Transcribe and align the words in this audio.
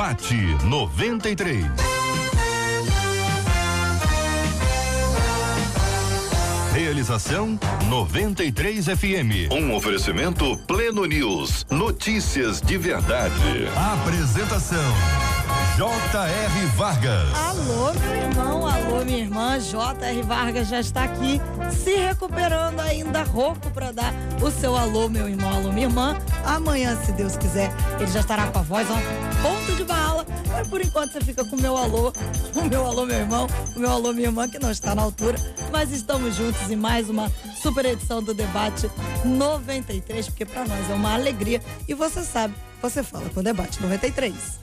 Debate 0.00 0.34
93. 0.64 1.66
Realização 6.72 7.58
93 7.90 8.86
FM. 8.86 9.52
Um 9.52 9.74
oferecimento 9.74 10.56
Pleno 10.66 11.04
News. 11.04 11.66
Notícias 11.70 12.62
de 12.62 12.78
verdade. 12.78 13.68
Apresentação 13.76 14.78
J.R. 15.76 16.66
Vargas. 16.76 17.34
Alô, 17.34 17.92
meu 17.92 18.14
irmão, 18.14 18.66
alô, 18.66 19.04
minha 19.04 19.18
irmã. 19.18 19.58
J.R. 19.58 20.22
Vargas 20.22 20.68
já 20.68 20.80
está 20.80 21.04
aqui, 21.04 21.40
se 21.70 21.94
recuperando 21.96 22.80
ainda 22.80 23.22
rouco 23.22 23.70
para 23.70 23.92
dar 23.92 24.14
o 24.42 24.50
seu 24.50 24.76
alô, 24.76 25.08
meu 25.08 25.28
irmão, 25.28 25.50
alô, 25.50 25.72
minha 25.72 25.86
irmã. 25.86 26.18
Amanhã, 26.44 26.96
se 27.04 27.12
Deus 27.12 27.36
quiser, 27.36 27.70
ele 27.98 28.10
já 28.10 28.20
estará 28.20 28.46
com 28.48 28.58
a 28.58 28.62
voz, 28.62 28.86
ó, 28.90 29.29
ponto 30.24 30.42
de 30.42 30.48
bala. 30.48 30.58
Mas 30.58 30.68
por 30.68 30.80
enquanto 30.80 31.12
você 31.12 31.20
fica 31.20 31.44
com 31.44 31.56
o 31.56 31.60
meu 31.60 31.76
alô, 31.76 32.12
o 32.54 32.64
meu 32.64 32.86
alô, 32.86 33.06
meu 33.06 33.18
irmão, 33.18 33.46
o 33.76 33.78
meu 33.78 33.90
alô, 33.90 34.12
minha 34.12 34.28
irmã, 34.28 34.48
que 34.48 34.58
não 34.58 34.70
está 34.70 34.94
na 34.94 35.02
altura. 35.02 35.38
Mas 35.70 35.92
estamos 35.92 36.34
juntos 36.34 36.70
em 36.70 36.76
mais 36.76 37.08
uma 37.08 37.30
super 37.62 37.84
edição 37.84 38.22
do 38.22 38.34
Debate 38.34 38.90
93, 39.24 40.26
porque 40.28 40.44
para 40.44 40.64
nós 40.64 40.90
é 40.90 40.94
uma 40.94 41.14
alegria. 41.14 41.62
E 41.88 41.94
você 41.94 42.22
sabe, 42.22 42.54
você 42.80 43.02
fala 43.02 43.28
com 43.30 43.40
o 43.40 43.42
Debate 43.42 43.80
93. 43.82 44.60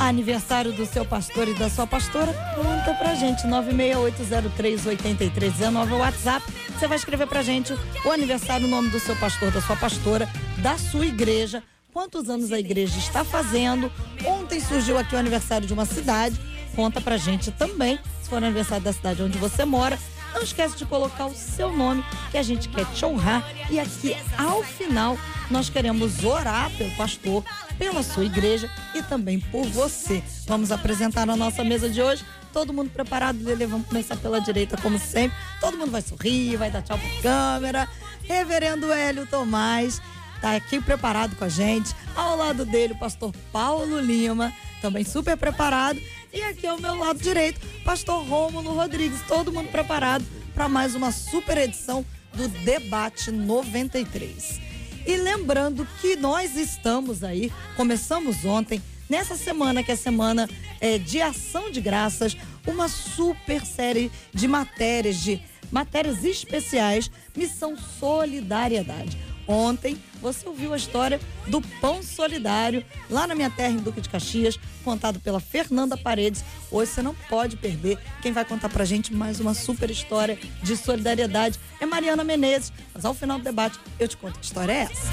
aniversário 0.00 0.72
do 0.72 0.86
seu 0.86 1.04
pastor 1.04 1.48
e 1.48 1.54
da 1.54 1.68
sua 1.68 1.86
pastora, 1.86 2.32
conta 2.54 2.94
pra 2.94 3.14
gente, 3.14 3.46
968038319 3.46 5.90
é 5.90 5.94
o 5.94 5.98
WhatsApp. 5.98 6.46
Você 6.78 6.86
vai 6.86 6.96
escrever 6.96 7.26
pra 7.26 7.42
gente 7.42 7.74
o 8.04 8.10
aniversário, 8.10 8.66
o 8.66 8.70
nome 8.70 8.90
do 8.90 9.00
seu 9.00 9.16
pastor, 9.16 9.50
da 9.50 9.60
sua 9.60 9.76
pastora, 9.76 10.28
da 10.58 10.78
sua 10.78 11.06
igreja, 11.06 11.62
quantos 11.92 12.30
anos 12.30 12.52
a 12.52 12.58
igreja 12.58 12.98
está 12.98 13.24
fazendo. 13.24 13.90
Ontem 14.24 14.60
surgiu 14.60 14.98
aqui 14.98 15.14
o 15.14 15.18
aniversário 15.18 15.66
de 15.66 15.72
uma 15.72 15.84
cidade, 15.84 16.40
conta 16.76 17.00
pra 17.00 17.16
gente 17.16 17.50
também, 17.50 17.98
se 18.22 18.28
for 18.28 18.36
aniversário 18.36 18.84
da 18.84 18.92
cidade 18.92 19.22
onde 19.22 19.38
você 19.38 19.64
mora. 19.64 19.98
Não 20.34 20.42
esquece 20.42 20.76
de 20.76 20.84
colocar 20.86 21.26
o 21.26 21.34
seu 21.34 21.72
nome, 21.76 22.04
que 22.30 22.38
a 22.38 22.42
gente 22.42 22.68
quer 22.68 22.86
te 22.86 23.04
honrar. 23.04 23.44
E 23.70 23.78
aqui, 23.78 24.16
ao 24.36 24.62
final, 24.62 25.18
nós 25.50 25.68
queremos 25.70 26.24
orar 26.24 26.70
pelo 26.76 26.90
pastor, 26.92 27.44
pela 27.78 28.02
sua 28.02 28.24
igreja 28.24 28.70
e 28.94 29.02
também 29.02 29.40
por 29.40 29.66
você. 29.66 30.22
Vamos 30.46 30.70
apresentar 30.70 31.28
a 31.28 31.36
nossa 31.36 31.64
mesa 31.64 31.88
de 31.88 32.02
hoje. 32.02 32.24
Todo 32.52 32.72
mundo 32.72 32.90
preparado, 32.90 33.42
Lele? 33.42 33.66
Vamos 33.66 33.86
começar 33.86 34.16
pela 34.16 34.40
direita, 34.40 34.76
como 34.76 34.98
sempre. 34.98 35.36
Todo 35.60 35.76
mundo 35.76 35.90
vai 35.90 36.02
sorrir, 36.02 36.56
vai 36.56 36.70
dar 36.70 36.82
tchau 36.82 36.98
pra 36.98 37.22
câmera. 37.22 37.88
Reverendo 38.24 38.92
Hélio 38.92 39.26
Tomás 39.26 40.00
está 40.36 40.54
aqui 40.54 40.80
preparado 40.80 41.36
com 41.36 41.44
a 41.44 41.48
gente. 41.48 41.94
Ao 42.14 42.36
lado 42.36 42.64
dele, 42.64 42.94
o 42.94 42.98
pastor 42.98 43.32
Paulo 43.52 44.00
Lima, 44.00 44.52
também 44.80 45.04
super 45.04 45.36
preparado. 45.36 46.00
E 46.32 46.42
aqui 46.42 46.66
ao 46.66 46.78
meu 46.78 46.94
lado 46.94 47.18
direito, 47.18 47.58
pastor 47.84 48.22
Rômulo 48.26 48.74
Rodrigues, 48.74 49.22
todo 49.26 49.52
mundo 49.52 49.70
preparado 49.70 50.24
para 50.54 50.68
mais 50.68 50.94
uma 50.94 51.10
super 51.10 51.56
edição 51.56 52.04
do 52.34 52.48
Debate 52.48 53.30
93. 53.30 54.60
E 55.06 55.16
lembrando 55.16 55.88
que 56.00 56.16
nós 56.16 56.54
estamos 56.54 57.24
aí, 57.24 57.50
começamos 57.76 58.44
ontem, 58.44 58.82
nessa 59.08 59.36
semana 59.36 59.82
que 59.82 59.90
é 59.90 59.96
semana 59.96 60.46
é, 60.80 60.98
de 60.98 61.18
ação 61.22 61.70
de 61.70 61.80
graças, 61.80 62.36
uma 62.66 62.88
super 62.88 63.64
série 63.64 64.12
de 64.34 64.46
matérias, 64.46 65.16
de 65.16 65.40
matérias 65.72 66.24
especiais, 66.24 67.10
Missão 67.34 67.74
Solidariedade. 67.98 69.16
Ontem 69.48 69.96
você 70.20 70.46
ouviu 70.46 70.74
a 70.74 70.76
história 70.76 71.18
do 71.46 71.62
Pão 71.80 72.02
Solidário 72.02 72.84
lá 73.08 73.26
na 73.26 73.34
minha 73.34 73.48
terra, 73.48 73.72
em 73.72 73.78
Duque 73.78 74.02
de 74.02 74.08
Caxias, 74.08 74.60
contado 74.84 75.18
pela 75.20 75.40
Fernanda 75.40 75.96
Paredes. 75.96 76.44
Hoje 76.70 76.92
você 76.92 77.02
não 77.02 77.14
pode 77.14 77.56
perder. 77.56 77.98
Quem 78.20 78.30
vai 78.30 78.44
contar 78.44 78.68
pra 78.68 78.84
gente 78.84 79.14
mais 79.14 79.40
uma 79.40 79.54
super 79.54 79.90
história 79.90 80.38
de 80.62 80.76
solidariedade 80.76 81.58
é 81.80 81.86
Mariana 81.86 82.22
Menezes. 82.22 82.72
Mas 82.92 83.06
ao 83.06 83.14
final 83.14 83.38
do 83.38 83.44
debate 83.44 83.78
eu 83.98 84.06
te 84.06 84.18
conto 84.18 84.38
que 84.38 84.44
história 84.44 84.72
é 84.72 84.80
essa. 84.82 85.08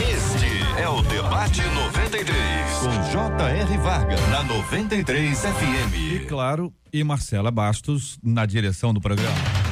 Este 0.00 0.80
é 0.80 0.88
o 0.88 1.02
Debate 1.02 1.60
93, 1.62 2.78
com 2.78 3.10
J.R. 3.10 3.78
Vargas, 3.78 4.20
na 4.28 4.44
93 4.44 5.38
FM. 5.40 5.94
E 5.94 6.26
claro, 6.26 6.72
e 6.92 7.02
Marcela 7.02 7.50
Bastos 7.50 8.18
na 8.22 8.46
direção 8.46 8.94
do 8.94 9.00
programa. 9.00 9.69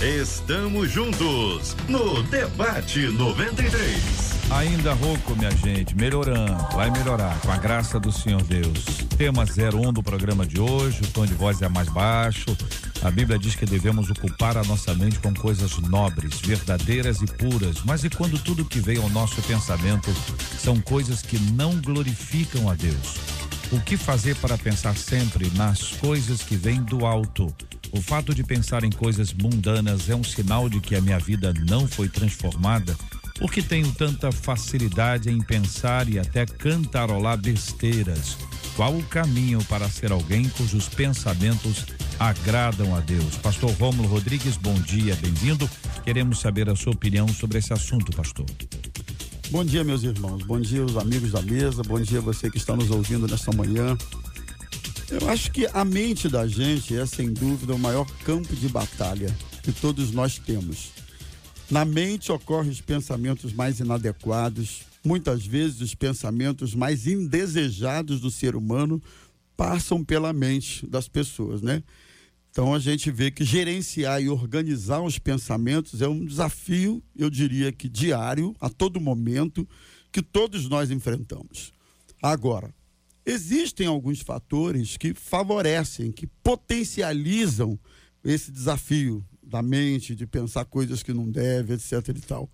Estamos 0.00 0.90
juntos 0.90 1.76
no 1.86 2.22
Debate 2.22 3.00
93. 3.08 4.00
Ainda 4.50 4.94
rouco, 4.94 5.36
minha 5.36 5.50
gente, 5.50 5.94
melhorando, 5.94 6.56
vai 6.72 6.90
melhorar, 6.90 7.38
com 7.40 7.52
a 7.52 7.58
graça 7.58 8.00
do 8.00 8.10
Senhor 8.10 8.42
Deus. 8.44 8.82
Tema 9.18 9.44
01 9.44 9.92
do 9.92 10.02
programa 10.02 10.46
de 10.46 10.58
hoje, 10.58 11.02
o 11.02 11.06
tom 11.08 11.26
de 11.26 11.34
voz 11.34 11.60
é 11.60 11.68
mais 11.68 11.90
baixo. 11.90 12.46
A 13.02 13.10
Bíblia 13.10 13.38
diz 13.38 13.54
que 13.54 13.66
devemos 13.66 14.08
ocupar 14.08 14.56
a 14.56 14.64
nossa 14.64 14.94
mente 14.94 15.18
com 15.18 15.34
coisas 15.34 15.76
nobres, 15.76 16.40
verdadeiras 16.40 17.20
e 17.20 17.26
puras. 17.26 17.82
Mas 17.84 18.02
e 18.02 18.08
quando 18.08 18.42
tudo 18.42 18.64
que 18.64 18.80
vem 18.80 18.96
ao 18.96 19.10
nosso 19.10 19.42
pensamento 19.42 20.10
são 20.58 20.80
coisas 20.80 21.20
que 21.20 21.38
não 21.52 21.76
glorificam 21.76 22.70
a 22.70 22.74
Deus? 22.74 23.18
O 23.70 23.78
que 23.78 23.98
fazer 23.98 24.34
para 24.36 24.56
pensar 24.56 24.96
sempre 24.96 25.50
nas 25.56 25.82
coisas 25.82 26.40
que 26.40 26.56
vêm 26.56 26.82
do 26.82 27.04
alto? 27.04 27.54
O 27.92 28.00
fato 28.00 28.32
de 28.32 28.44
pensar 28.44 28.84
em 28.84 28.90
coisas 28.90 29.32
mundanas 29.32 30.08
é 30.08 30.14
um 30.14 30.22
sinal 30.22 30.68
de 30.68 30.80
que 30.80 30.94
a 30.94 31.00
minha 31.00 31.18
vida 31.18 31.52
não 31.68 31.88
foi 31.88 32.08
transformada? 32.08 32.96
Por 33.38 33.50
que 33.50 33.62
tenho 33.62 33.90
tanta 33.92 34.30
facilidade 34.30 35.28
em 35.28 35.40
pensar 35.40 36.08
e 36.08 36.18
até 36.18 36.46
cantarolar 36.46 37.38
besteiras? 37.38 38.36
Qual 38.76 38.96
o 38.96 39.02
caminho 39.02 39.64
para 39.64 39.88
ser 39.88 40.12
alguém 40.12 40.48
cujos 40.50 40.88
pensamentos 40.88 41.84
agradam 42.18 42.94
a 42.94 43.00
Deus? 43.00 43.36
Pastor 43.36 43.70
Rômulo 43.72 44.08
Rodrigues, 44.08 44.56
bom 44.56 44.74
dia, 44.74 45.16
bem-vindo. 45.16 45.68
Queremos 46.04 46.38
saber 46.40 46.70
a 46.70 46.76
sua 46.76 46.92
opinião 46.92 47.26
sobre 47.28 47.58
esse 47.58 47.72
assunto, 47.72 48.12
pastor. 48.12 48.46
Bom 49.50 49.64
dia, 49.64 49.82
meus 49.82 50.04
irmãos. 50.04 50.44
Bom 50.44 50.60
dia, 50.60 50.84
os 50.84 50.96
amigos 50.96 51.32
da 51.32 51.42
mesa. 51.42 51.82
Bom 51.82 52.00
dia, 52.00 52.20
você 52.20 52.48
que 52.48 52.56
está 52.56 52.76
nos 52.76 52.88
ouvindo 52.88 53.26
nesta 53.26 53.50
manhã. 53.50 53.96
Eu 55.10 55.28
acho 55.28 55.50
que 55.50 55.66
a 55.72 55.84
mente 55.84 56.28
da 56.28 56.46
gente 56.46 56.96
é, 56.96 57.04
sem 57.04 57.32
dúvida, 57.32 57.74
o 57.74 57.78
maior 57.78 58.06
campo 58.24 58.54
de 58.54 58.68
batalha 58.68 59.34
que 59.60 59.72
todos 59.72 60.12
nós 60.12 60.38
temos. 60.38 60.92
Na 61.68 61.84
mente 61.84 62.30
ocorrem 62.30 62.70
os 62.70 62.80
pensamentos 62.80 63.52
mais 63.52 63.80
inadequados, 63.80 64.82
muitas 65.04 65.44
vezes 65.44 65.80
os 65.80 65.96
pensamentos 65.96 66.76
mais 66.76 67.08
indesejados 67.08 68.20
do 68.20 68.30
ser 68.30 68.54
humano 68.54 69.02
passam 69.56 70.04
pela 70.04 70.32
mente 70.32 70.86
das 70.86 71.08
pessoas, 71.08 71.60
né? 71.60 71.82
Então 72.52 72.72
a 72.72 72.78
gente 72.78 73.10
vê 73.10 73.32
que 73.32 73.44
gerenciar 73.44 74.22
e 74.22 74.28
organizar 74.28 75.00
os 75.00 75.18
pensamentos 75.18 76.00
é 76.00 76.08
um 76.08 76.24
desafio, 76.24 77.02
eu 77.16 77.28
diria 77.28 77.72
que 77.72 77.88
diário, 77.88 78.54
a 78.60 78.68
todo 78.68 79.00
momento, 79.00 79.68
que 80.12 80.22
todos 80.22 80.68
nós 80.68 80.90
enfrentamos. 80.90 81.72
Agora, 82.22 82.72
Existem 83.24 83.86
alguns 83.86 84.20
fatores 84.20 84.96
que 84.96 85.14
favorecem, 85.14 86.10
que 86.10 86.26
potencializam 86.26 87.78
esse 88.24 88.50
desafio 88.50 89.24
da 89.42 89.62
mente 89.62 90.14
de 90.14 90.26
pensar 90.26 90.64
coisas 90.64 91.02
que 91.02 91.12
não 91.12 91.30
deve, 91.30 91.74
etc 91.74 92.08
e 92.08 92.20
tal. 92.20 92.50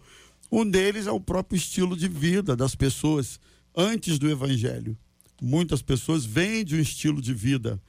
Um 0.50 0.68
deles 0.68 1.06
é 1.06 1.10
o 1.10 1.20
próprio 1.20 1.56
estilo 1.56 1.96
de 1.96 2.08
vida 2.08 2.56
das 2.56 2.74
pessoas 2.74 3.38
antes 3.76 4.18
do 4.18 4.30
evangelho. 4.30 4.96
Muitas 5.40 5.82
pessoas 5.82 6.24
vêm 6.24 6.64
de 6.64 6.76
um 6.76 6.80
estilo 6.80 7.20
de 7.20 7.34
vida 7.34 7.80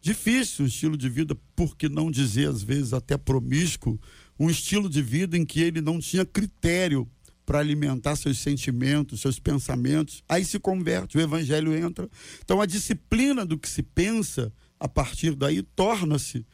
difícil, 0.00 0.64
um 0.64 0.68
estilo 0.68 0.96
de 0.96 1.08
vida, 1.08 1.36
por 1.54 1.76
que 1.76 1.88
não 1.88 2.10
dizer 2.10 2.48
às 2.48 2.62
vezes 2.62 2.92
até 2.92 3.16
promíscuo, 3.18 4.00
um 4.38 4.48
estilo 4.48 4.88
de 4.88 5.02
vida 5.02 5.36
em 5.36 5.44
que 5.44 5.60
ele 5.60 5.80
não 5.80 5.98
tinha 5.98 6.24
critério 6.24 7.08
para 7.48 7.60
alimentar 7.60 8.14
seus 8.14 8.38
sentimentos, 8.40 9.22
seus 9.22 9.38
pensamentos. 9.38 10.22
Aí 10.28 10.44
se 10.44 10.58
converte, 10.58 11.16
o 11.16 11.20
evangelho 11.22 11.74
entra. 11.74 12.06
Então 12.44 12.60
a 12.60 12.66
disciplina 12.66 13.46
do 13.46 13.56
que 13.56 13.66
se 13.66 13.82
pensa 13.82 14.52
a 14.78 14.86
partir 14.86 15.34
daí 15.34 15.62
torna-se 15.62 16.44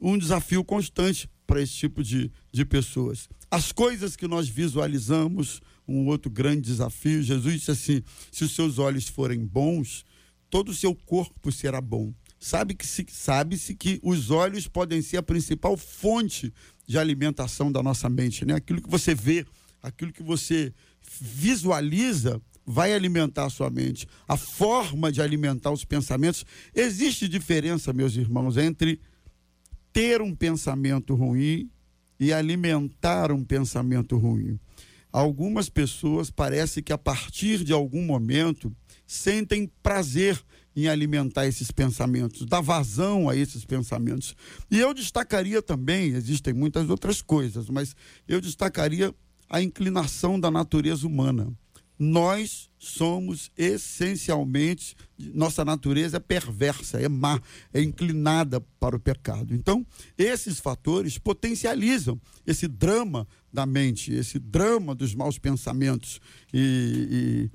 um 0.00 0.16
desafio 0.16 0.62
constante 0.62 1.28
para 1.44 1.60
esse 1.60 1.72
tipo 1.72 2.04
de, 2.04 2.30
de 2.52 2.64
pessoas. 2.64 3.28
As 3.50 3.72
coisas 3.72 4.14
que 4.14 4.28
nós 4.28 4.48
visualizamos, 4.48 5.60
um 5.88 6.06
outro 6.06 6.30
grande 6.30 6.60
desafio, 6.60 7.20
Jesus 7.20 7.54
disse 7.54 7.72
assim: 7.72 8.02
se 8.30 8.44
os 8.44 8.54
seus 8.54 8.78
olhos 8.78 9.08
forem 9.08 9.44
bons, 9.44 10.04
todo 10.48 10.68
o 10.68 10.74
seu 10.74 10.94
corpo 10.94 11.50
será 11.50 11.80
bom. 11.80 12.14
Sabe 12.38 12.76
que 12.76 12.86
se, 12.86 13.04
sabe-se 13.10 13.74
que 13.74 13.98
os 14.04 14.30
olhos 14.30 14.68
podem 14.68 15.02
ser 15.02 15.16
a 15.16 15.22
principal 15.22 15.76
fonte 15.76 16.54
de 16.86 16.96
alimentação 16.96 17.72
da 17.72 17.82
nossa 17.82 18.08
mente, 18.08 18.44
né? 18.44 18.54
Aquilo 18.54 18.80
que 18.80 18.88
você 18.88 19.16
vê, 19.16 19.44
aquilo 19.82 20.12
que 20.12 20.22
você 20.22 20.72
visualiza 21.20 22.40
vai 22.64 22.92
alimentar 22.92 23.46
a 23.46 23.50
sua 23.50 23.70
mente. 23.70 24.06
A 24.26 24.36
forma 24.36 25.10
de 25.10 25.22
alimentar 25.22 25.70
os 25.70 25.84
pensamentos. 25.84 26.44
Existe 26.74 27.26
diferença, 27.26 27.92
meus 27.92 28.14
irmãos, 28.14 28.56
entre 28.58 29.00
ter 29.92 30.20
um 30.20 30.34
pensamento 30.34 31.14
ruim 31.14 31.70
e 32.20 32.32
alimentar 32.32 33.32
um 33.32 33.42
pensamento 33.42 34.18
ruim. 34.18 34.60
Algumas 35.10 35.70
pessoas 35.70 36.30
parece 36.30 36.82
que 36.82 36.92
a 36.92 36.98
partir 36.98 37.64
de 37.64 37.72
algum 37.72 38.04
momento 38.04 38.70
sentem 39.06 39.70
prazer 39.82 40.38
em 40.76 40.86
alimentar 40.86 41.46
esses 41.46 41.70
pensamentos, 41.70 42.46
dar 42.46 42.60
vazão 42.60 43.28
a 43.28 43.34
esses 43.34 43.64
pensamentos. 43.64 44.36
E 44.70 44.78
eu 44.78 44.92
destacaria 44.92 45.62
também, 45.62 46.10
existem 46.10 46.52
muitas 46.52 46.90
outras 46.90 47.22
coisas, 47.22 47.68
mas 47.70 47.96
eu 48.28 48.40
destacaria 48.40 49.12
a 49.48 49.62
inclinação 49.62 50.38
da 50.38 50.50
natureza 50.50 51.06
humana. 51.06 51.52
Nós 51.98 52.70
somos 52.78 53.50
essencialmente, 53.58 54.94
nossa 55.34 55.64
natureza 55.64 56.18
é 56.18 56.20
perversa, 56.20 57.00
é 57.00 57.08
má, 57.08 57.40
é 57.74 57.82
inclinada 57.82 58.60
para 58.78 58.94
o 58.94 59.00
pecado. 59.00 59.52
Então, 59.52 59.84
esses 60.16 60.60
fatores 60.60 61.18
potencializam 61.18 62.20
esse 62.46 62.68
drama 62.68 63.26
da 63.52 63.66
mente, 63.66 64.12
esse 64.12 64.38
drama 64.38 64.94
dos 64.94 65.12
maus 65.12 65.40
pensamentos. 65.40 66.20
E, 66.54 67.50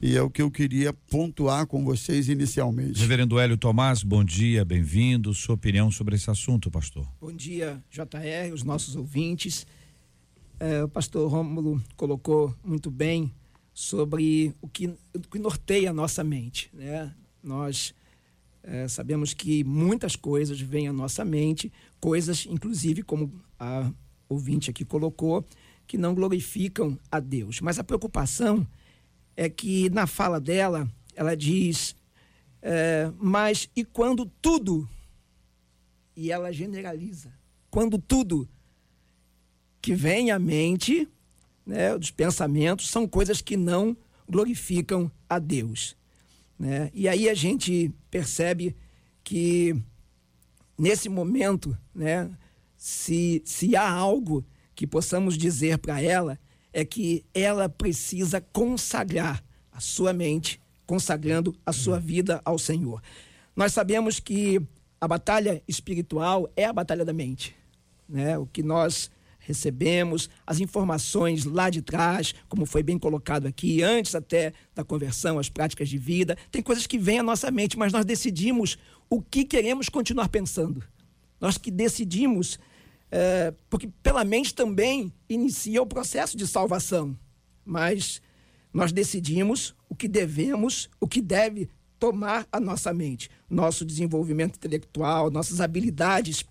e, 0.00 0.10
e 0.12 0.16
é 0.16 0.22
o 0.22 0.30
que 0.30 0.42
eu 0.42 0.50
queria 0.50 0.92
pontuar 0.92 1.66
com 1.66 1.84
vocês 1.84 2.28
inicialmente. 2.28 3.00
Reverendo 3.00 3.40
Hélio 3.40 3.56
Tomás, 3.56 4.04
bom 4.04 4.22
dia, 4.22 4.64
bem-vindo. 4.64 5.34
Sua 5.34 5.56
opinião 5.56 5.90
sobre 5.90 6.14
esse 6.14 6.30
assunto, 6.30 6.70
pastor? 6.70 7.04
Bom 7.20 7.32
dia, 7.32 7.82
JR, 7.90 8.54
os 8.54 8.62
nossos 8.62 8.94
ouvintes. 8.94 9.66
É, 10.60 10.82
o 10.82 10.88
pastor 10.88 11.30
Rômulo 11.30 11.80
colocou 11.96 12.52
muito 12.64 12.90
bem 12.90 13.32
sobre 13.72 14.52
o 14.60 14.68
que, 14.68 14.88
o 14.88 15.20
que 15.30 15.38
norteia 15.38 15.90
a 15.90 15.92
nossa 15.92 16.24
mente. 16.24 16.68
Né? 16.72 17.14
Nós 17.40 17.94
é, 18.64 18.88
sabemos 18.88 19.32
que 19.32 19.62
muitas 19.62 20.16
coisas 20.16 20.60
vêm 20.60 20.88
à 20.88 20.92
nossa 20.92 21.24
mente, 21.24 21.72
coisas, 22.00 22.44
inclusive, 22.50 23.04
como 23.04 23.32
a 23.56 23.92
ouvinte 24.28 24.68
aqui 24.68 24.84
colocou, 24.84 25.44
que 25.86 25.96
não 25.96 26.12
glorificam 26.12 26.98
a 27.10 27.20
Deus. 27.20 27.60
Mas 27.60 27.78
a 27.78 27.84
preocupação 27.84 28.66
é 29.36 29.48
que 29.48 29.88
na 29.90 30.08
fala 30.08 30.40
dela, 30.40 30.90
ela 31.14 31.36
diz: 31.36 31.94
é, 32.60 33.12
mas 33.16 33.70
e 33.76 33.84
quando 33.84 34.26
tudo, 34.42 34.88
e 36.16 36.32
ela 36.32 36.52
generaliza, 36.52 37.32
quando 37.70 37.96
tudo 37.96 38.48
que 39.88 39.94
vem 39.94 40.30
à 40.30 40.38
mente 40.38 41.08
né, 41.64 41.96
dos 41.96 42.10
pensamentos, 42.10 42.90
são 42.90 43.08
coisas 43.08 43.40
que 43.40 43.56
não 43.56 43.96
glorificam 44.28 45.10
a 45.26 45.38
Deus. 45.38 45.96
Né? 46.58 46.90
E 46.92 47.08
aí 47.08 47.26
a 47.26 47.32
gente 47.32 47.90
percebe 48.10 48.76
que 49.24 49.74
nesse 50.76 51.08
momento, 51.08 51.74
né, 51.94 52.30
se, 52.76 53.40
se 53.46 53.74
há 53.74 53.90
algo 53.90 54.44
que 54.74 54.86
possamos 54.86 55.38
dizer 55.38 55.78
para 55.78 56.02
ela, 56.02 56.38
é 56.70 56.84
que 56.84 57.24
ela 57.32 57.66
precisa 57.66 58.42
consagrar 58.42 59.42
a 59.72 59.80
sua 59.80 60.12
mente, 60.12 60.60
consagrando 60.84 61.56
a 61.64 61.72
sua 61.72 61.98
vida 61.98 62.42
ao 62.44 62.58
Senhor. 62.58 63.02
Nós 63.56 63.72
sabemos 63.72 64.20
que 64.20 64.60
a 65.00 65.08
batalha 65.08 65.62
espiritual 65.66 66.46
é 66.54 66.66
a 66.66 66.74
batalha 66.74 67.06
da 67.06 67.14
mente. 67.14 67.56
Né? 68.06 68.36
O 68.36 68.44
que 68.44 68.62
nós 68.62 69.10
recebemos, 69.48 70.28
as 70.46 70.60
informações 70.60 71.46
lá 71.46 71.70
de 71.70 71.80
trás, 71.80 72.34
como 72.50 72.66
foi 72.66 72.82
bem 72.82 72.98
colocado 72.98 73.46
aqui, 73.46 73.82
antes 73.82 74.14
até 74.14 74.52
da 74.74 74.84
conversão, 74.84 75.38
as 75.38 75.48
práticas 75.48 75.88
de 75.88 75.96
vida. 75.96 76.36
Tem 76.50 76.62
coisas 76.62 76.86
que 76.86 76.98
vêm 76.98 77.20
à 77.20 77.22
nossa 77.22 77.50
mente, 77.50 77.78
mas 77.78 77.90
nós 77.90 78.04
decidimos 78.04 78.76
o 79.08 79.22
que 79.22 79.46
queremos 79.46 79.88
continuar 79.88 80.28
pensando. 80.28 80.84
Nós 81.40 81.56
que 81.56 81.70
decidimos, 81.70 82.58
é, 83.10 83.54
porque 83.70 83.88
pela 84.02 84.22
mente 84.22 84.54
também 84.54 85.10
inicia 85.30 85.80
o 85.80 85.86
processo 85.86 86.36
de 86.36 86.46
salvação, 86.46 87.18
mas 87.64 88.20
nós 88.70 88.92
decidimos 88.92 89.74
o 89.88 89.94
que 89.94 90.06
devemos, 90.06 90.90
o 91.00 91.08
que 91.08 91.22
deve 91.22 91.70
tomar 91.98 92.46
a 92.52 92.60
nossa 92.60 92.92
mente, 92.92 93.30
nosso 93.48 93.82
desenvolvimento 93.82 94.56
intelectual, 94.56 95.30
nossas 95.30 95.58
habilidades 95.58 96.44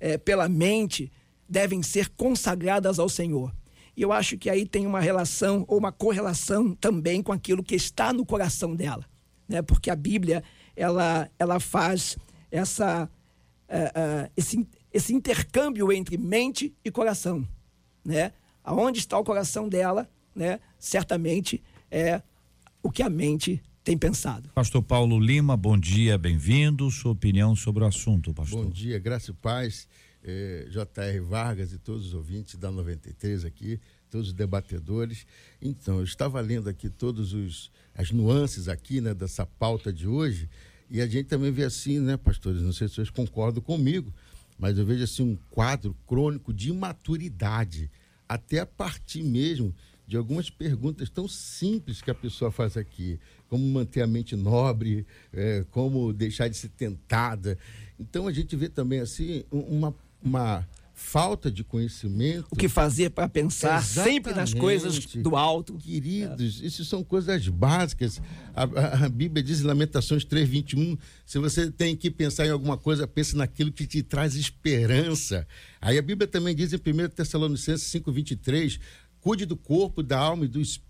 é, 0.00 0.16
pela 0.16 0.48
mente 0.48 1.12
devem 1.48 1.82
ser 1.82 2.08
consagradas 2.10 2.98
ao 2.98 3.08
Senhor. 3.08 3.52
E 3.96 4.02
eu 4.02 4.12
acho 4.12 4.36
que 4.38 4.48
aí 4.48 4.64
tem 4.64 4.86
uma 4.86 5.00
relação 5.00 5.64
ou 5.66 5.78
uma 5.78 5.90
correlação 5.90 6.74
também 6.74 7.22
com 7.22 7.32
aquilo 7.32 7.64
que 7.64 7.74
está 7.74 8.12
no 8.12 8.24
coração 8.24 8.76
dela, 8.76 9.04
né? 9.48 9.60
Porque 9.62 9.90
a 9.90 9.96
Bíblia 9.96 10.44
ela 10.76 11.28
ela 11.36 11.58
faz 11.58 12.16
essa 12.50 13.10
uh, 13.68 13.74
uh, 13.74 14.30
esse, 14.36 14.64
esse 14.92 15.12
intercâmbio 15.12 15.90
entre 15.90 16.16
mente 16.16 16.72
e 16.84 16.90
coração, 16.90 17.46
né? 18.04 18.32
Aonde 18.62 19.00
está 19.00 19.18
o 19.18 19.24
coração 19.24 19.68
dela, 19.68 20.08
né? 20.32 20.60
Certamente 20.78 21.60
é 21.90 22.22
o 22.82 22.90
que 22.90 23.02
a 23.02 23.10
mente 23.10 23.60
tem 23.82 23.98
pensado. 23.98 24.50
Pastor 24.54 24.82
Paulo 24.82 25.18
Lima, 25.18 25.56
bom 25.56 25.76
dia, 25.76 26.16
bem-vindo. 26.16 26.88
Sua 26.90 27.12
opinião 27.12 27.56
sobre 27.56 27.82
o 27.82 27.86
assunto, 27.86 28.32
pastor. 28.32 28.64
Bom 28.64 28.70
dia, 28.70 28.98
graça 28.98 29.32
e 29.32 29.34
paz 29.34 29.88
eh, 30.28 30.66
J.R. 30.68 31.20
Vargas 31.20 31.72
e 31.72 31.78
todos 31.78 32.08
os 32.08 32.14
ouvintes 32.14 32.56
da 32.56 32.70
93 32.70 33.46
aqui, 33.46 33.80
todos 34.10 34.28
os 34.28 34.32
debatedores. 34.34 35.26
Então, 35.60 35.98
eu 35.98 36.04
estava 36.04 36.38
lendo 36.40 36.68
aqui 36.68 36.90
todas 36.90 37.70
as 37.94 38.10
nuances 38.10 38.68
aqui, 38.68 39.00
né, 39.00 39.14
dessa 39.14 39.46
pauta 39.46 39.90
de 39.90 40.06
hoje, 40.06 40.48
e 40.90 41.00
a 41.00 41.06
gente 41.06 41.28
também 41.28 41.50
vê 41.50 41.64
assim, 41.64 41.98
né, 41.98 42.16
pastores, 42.16 42.60
não 42.60 42.72
sei 42.72 42.88
se 42.88 42.96
vocês 42.96 43.10
concordam 43.10 43.62
comigo, 43.62 44.12
mas 44.58 44.76
eu 44.76 44.84
vejo 44.84 45.04
assim 45.04 45.22
um 45.22 45.36
quadro 45.50 45.96
crônico 46.06 46.52
de 46.52 46.70
imaturidade, 46.70 47.90
até 48.28 48.58
a 48.60 48.66
partir 48.66 49.22
mesmo 49.22 49.74
de 50.06 50.16
algumas 50.16 50.48
perguntas 50.48 51.10
tão 51.10 51.28
simples 51.28 52.00
que 52.00 52.10
a 52.10 52.14
pessoa 52.14 52.50
faz 52.50 52.76
aqui, 52.76 53.20
como 53.48 53.64
manter 53.66 54.00
a 54.00 54.06
mente 54.06 54.34
nobre, 54.36 55.06
é, 55.32 55.64
como 55.70 56.12
deixar 56.14 56.48
de 56.48 56.56
ser 56.56 56.70
tentada. 56.70 57.58
Então 58.00 58.26
a 58.26 58.32
gente 58.32 58.56
vê 58.56 58.70
também 58.70 59.00
assim 59.00 59.44
uma 59.50 59.94
uma 60.22 60.66
falta 60.98 61.48
de 61.48 61.62
conhecimento. 61.62 62.48
O 62.50 62.56
que 62.56 62.68
fazer 62.68 63.10
para 63.10 63.28
pensar 63.28 63.80
Exatamente. 63.80 64.14
sempre 64.14 64.34
nas 64.34 64.52
coisas 64.52 64.98
do 65.06 65.36
alto. 65.36 65.78
Queridos, 65.78 66.60
é. 66.60 66.66
isso 66.66 66.84
são 66.84 67.04
coisas 67.04 67.46
básicas. 67.48 68.20
A, 68.54 68.64
a, 68.64 69.06
a 69.06 69.08
Bíblia 69.08 69.42
diz 69.42 69.60
em 69.60 69.64
Lamentações 69.64 70.24
3:21, 70.24 70.98
se 71.24 71.38
você 71.38 71.70
tem 71.70 71.96
que 71.96 72.10
pensar 72.10 72.46
em 72.46 72.50
alguma 72.50 72.76
coisa, 72.76 73.06
pense 73.06 73.36
naquilo 73.36 73.72
que 73.72 73.86
te 73.86 74.02
traz 74.02 74.34
esperança. 74.34 75.46
Aí 75.80 75.96
a 75.96 76.02
Bíblia 76.02 76.26
também 76.26 76.54
diz 76.54 76.72
em 76.72 76.76
1 76.76 77.08
Tessalonicenses 77.10 77.86
5:23, 77.86 78.80
cuide 79.20 79.46
do 79.46 79.56
corpo, 79.56 80.02
da 80.02 80.18
alma 80.18 80.46
e 80.46 80.48
do 80.48 80.60
espírito. 80.60 80.87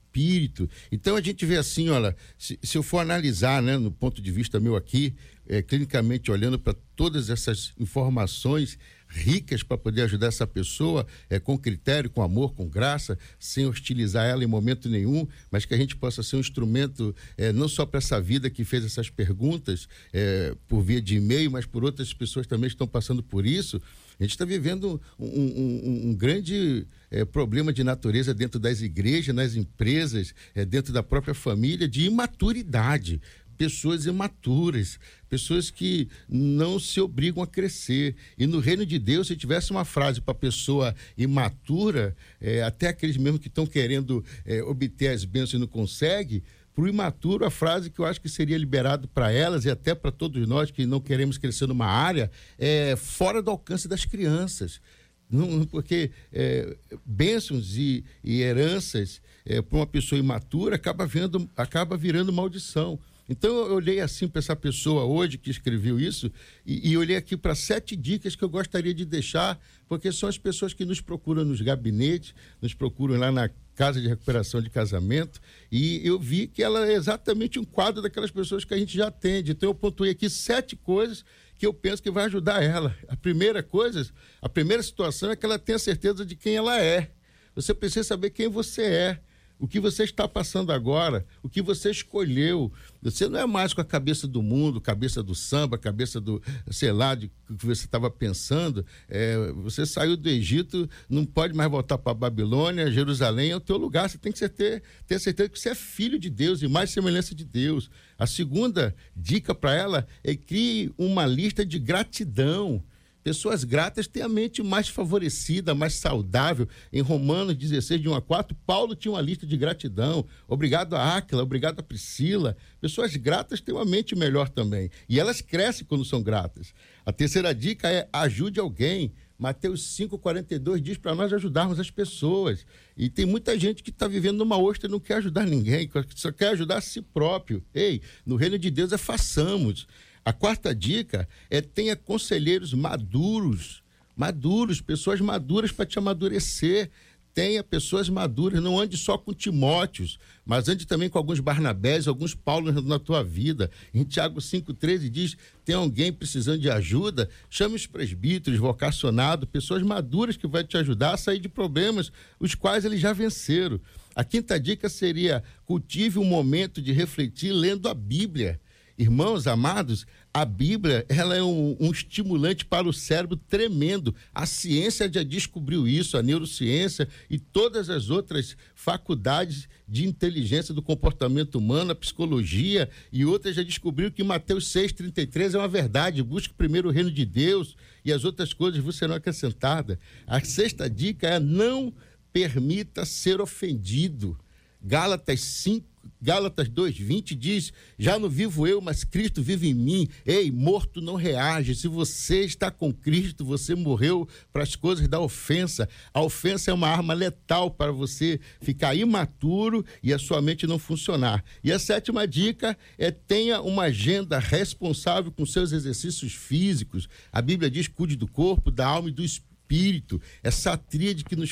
Então 0.90 1.16
a 1.16 1.20
gente 1.20 1.44
vê 1.46 1.56
assim, 1.56 1.88
olha, 1.88 2.16
se, 2.38 2.58
se 2.62 2.76
eu 2.76 2.82
for 2.82 2.98
analisar, 2.98 3.62
né, 3.62 3.76
no 3.76 3.90
ponto 3.90 4.20
de 4.20 4.30
vista 4.30 4.58
meu 4.58 4.76
aqui, 4.76 5.14
é, 5.48 5.62
clinicamente 5.62 6.30
olhando 6.30 6.58
para 6.58 6.74
todas 6.94 7.30
essas 7.30 7.72
informações, 7.78 8.78
ricas 9.08 9.62
para 9.62 9.78
poder 9.78 10.02
ajudar 10.02 10.26
essa 10.26 10.46
pessoa 10.46 11.06
é, 11.30 11.40
com 11.40 11.56
critério, 11.56 12.10
com 12.10 12.22
amor, 12.22 12.52
com 12.54 12.68
graça, 12.68 13.18
sem 13.38 13.66
hostilizar 13.66 14.26
ela 14.26 14.44
em 14.44 14.46
momento 14.46 14.88
nenhum, 14.88 15.26
mas 15.50 15.64
que 15.64 15.72
a 15.72 15.78
gente 15.78 15.96
possa 15.96 16.22
ser 16.22 16.36
um 16.36 16.40
instrumento 16.40 17.14
é, 17.36 17.52
não 17.52 17.68
só 17.68 17.86
para 17.86 17.98
essa 17.98 18.20
vida 18.20 18.50
que 18.50 18.64
fez 18.64 18.84
essas 18.84 19.08
perguntas 19.08 19.88
é, 20.12 20.54
por 20.66 20.82
via 20.82 21.00
de 21.00 21.16
e-mail, 21.16 21.50
mas 21.50 21.64
por 21.64 21.82
outras 21.82 22.12
pessoas 22.12 22.46
também 22.46 22.68
estão 22.68 22.86
passando 22.86 23.22
por 23.22 23.46
isso. 23.46 23.80
A 24.18 24.25
gente 24.25 24.32
está 24.32 24.44
vivendo 24.44 25.00
um, 25.18 25.26
um, 25.26 26.08
um 26.08 26.14
grande 26.14 26.87
é, 27.10 27.25
problema 27.25 27.72
de 27.72 27.84
natureza 27.84 28.34
dentro 28.34 28.58
das 28.58 28.80
igrejas, 28.80 29.34
nas 29.34 29.54
empresas, 29.54 30.34
é, 30.54 30.64
dentro 30.64 30.92
da 30.92 31.02
própria 31.02 31.34
família, 31.34 31.88
de 31.88 32.04
imaturidade 32.04 33.20
pessoas 33.58 34.06
imaturas, 34.06 35.00
pessoas 35.28 35.68
que 35.68 36.08
não 36.28 36.78
se 36.78 37.00
obrigam 37.00 37.42
a 37.42 37.46
crescer. 37.46 38.14
E 38.38 38.46
no 38.46 38.60
reino 38.60 38.87
de 38.87 38.98
Deus, 39.00 39.26
se 39.26 39.37
tivesse 39.37 39.72
uma 39.72 39.84
frase 39.84 40.20
para 40.20 40.32
pessoa 40.32 40.94
imatura, 41.16 42.16
é, 42.40 42.62
até 42.62 42.87
aqueles 42.88 43.16
mesmo 43.16 43.38
que 43.38 43.48
estão 43.48 43.66
querendo 43.66 44.25
é, 44.46 44.62
obter 44.62 45.08
as 45.08 45.25
bênçãos 45.25 45.54
e 45.54 45.58
não 45.58 45.66
conseguem, 45.66 46.42
para 46.78 46.85
o 46.85 46.88
imaturo, 46.88 47.44
a 47.44 47.50
frase 47.50 47.90
que 47.90 47.99
eu 47.99 48.04
acho 48.04 48.20
que 48.20 48.28
seria 48.28 48.56
liberado 48.56 49.08
para 49.08 49.32
elas 49.32 49.64
e 49.64 49.70
até 49.70 49.97
para 49.97 50.12
todos 50.12 50.47
nós 50.47 50.70
que 50.70 50.87
não 50.87 51.00
queremos 51.00 51.37
crescer 51.37 51.66
numa 51.66 51.87
área 51.87 52.30
é 52.56 52.94
fora 52.94 53.42
do 53.42 53.50
alcance 53.50 53.88
das 53.88 54.04
crianças 54.04 54.80
Não, 55.28 55.66
porque 55.66 56.12
é, 56.32 56.76
bênçãos 57.04 57.76
e, 57.76 58.04
e 58.23 58.42
heranças 58.42 59.20
é, 59.44 59.61
para 59.61 59.76
uma 59.76 59.88
pessoa 59.88 60.20
imatura 60.20 60.76
acaba, 60.76 61.04
vendo, 61.04 61.50
acaba 61.56 61.97
virando 61.97 62.32
maldição. 62.32 62.97
Então 63.28 63.50
eu 63.66 63.75
olhei 63.75 63.99
assim 63.99 64.28
para 64.28 64.38
essa 64.38 64.54
pessoa 64.54 65.02
hoje 65.02 65.37
que 65.37 65.50
escreveu 65.50 65.99
isso 65.99 66.30
e, 66.64 66.90
e 66.90 66.97
olhei 66.97 67.16
aqui 67.16 67.37
para 67.37 67.56
sete 67.56 67.97
dicas 67.97 68.37
que 68.37 68.44
eu 68.44 68.49
gostaria 68.49 68.94
de 68.94 69.04
deixar, 69.04 69.61
porque 69.88 70.12
são 70.12 70.28
as 70.28 70.38
pessoas 70.38 70.73
que 70.73 70.85
nos 70.85 71.00
procuram 71.00 71.44
nos 71.44 71.61
gabinetes, 71.61 72.37
nos 72.62 72.73
procuram 72.73 73.18
lá 73.18 73.32
na 73.32 73.50
casa 73.78 74.00
de 74.00 74.08
recuperação 74.08 74.61
de 74.61 74.68
casamento, 74.68 75.40
e 75.70 76.04
eu 76.04 76.18
vi 76.18 76.49
que 76.49 76.64
ela 76.64 76.85
é 76.85 76.94
exatamente 76.94 77.61
um 77.61 77.64
quadro 77.64 78.02
daquelas 78.02 78.32
pessoas 78.32 78.64
que 78.64 78.75
a 78.75 78.76
gente 78.76 78.97
já 78.97 79.06
atende. 79.06 79.52
Então 79.52 79.68
eu 79.68 79.75
pontuei 79.75 80.11
aqui 80.11 80.28
sete 80.28 80.75
coisas 80.75 81.25
que 81.56 81.64
eu 81.64 81.73
penso 81.73 82.02
que 82.02 82.11
vai 82.11 82.25
ajudar 82.25 82.61
ela. 82.61 82.92
A 83.06 83.16
primeira 83.16 83.62
coisa, 83.62 84.11
a 84.42 84.49
primeira 84.49 84.82
situação 84.82 85.30
é 85.30 85.37
que 85.37 85.47
ela 85.47 85.61
tenha 85.61 85.78
certeza 85.78 86.26
de 86.26 86.35
quem 86.35 86.56
ela 86.56 86.76
é. 86.82 87.12
Você 87.54 87.73
precisa 87.73 88.02
saber 88.02 88.30
quem 88.30 88.49
você 88.49 88.82
é 88.82 89.20
o 89.58 89.66
que 89.66 89.80
você 89.80 90.04
está 90.04 90.28
passando 90.28 90.70
agora, 90.70 91.26
o 91.42 91.48
que 91.48 91.60
você 91.60 91.90
escolheu. 91.90 92.72
Você 93.02 93.28
não 93.28 93.38
é 93.38 93.46
mais 93.46 93.74
com 93.74 93.80
a 93.80 93.84
cabeça 93.84 94.26
do 94.26 94.42
mundo, 94.42 94.80
cabeça 94.80 95.22
do 95.22 95.34
samba, 95.34 95.76
cabeça 95.76 96.20
do, 96.20 96.40
sei 96.70 96.92
lá, 96.92 97.14
de 97.14 97.28
que 97.28 97.66
você 97.66 97.84
estava 97.84 98.10
pensando. 98.10 98.86
É, 99.08 99.36
você 99.56 99.84
saiu 99.84 100.16
do 100.16 100.28
Egito, 100.28 100.88
não 101.08 101.24
pode 101.24 101.54
mais 101.54 101.70
voltar 101.70 101.98
para 101.98 102.14
Babilônia, 102.14 102.90
Jerusalém 102.90 103.50
é 103.50 103.56
o 103.56 103.60
teu 103.60 103.76
lugar. 103.76 104.08
Você 104.08 104.18
tem 104.18 104.32
que 104.32 104.48
ter, 104.48 104.82
ter 105.06 105.18
certeza 105.18 105.48
que 105.48 105.58
você 105.58 105.70
é 105.70 105.74
filho 105.74 106.18
de 106.18 106.30
Deus 106.30 106.62
e 106.62 106.68
mais 106.68 106.90
semelhança 106.90 107.34
de 107.34 107.44
Deus. 107.44 107.90
A 108.18 108.26
segunda 108.26 108.94
dica 109.14 109.54
para 109.54 109.74
ela 109.74 110.06
é 110.22 110.36
crie 110.36 110.92
uma 110.96 111.26
lista 111.26 111.64
de 111.64 111.78
gratidão. 111.78 112.82
Pessoas 113.28 113.62
gratas 113.62 114.06
têm 114.06 114.23
a 114.23 114.28
mente 114.28 114.62
mais 114.62 114.88
favorecida, 114.88 115.75
mais 115.75 115.97
saudável. 115.97 116.66
Em 116.90 117.02
Romanos 117.02 117.54
16, 117.54 118.00
de 118.00 118.08
1 118.08 118.14
a 118.14 118.23
4, 118.23 118.56
Paulo 118.64 118.97
tinha 118.97 119.12
uma 119.12 119.20
lista 119.20 119.47
de 119.47 119.54
gratidão. 119.54 120.25
Obrigado 120.49 120.97
a 120.97 121.16
Áquila, 121.18 121.42
obrigado 121.42 121.78
a 121.78 121.82
Priscila. 121.82 122.56
Pessoas 122.80 123.14
gratas 123.16 123.61
têm 123.61 123.75
uma 123.75 123.85
mente 123.85 124.16
melhor 124.16 124.49
também. 124.49 124.88
E 125.06 125.20
elas 125.20 125.42
crescem 125.42 125.85
quando 125.87 126.06
são 126.06 126.23
gratas. 126.23 126.73
A 127.04 127.12
terceira 127.12 127.54
dica 127.54 127.92
é 127.92 128.08
ajude 128.14 128.58
alguém. 128.61 129.12
Mateus 129.38 129.82
5,42 129.94 130.80
diz 130.80 130.97
para 130.97 131.14
nós 131.14 131.30
ajudarmos 131.30 131.78
as 131.78 131.90
pessoas. 131.90 132.64
E 132.97 133.11
tem 133.11 133.26
muita 133.26 133.58
gente 133.58 133.82
que 133.82 133.90
está 133.90 134.08
vivendo 134.08 134.38
numa 134.38 134.56
ostra 134.56 134.88
e 134.88 134.90
não 134.90 134.99
quer 134.99 135.16
ajudar 135.16 135.44
ninguém, 135.44 135.90
só 136.16 136.32
quer 136.32 136.49
ajudar 136.49 136.78
a 136.78 136.80
si 136.80 137.02
próprio. 137.02 137.62
Ei, 137.75 138.00
no 138.25 138.37
reino 138.37 138.58
de 138.58 138.70
Deus 138.70 138.90
é 138.90 138.97
façamos. 138.97 139.87
A 140.28 140.32
quarta 140.35 140.75
dica 140.75 141.26
é 141.49 141.62
tenha 141.62 141.97
conselheiros 141.97 142.75
maduros, 142.75 143.82
maduros, 144.14 144.78
pessoas 144.78 145.23
maduras 145.23 145.73
para 145.73 145.87
te 145.87 145.99
amadurecer. 145.99 146.90
Tenha 147.32 147.64
pessoas 147.64 148.11
maduras, 148.11 148.62
não 148.62 148.78
ande 148.78 148.99
só 148.99 149.16
com 149.16 149.32
Timóteos, 149.32 150.18
mas 150.44 150.68
ande 150.68 150.87
também 150.87 151.08
com 151.08 151.16
alguns 151.16 151.40
Barnabés, 151.40 152.06
alguns 152.06 152.35
Paulos 152.35 152.85
na 152.85 152.99
tua 152.99 153.25
vida. 153.25 153.70
Em 153.94 154.04
Tiago 154.04 154.38
5,13 154.38 155.08
diz: 155.08 155.35
tem 155.64 155.75
alguém 155.75 156.12
precisando 156.12 156.61
de 156.61 156.68
ajuda? 156.68 157.30
Chame 157.49 157.76
os 157.76 157.87
presbíteros, 157.87 158.58
vocacionados, 158.58 159.49
pessoas 159.49 159.82
maduras 159.82 160.37
que 160.37 160.47
vai 160.47 160.62
te 160.62 160.76
ajudar 160.76 161.14
a 161.14 161.16
sair 161.16 161.38
de 161.38 161.49
problemas, 161.49 162.12
os 162.38 162.54
quais 162.54 162.85
eles 162.85 163.00
já 163.00 163.14
venceram. 163.14 163.80
A 164.14 164.23
quinta 164.23 164.61
dica 164.61 164.90
seria: 164.90 165.42
cultive 165.64 166.18
um 166.18 166.25
momento 166.25 166.82
de 166.82 166.92
refletir 166.92 167.50
lendo 167.50 167.88
a 167.88 167.94
Bíblia. 167.94 168.61
Irmãos 168.99 169.47
amados, 169.47 170.05
a 170.35 170.45
Bíblia 170.45 171.07
ela 171.09 171.37
é 171.37 171.40
um, 171.40 171.76
um, 171.78 171.93
estimulante 171.93 172.64
para 172.64 172.88
o 172.88 172.93
cérebro 172.93 173.37
tremendo. 173.37 174.12
A 174.35 174.45
ciência 174.45 175.09
já 175.11 175.23
descobriu 175.23 175.87
isso, 175.87 176.17
a 176.17 176.23
neurociência 176.23 177.09
e 177.31 177.38
todas 177.38 177.90
as 177.90 178.11
outras 178.11 178.57
faculdades 178.75 179.69
de 179.87 180.05
inteligência 180.05 180.75
do 180.75 180.83
comportamento 180.83 181.55
humano, 181.61 181.93
a 181.93 181.95
psicologia 181.95 182.90
e 183.12 183.25
outras 183.25 183.55
já 183.55 183.62
descobriram 183.62 184.11
que 184.11 184.25
Mateus 184.25 184.67
6,33 184.67 185.55
é 185.55 185.59
uma 185.59 185.69
verdade. 185.69 186.21
Busque 186.21 186.52
primeiro 186.52 186.88
o 186.88 186.93
reino 186.93 187.12
de 187.12 187.25
Deus 187.25 187.76
e 188.05 188.12
as 188.12 188.25
outras 188.25 188.52
coisas 188.52 188.83
vos 188.83 188.97
serão 188.97 189.14
acrescentadas. 189.14 189.97
A 190.26 190.40
sexta 190.40 190.90
dica 190.90 191.28
é 191.28 191.38
não 191.38 191.95
permita 192.33 193.05
ser 193.05 193.40
ofendido. 193.40 194.37
Gálatas 194.83 195.40
5, 195.40 195.88
Gálatas 196.21 196.69
2:20 196.69 197.35
diz: 197.35 197.73
"Já 197.99 198.19
não 198.19 198.28
vivo 198.28 198.67
eu, 198.67 198.81
mas 198.81 199.05
Cristo 199.05 199.40
vive 199.43 199.69
em 199.69 199.75
mim. 199.75 200.09
Ei, 200.26 200.50
morto 200.50 201.00
não 201.00 201.14
reage. 201.14 201.75
Se 201.75 201.87
você 201.87 202.45
está 202.45 202.71
com 202.71 202.93
Cristo, 202.93 203.45
você 203.45 203.75
morreu 203.75 204.28
para 204.52 204.62
as 204.62 204.75
coisas 204.75 205.07
da 205.07 205.21
ofensa. 205.21 205.88
A 206.12 206.21
ofensa 206.21 206.71
é 206.71 206.75
uma 206.75 206.88
arma 206.88 207.14
letal 207.14 207.71
para 207.71 207.93
você 207.93 208.40
ficar 208.61 208.95
imaturo 208.95 209.85
e 210.02 210.12
a 210.12 210.19
sua 210.19 210.43
mente 210.43 210.67
não 210.67 210.78
funcionar. 210.78 211.45
E 211.62 211.71
a 211.71 211.78
sétima 211.78 212.26
dica 212.26 212.76
é 212.97 213.11
tenha 213.11 213.61
uma 213.61 213.85
agenda 213.85 214.38
responsável 214.38 215.31
com 215.31 215.47
seus 215.47 215.71
exercícios 215.73 216.33
físicos. 216.33 217.09
A 217.31 217.40
Bíblia 217.40 217.71
diz: 217.71 217.87
"Cuide 217.87 218.17
do 218.17 218.26
corpo, 218.26 218.71
da 218.71 218.87
alma 218.87 219.09
e 219.09 219.12
do 219.12 219.23
espírito". 219.23 220.21
Essa 220.43 220.76
tríade 220.76 221.25
que 221.25 221.37
nos 221.37 221.50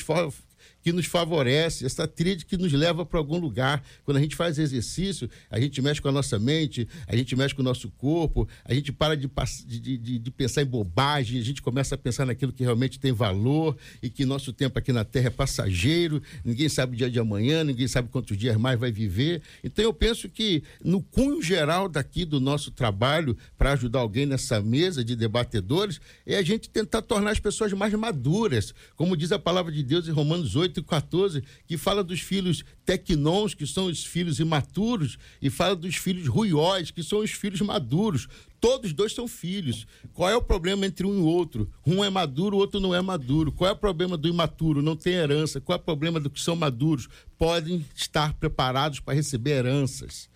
que 0.81 0.91
nos 0.91 1.05
favorece, 1.05 1.85
essa 1.85 2.07
tríade 2.07 2.45
que 2.45 2.57
nos 2.57 2.71
leva 2.71 3.05
para 3.05 3.19
algum 3.19 3.37
lugar. 3.37 3.83
Quando 4.05 4.17
a 4.17 4.21
gente 4.21 4.35
faz 4.35 4.57
exercício, 4.57 5.29
a 5.49 5.59
gente 5.59 5.81
mexe 5.81 6.01
com 6.01 6.07
a 6.07 6.11
nossa 6.11 6.39
mente, 6.39 6.87
a 7.07 7.15
gente 7.15 7.35
mexe 7.35 7.53
com 7.53 7.61
o 7.61 7.65
nosso 7.65 7.89
corpo, 7.91 8.47
a 8.63 8.73
gente 8.73 8.91
para 8.91 9.15
de, 9.15 9.29
de, 9.65 9.97
de, 9.97 10.19
de 10.19 10.31
pensar 10.31 10.61
em 10.61 10.65
bobagem, 10.65 11.39
a 11.39 11.43
gente 11.43 11.61
começa 11.61 11.95
a 11.95 11.97
pensar 11.97 12.25
naquilo 12.25 12.53
que 12.53 12.63
realmente 12.63 12.99
tem 12.99 13.11
valor 13.11 13.77
e 14.01 14.09
que 14.09 14.25
nosso 14.25 14.53
tempo 14.53 14.79
aqui 14.79 14.93
na 14.93 15.03
Terra 15.03 15.27
é 15.27 15.29
passageiro, 15.29 16.21
ninguém 16.43 16.69
sabe 16.69 16.93
o 16.93 16.97
dia 16.97 17.09
de 17.09 17.19
amanhã, 17.19 17.63
ninguém 17.63 17.87
sabe 17.87 18.09
quantos 18.09 18.37
dias 18.37 18.55
mais 18.57 18.79
vai 18.79 18.91
viver. 18.91 19.41
Então 19.63 19.83
eu 19.83 19.93
penso 19.93 20.29
que 20.29 20.63
no 20.83 21.01
cunho 21.01 21.41
geral 21.41 21.89
daqui 21.89 22.23
do 22.23 22.39
nosso 22.39 22.71
trabalho 22.71 23.37
para 23.57 23.73
ajudar 23.73 23.99
alguém 23.99 24.25
nessa 24.25 24.61
mesa 24.61 25.03
de 25.03 25.15
debatedores 25.15 25.99
é 26.25 26.37
a 26.37 26.41
gente 26.41 26.69
tentar 26.69 27.01
tornar 27.01 27.31
as 27.31 27.39
pessoas 27.39 27.73
mais 27.73 27.93
maduras, 27.93 28.73
como 28.95 29.17
diz 29.17 29.31
a 29.31 29.39
palavra 29.39 29.71
de 29.71 29.83
Deus 29.83 30.07
em 30.07 30.11
Romanos 30.11 30.55
8, 30.55 30.76
8 30.77 30.79
e 30.79 30.83
14, 30.83 31.43
que 31.65 31.77
fala 31.77 32.03
dos 32.03 32.19
filhos 32.19 32.63
tecnons, 32.85 33.53
que 33.53 33.65
são 33.65 33.85
os 33.85 34.05
filhos 34.05 34.39
imaturos, 34.39 35.17
e 35.41 35.49
fala 35.49 35.75
dos 35.75 35.95
filhos 35.95 36.27
ruióis, 36.27 36.91
que 36.91 37.03
são 37.03 37.19
os 37.19 37.31
filhos 37.31 37.61
maduros. 37.61 38.27
Todos 38.59 38.93
dois 38.93 39.13
são 39.13 39.27
filhos. 39.27 39.85
Qual 40.13 40.29
é 40.29 40.35
o 40.35 40.41
problema 40.41 40.85
entre 40.85 41.05
um 41.05 41.19
e 41.19 41.21
outro? 41.21 41.69
Um 41.85 42.03
é 42.03 42.09
maduro, 42.09 42.55
o 42.55 42.59
outro 42.59 42.79
não 42.79 42.93
é 42.93 43.01
maduro. 43.01 43.51
Qual 43.51 43.69
é 43.69 43.73
o 43.73 43.77
problema 43.77 44.17
do 44.17 44.27
imaturo? 44.27 44.81
Não 44.81 44.95
tem 44.95 45.13
herança. 45.13 45.61
Qual 45.61 45.77
é 45.77 45.79
o 45.79 45.83
problema 45.83 46.19
do 46.19 46.29
que 46.29 46.41
são 46.41 46.55
maduros? 46.55 47.07
Podem 47.37 47.85
estar 47.95 48.33
preparados 48.33 48.99
para 48.99 49.13
receber 49.13 49.51
heranças. 49.51 50.29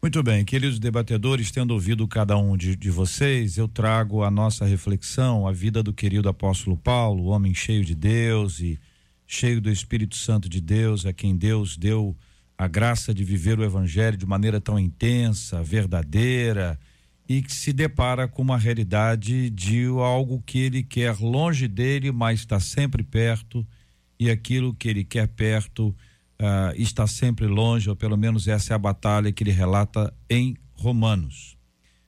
Muito 0.00 0.22
bem, 0.22 0.44
queridos 0.44 0.78
debatedores, 0.78 1.50
tendo 1.50 1.72
ouvido 1.74 2.06
cada 2.06 2.36
um 2.38 2.56
de, 2.56 2.76
de, 2.76 2.88
vocês, 2.88 3.58
eu 3.58 3.66
trago 3.66 4.22
a 4.22 4.30
nossa 4.30 4.64
reflexão, 4.64 5.44
a 5.44 5.50
vida 5.50 5.82
do 5.82 5.92
querido 5.92 6.28
apóstolo 6.28 6.76
Paulo, 6.76 7.26
homem 7.26 7.52
cheio 7.52 7.84
de 7.84 7.96
Deus 7.96 8.60
e 8.60 8.78
cheio 9.30 9.60
do 9.60 9.70
Espírito 9.70 10.16
Santo 10.16 10.48
de 10.48 10.58
Deus, 10.58 11.04
a 11.04 11.12
quem 11.12 11.36
Deus 11.36 11.76
deu 11.76 12.16
a 12.56 12.66
graça 12.66 13.12
de 13.12 13.22
viver 13.22 13.58
o 13.58 13.62
Evangelho 13.62 14.16
de 14.16 14.24
maneira 14.24 14.58
tão 14.58 14.78
intensa, 14.78 15.62
verdadeira, 15.62 16.80
e 17.28 17.42
que 17.42 17.52
se 17.52 17.70
depara 17.74 18.26
com 18.26 18.40
uma 18.40 18.56
realidade 18.56 19.50
de 19.50 19.84
algo 19.84 20.42
que 20.44 20.58
ele 20.58 20.82
quer 20.82 21.14
longe 21.20 21.68
dele, 21.68 22.10
mas 22.10 22.40
está 22.40 22.58
sempre 22.58 23.02
perto, 23.02 23.64
e 24.18 24.30
aquilo 24.30 24.74
que 24.74 24.88
ele 24.88 25.04
quer 25.04 25.28
perto 25.28 25.88
uh, 25.88 26.74
está 26.74 27.06
sempre 27.06 27.46
longe, 27.46 27.90
ou 27.90 27.94
pelo 27.94 28.16
menos 28.16 28.48
essa 28.48 28.72
é 28.72 28.74
a 28.74 28.78
batalha 28.78 29.30
que 29.30 29.44
ele 29.44 29.52
relata 29.52 30.12
em 30.28 30.56
Romanos. 30.72 31.58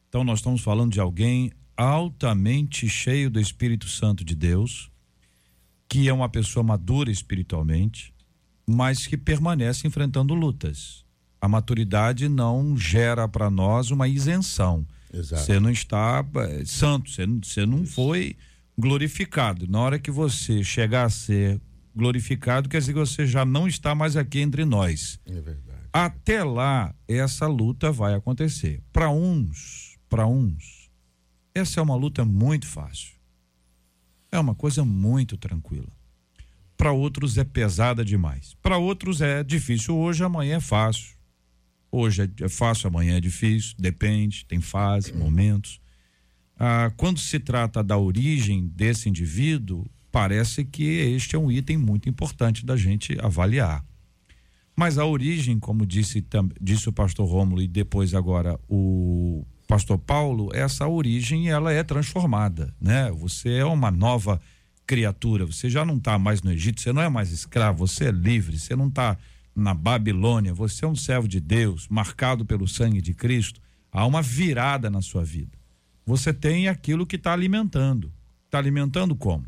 Então, 0.08 0.24
nós 0.24 0.38
estamos 0.38 0.62
falando 0.62 0.92
de 0.92 1.00
alguém 1.00 1.52
altamente 1.76 2.88
cheio 2.88 3.30
do 3.30 3.38
Espírito 3.38 3.88
Santo 3.88 4.24
de 4.24 4.34
Deus 4.34 4.89
que 5.90 6.08
é 6.08 6.12
uma 6.12 6.28
pessoa 6.28 6.62
madura 6.62 7.10
espiritualmente, 7.10 8.14
mas 8.64 9.08
que 9.08 9.16
permanece 9.16 9.88
enfrentando 9.88 10.32
lutas. 10.34 11.04
A 11.40 11.48
maturidade 11.48 12.28
não 12.28 12.76
gera 12.76 13.26
para 13.26 13.50
nós 13.50 13.90
uma 13.90 14.06
isenção. 14.06 14.86
Você 15.12 15.58
não 15.58 15.68
está 15.68 16.24
é, 16.36 16.64
santo, 16.64 17.10
você, 17.10 17.26
você 17.26 17.66
não 17.66 17.84
foi 17.84 18.36
glorificado. 18.78 19.66
Na 19.66 19.80
hora 19.80 19.98
que 19.98 20.12
você 20.12 20.62
chegar 20.62 21.06
a 21.06 21.10
ser 21.10 21.60
glorificado, 21.94 22.68
quer 22.68 22.78
dizer 22.78 22.92
que 22.92 22.98
você 23.00 23.26
já 23.26 23.44
não 23.44 23.66
está 23.66 23.92
mais 23.92 24.16
aqui 24.16 24.38
entre 24.38 24.64
nós. 24.64 25.18
É 25.26 25.40
verdade. 25.40 25.80
Até 25.92 26.44
lá, 26.44 26.94
essa 27.08 27.48
luta 27.48 27.90
vai 27.90 28.14
acontecer. 28.14 28.80
Para 28.92 29.10
uns, 29.10 29.98
para 30.08 30.24
uns, 30.24 30.88
essa 31.52 31.80
é 31.80 31.82
uma 31.82 31.96
luta 31.96 32.24
muito 32.24 32.68
fácil. 32.68 33.19
É 34.32 34.38
uma 34.38 34.54
coisa 34.54 34.84
muito 34.84 35.36
tranquila. 35.36 35.88
Para 36.76 36.92
outros 36.92 37.36
é 37.36 37.44
pesada 37.44 38.04
demais. 38.04 38.56
Para 38.62 38.78
outros 38.78 39.20
é 39.20 39.42
difícil 39.44 39.96
hoje, 39.96 40.24
amanhã 40.24 40.56
é 40.56 40.60
fácil. 40.60 41.14
Hoje 41.92 42.22
é, 42.22 42.44
é 42.44 42.48
fácil, 42.48 42.88
amanhã 42.88 43.16
é 43.16 43.20
difícil, 43.20 43.74
depende, 43.78 44.46
tem 44.46 44.60
fase, 44.60 45.12
momentos. 45.12 45.80
Ah, 46.58 46.92
quando 46.96 47.18
se 47.18 47.40
trata 47.40 47.82
da 47.82 47.98
origem 47.98 48.68
desse 48.68 49.08
indivíduo, 49.08 49.84
parece 50.12 50.64
que 50.64 50.84
este 50.84 51.34
é 51.34 51.38
um 51.38 51.50
item 51.50 51.76
muito 51.76 52.08
importante 52.08 52.64
da 52.64 52.76
gente 52.76 53.18
avaliar. 53.20 53.84
Mas 54.76 54.96
a 54.96 55.04
origem, 55.04 55.58
como 55.58 55.84
disse, 55.84 56.24
disse 56.60 56.88
o 56.88 56.92
pastor 56.92 57.28
Rômulo 57.28 57.60
e 57.60 57.68
depois 57.68 58.14
agora 58.14 58.58
o 58.68 59.44
pastor 59.70 59.98
Paulo, 59.98 60.50
essa 60.52 60.88
origem 60.88 61.48
ela 61.48 61.72
é 61.72 61.84
transformada, 61.84 62.74
né? 62.80 63.08
Você 63.12 63.50
é 63.50 63.64
uma 63.64 63.88
nova 63.88 64.40
criatura, 64.84 65.46
você 65.46 65.70
já 65.70 65.84
não 65.84 65.96
está 65.96 66.18
mais 66.18 66.42
no 66.42 66.50
Egito, 66.50 66.80
você 66.80 66.92
não 66.92 67.00
é 67.00 67.08
mais 67.08 67.30
escravo, 67.30 67.86
você 67.86 68.06
é 68.06 68.10
livre, 68.10 68.58
você 68.58 68.74
não 68.74 68.88
está 68.88 69.16
na 69.54 69.72
Babilônia, 69.72 70.52
você 70.52 70.84
é 70.84 70.88
um 70.88 70.96
servo 70.96 71.28
de 71.28 71.38
Deus, 71.38 71.86
marcado 71.88 72.44
pelo 72.44 72.66
sangue 72.66 73.00
de 73.00 73.14
Cristo. 73.14 73.60
Há 73.92 74.04
uma 74.06 74.20
virada 74.20 74.90
na 74.90 75.00
sua 75.00 75.22
vida. 75.22 75.56
Você 76.04 76.34
tem 76.34 76.66
aquilo 76.66 77.06
que 77.06 77.14
está 77.14 77.32
alimentando. 77.32 78.12
Está 78.46 78.58
alimentando 78.58 79.14
como? 79.14 79.46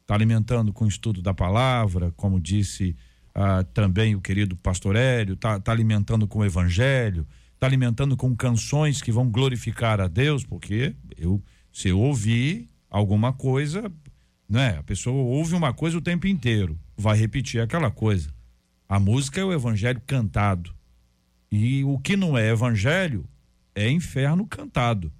Está 0.00 0.14
alimentando 0.14 0.72
com 0.72 0.86
o 0.86 0.88
estudo 0.88 1.20
da 1.20 1.34
palavra, 1.34 2.10
como 2.16 2.40
disse 2.40 2.96
ah, 3.34 3.62
também 3.74 4.14
o 4.14 4.22
querido 4.22 4.56
pastor 4.56 4.96
Hélio, 4.96 5.34
está 5.34 5.60
tá 5.60 5.70
alimentando 5.70 6.26
com 6.26 6.38
o 6.38 6.44
evangelho, 6.46 7.26
está 7.64 7.66
alimentando 7.66 8.16
com 8.16 8.36
canções 8.36 9.00
que 9.00 9.10
vão 9.10 9.30
glorificar 9.30 10.00
a 10.00 10.06
Deus, 10.06 10.44
porque 10.44 10.94
eu, 11.16 11.42
se 11.72 11.88
eu 11.88 11.98
ouvir 11.98 12.68
alguma 12.90 13.32
coisa, 13.32 13.90
né? 14.48 14.76
A 14.78 14.82
pessoa 14.82 15.16
ouve 15.16 15.54
uma 15.54 15.72
coisa 15.72 15.96
o 15.96 16.02
tempo 16.02 16.26
inteiro, 16.26 16.78
vai 16.96 17.16
repetir 17.16 17.60
aquela 17.60 17.90
coisa. 17.90 18.28
A 18.86 19.00
música 19.00 19.40
é 19.40 19.44
o 19.44 19.52
evangelho 19.52 20.00
cantado. 20.06 20.74
E 21.50 21.82
o 21.84 21.98
que 21.98 22.16
não 22.16 22.36
é 22.36 22.50
evangelho 22.50 23.24
é 23.74 23.88
inferno 23.88 24.46
cantado. 24.46 25.10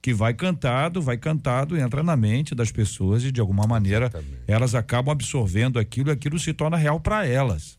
Que 0.00 0.14
vai 0.14 0.32
cantado, 0.32 1.02
vai 1.02 1.16
cantado, 1.16 1.76
entra 1.76 2.02
na 2.02 2.16
mente 2.16 2.54
das 2.54 2.70
pessoas 2.70 3.24
e 3.24 3.32
de 3.32 3.40
alguma 3.40 3.66
maneira 3.66 4.06
Exatamente. 4.06 4.42
elas 4.46 4.74
acabam 4.74 5.10
absorvendo 5.10 5.78
aquilo 5.78 6.10
e 6.10 6.12
aquilo 6.12 6.38
se 6.38 6.52
torna 6.52 6.76
real 6.76 7.00
para 7.00 7.26
elas. 7.26 7.78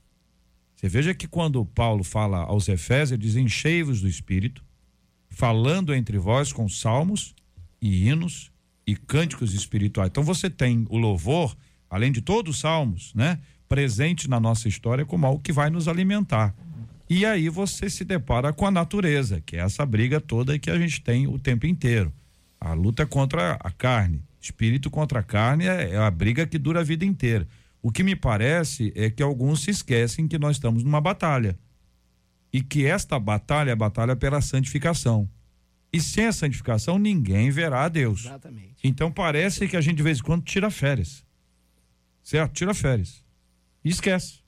Você 0.86 0.90
veja 0.90 1.16
que 1.16 1.28
quando 1.28 1.66
Paulo 1.66 2.04
fala 2.04 2.44
aos 2.44 2.70
Efésios, 2.70 3.14
ele 3.14 3.24
diz: 3.24 3.36
enchei-vos 3.36 4.02
do 4.02 4.08
Espírito, 4.08 4.64
falando 5.32 5.96
entre 5.96 6.20
vós 6.20 6.54
com 6.54 6.70
salmos 6.70 7.34
e 7.82 8.08
hinos 8.08 8.52
e 8.86 8.96
cânticos 8.96 9.56
espirituais. 9.56 10.12
Então 10.12 10.22
você 10.22 10.48
tem 10.48 10.86
o 10.92 11.00
louvor, 11.00 11.58
além 11.90 12.12
de 12.12 12.22
todos 12.22 12.54
os 12.54 12.62
salmos, 12.62 13.12
né? 13.16 13.40
Presente 13.68 14.30
na 14.30 14.40
nossa 14.40 14.68
história 14.68 15.04
como 15.04 15.26
algo 15.26 15.42
que 15.42 15.52
vai 15.52 15.72
nos 15.72 15.88
alimentar. 15.88 16.54
E 17.10 17.26
aí 17.26 17.50
você 17.50 17.90
se 17.90 18.06
depara 18.06 18.54
com 18.54 18.68
a 18.68 18.72
natureza, 18.72 19.42
que 19.44 19.56
é 19.56 19.62
essa 19.62 19.84
briga 19.88 20.22
toda 20.22 20.60
que 20.60 20.70
a 20.70 20.78
gente 20.78 21.02
tem 21.02 21.26
o 21.26 21.40
tempo 21.40 21.66
inteiro. 21.66 22.14
A 22.60 22.74
luta 22.74 23.08
contra 23.08 23.54
a 23.54 23.72
carne. 23.72 24.22
Espírito 24.40 24.92
contra 24.92 25.22
a 25.22 25.24
carne 25.24 25.66
é, 25.66 25.94
é 25.94 25.98
a 25.98 26.12
briga 26.12 26.46
que 26.46 26.60
dura 26.60 26.82
a 26.82 26.84
vida 26.84 27.04
inteira. 27.04 27.48
O 27.86 27.92
que 27.92 28.02
me 28.02 28.16
parece 28.16 28.92
é 28.96 29.12
que 29.12 29.22
alguns 29.22 29.62
se 29.62 29.70
esquecem 29.70 30.28
que 30.28 30.40
nós 30.40 30.56
estamos 30.56 30.84
numa 30.84 31.00
batalha. 31.00 31.56
E 32.52 32.60
que 32.60 32.84
esta 32.84 33.20
batalha 33.20 33.70
é 33.70 33.74
a 33.74 33.76
batalha 33.76 34.16
pela 34.16 34.42
santificação. 34.42 35.30
E 35.94 36.02
sem 36.02 36.26
a 36.26 36.32
santificação, 36.32 36.98
ninguém 36.98 37.52
verá 37.52 37.84
a 37.84 37.88
Deus. 37.88 38.26
Exatamente. 38.26 38.78
Então 38.84 39.12
parece 39.12 39.68
que 39.68 39.78
a 39.78 39.82
gente 39.82 39.98
de 39.98 40.02
vez 40.02 40.18
em 40.18 40.24
quando 40.24 40.42
tira 40.42 40.72
férias. 40.72 41.24
Certo? 42.24 42.54
Tira 42.54 42.74
férias. 42.74 43.24
E 43.84 43.90
esquece. 43.90 44.40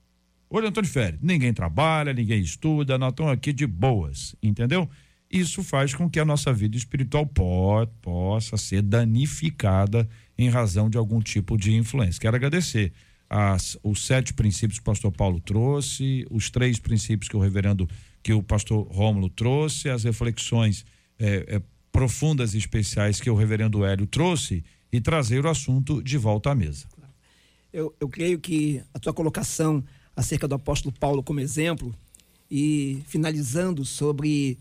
Hoje 0.50 0.66
eu 0.66 0.70
estou 0.70 0.82
de 0.82 0.88
férias. 0.88 1.20
Ninguém 1.22 1.54
trabalha, 1.54 2.12
ninguém 2.12 2.40
estuda, 2.40 2.98
nós 2.98 3.12
estamos 3.12 3.30
aqui 3.30 3.52
de 3.52 3.68
boas. 3.68 4.34
Entendeu? 4.42 4.90
Isso 5.30 5.62
faz 5.62 5.94
com 5.94 6.10
que 6.10 6.18
a 6.18 6.24
nossa 6.24 6.52
vida 6.52 6.76
espiritual 6.76 7.24
po 7.24 7.86
possa 8.02 8.56
ser 8.56 8.82
danificada 8.82 10.08
em 10.36 10.48
razão 10.48 10.90
de 10.90 10.98
algum 10.98 11.20
tipo 11.20 11.56
de 11.56 11.72
influência. 11.76 12.20
Quero 12.20 12.34
agradecer 12.34 12.92
as, 13.28 13.76
os 13.82 14.06
sete 14.06 14.32
princípios 14.32 14.78
que 14.78 14.82
o 14.82 14.84
pastor 14.84 15.12
Paulo 15.12 15.40
trouxe, 15.40 16.26
os 16.30 16.50
três 16.50 16.78
princípios 16.78 17.28
que 17.28 17.36
o 17.36 17.40
reverendo, 17.40 17.88
que 18.22 18.32
o 18.32 18.42
pastor 18.42 18.86
Rômulo 18.90 19.28
trouxe, 19.28 19.88
as 19.90 20.04
reflexões 20.04 20.84
é, 21.18 21.56
é, 21.56 21.62
profundas 21.92 22.54
e 22.54 22.58
especiais 22.58 23.20
que 23.20 23.28
o 23.28 23.34
reverendo 23.34 23.84
Hélio 23.84 24.06
trouxe 24.06 24.64
e 24.90 25.00
trazer 25.00 25.44
o 25.44 25.48
assunto 25.48 26.02
de 26.02 26.16
volta 26.16 26.50
à 26.50 26.54
mesa. 26.54 26.86
Eu, 27.72 27.94
eu 28.00 28.08
creio 28.08 28.38
que 28.38 28.82
a 28.94 28.98
tua 28.98 29.12
colocação 29.12 29.84
acerca 30.16 30.48
do 30.48 30.54
apóstolo 30.54 30.94
Paulo 30.98 31.22
como 31.22 31.40
exemplo 31.40 31.94
e 32.50 33.02
finalizando 33.06 33.84
sobre 33.84 34.58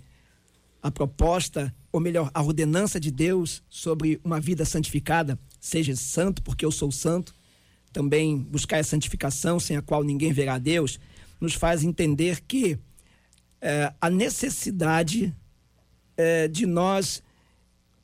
a 0.83 0.91
proposta, 0.91 1.73
ou 1.91 1.99
melhor, 1.99 2.29
a 2.33 2.41
ordenança 2.41 2.99
de 2.99 3.11
Deus 3.11 3.63
sobre 3.69 4.19
uma 4.23 4.39
vida 4.39 4.65
santificada, 4.65 5.39
seja 5.59 5.95
santo 5.95 6.41
porque 6.41 6.65
eu 6.65 6.71
sou 6.71 6.91
santo, 6.91 7.33
também 7.97 8.37
buscar 8.37 8.77
a 8.77 8.83
santificação 8.83 9.59
sem 9.59 9.75
a 9.75 9.81
qual 9.81 10.03
ninguém 10.03 10.31
verá 10.31 10.53
a 10.53 10.59
Deus, 10.59 10.99
nos 11.41 11.55
faz 11.55 11.83
entender 11.83 12.41
que 12.41 12.77
é, 13.59 13.91
a 13.99 14.07
necessidade 14.07 15.35
é, 16.15 16.47
de 16.47 16.67
nós 16.67 17.23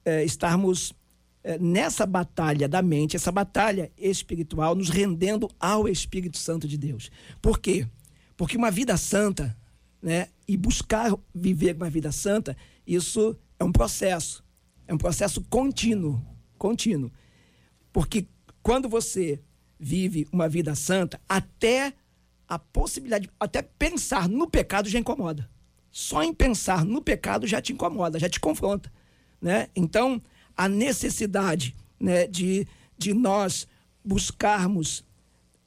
é, 0.04 0.24
estarmos 0.24 0.96
é, 1.44 1.60
nessa 1.60 2.08
batalha 2.08 2.68
da 2.68 2.82
mente, 2.82 3.16
essa 3.16 3.32
batalha 3.32 3.92
espiritual, 3.96 4.74
nos 4.74 4.90
rendendo 4.90 5.48
ao 5.60 5.88
Espírito 5.88 6.40
Santo 6.40 6.68
de 6.68 6.76
Deus. 6.76 7.12
Por 7.40 7.60
quê? 7.60 7.88
Porque 8.36 8.58
uma 8.58 8.72
vida 8.72 8.98
santa, 8.98 9.56
né, 10.02 10.30
e 10.48 10.58
buscar 10.58 11.14
viver 11.36 11.76
uma 11.76 11.90
vida 11.92 12.12
santa, 12.12 12.58
isso 12.88 13.38
é 13.60 13.64
um 13.64 13.72
processo, 13.72 14.44
é 14.88 14.94
um 14.94 14.98
processo 14.98 15.40
contínuo, 15.52 16.20
contínuo. 16.58 17.12
Porque 17.92 18.26
quando 18.64 18.90
você 18.90 19.40
vive 19.84 20.28
uma 20.32 20.48
vida 20.48 20.74
santa, 20.76 21.20
até 21.28 21.94
a 22.48 22.58
possibilidade, 22.58 23.30
até 23.40 23.62
pensar 23.62 24.30
no 24.30 24.50
pecado 24.50 24.90
já 24.90 24.98
incomoda 24.98 25.50
só 25.94 26.24
em 26.24 26.34
pensar 26.34 26.84
no 26.84 27.04
pecado 27.04 27.46
já 27.46 27.62
te 27.62 27.72
incomoda, 27.72 28.18
já 28.18 28.28
te 28.28 28.40
confronta. 28.40 28.92
Né? 29.40 29.68
Então, 29.76 30.20
a 30.58 30.68
necessidade 30.68 31.76
né, 32.00 32.26
de, 32.26 32.68
de 32.98 33.14
nós 33.14 33.68
buscarmos 34.04 35.06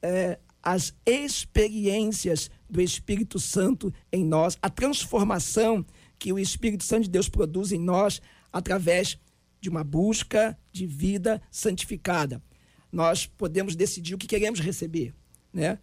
é, 0.01 0.37
as 0.61 0.93
experiências 1.05 2.51
do 2.69 2.81
Espírito 2.81 3.39
Santo 3.39 3.91
em 4.11 4.25
nós, 4.25 4.57
a 4.61 4.69
transformação 4.69 5.85
que 6.19 6.33
o 6.33 6.37
Espírito 6.37 6.83
Santo 6.83 7.03
de 7.03 7.09
Deus 7.09 7.29
produz 7.29 7.71
em 7.71 7.79
nós 7.79 8.21
através 8.51 9.17
de 9.61 9.69
uma 9.69 9.83
busca 9.83 10.57
de 10.73 10.85
vida 10.85 11.41
santificada. 11.49 12.43
Nós 12.97 13.27
podemos 13.27 13.75
decidir 13.75 14.15
o 14.15 14.17
que 14.17 14.25
queremos 14.25 14.59
receber, 14.59 15.13
né? 15.53 15.77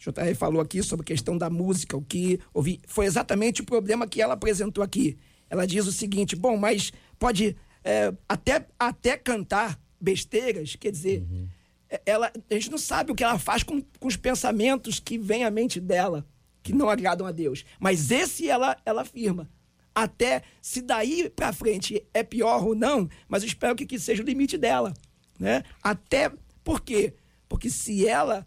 JR 0.00 0.34
falou 0.36 0.60
aqui 0.60 0.82
sobre 0.82 1.04
a 1.04 1.06
questão 1.06 1.38
da 1.38 1.48
música, 1.48 1.96
o 1.96 2.02
que 2.02 2.40
ouvi. 2.52 2.80
Foi 2.88 3.06
exatamente 3.06 3.62
o 3.62 3.64
problema 3.64 4.04
que 4.04 4.20
ela 4.20 4.34
apresentou 4.34 4.82
aqui. 4.82 5.16
Ela 5.48 5.64
diz 5.64 5.86
o 5.86 5.92
seguinte: 5.92 6.34
bom, 6.34 6.56
mas 6.56 6.92
pode 7.20 7.56
é, 7.84 8.12
até, 8.28 8.66
até 8.76 9.16
cantar 9.16 9.80
besteiras, 10.00 10.74
quer 10.74 10.90
dizer, 10.90 11.20
uhum. 11.20 11.46
É, 11.88 12.02
ela, 12.04 12.32
a 12.50 12.54
gente 12.54 12.72
não 12.72 12.78
sabe 12.78 13.12
o 13.12 13.14
que 13.14 13.22
ela 13.22 13.38
faz 13.38 13.62
com, 13.62 13.80
com 14.00 14.08
os 14.08 14.16
pensamentos 14.16 14.98
que 14.98 15.16
vêm 15.16 15.44
à 15.44 15.50
mente 15.52 15.80
dela, 15.80 16.26
que 16.64 16.72
não 16.72 16.90
agradam 16.90 17.28
a 17.28 17.30
Deus. 17.30 17.64
Mas 17.78 18.10
esse 18.10 18.50
ela, 18.50 18.76
ela 18.84 19.02
afirma. 19.02 19.48
Até 19.94 20.42
se 20.60 20.82
daí 20.82 21.30
para 21.30 21.52
frente 21.52 22.04
é 22.12 22.24
pior 22.24 22.66
ou 22.66 22.74
não, 22.74 23.08
mas 23.28 23.44
eu 23.44 23.46
espero 23.46 23.76
que, 23.76 23.86
que 23.86 24.00
seja 24.00 24.20
o 24.20 24.26
limite 24.26 24.58
dela. 24.58 24.92
Né? 25.38 25.62
Até 25.80 26.32
por 26.66 26.80
quê? 26.80 27.14
Porque 27.48 27.70
se 27.70 28.08
ela 28.08 28.44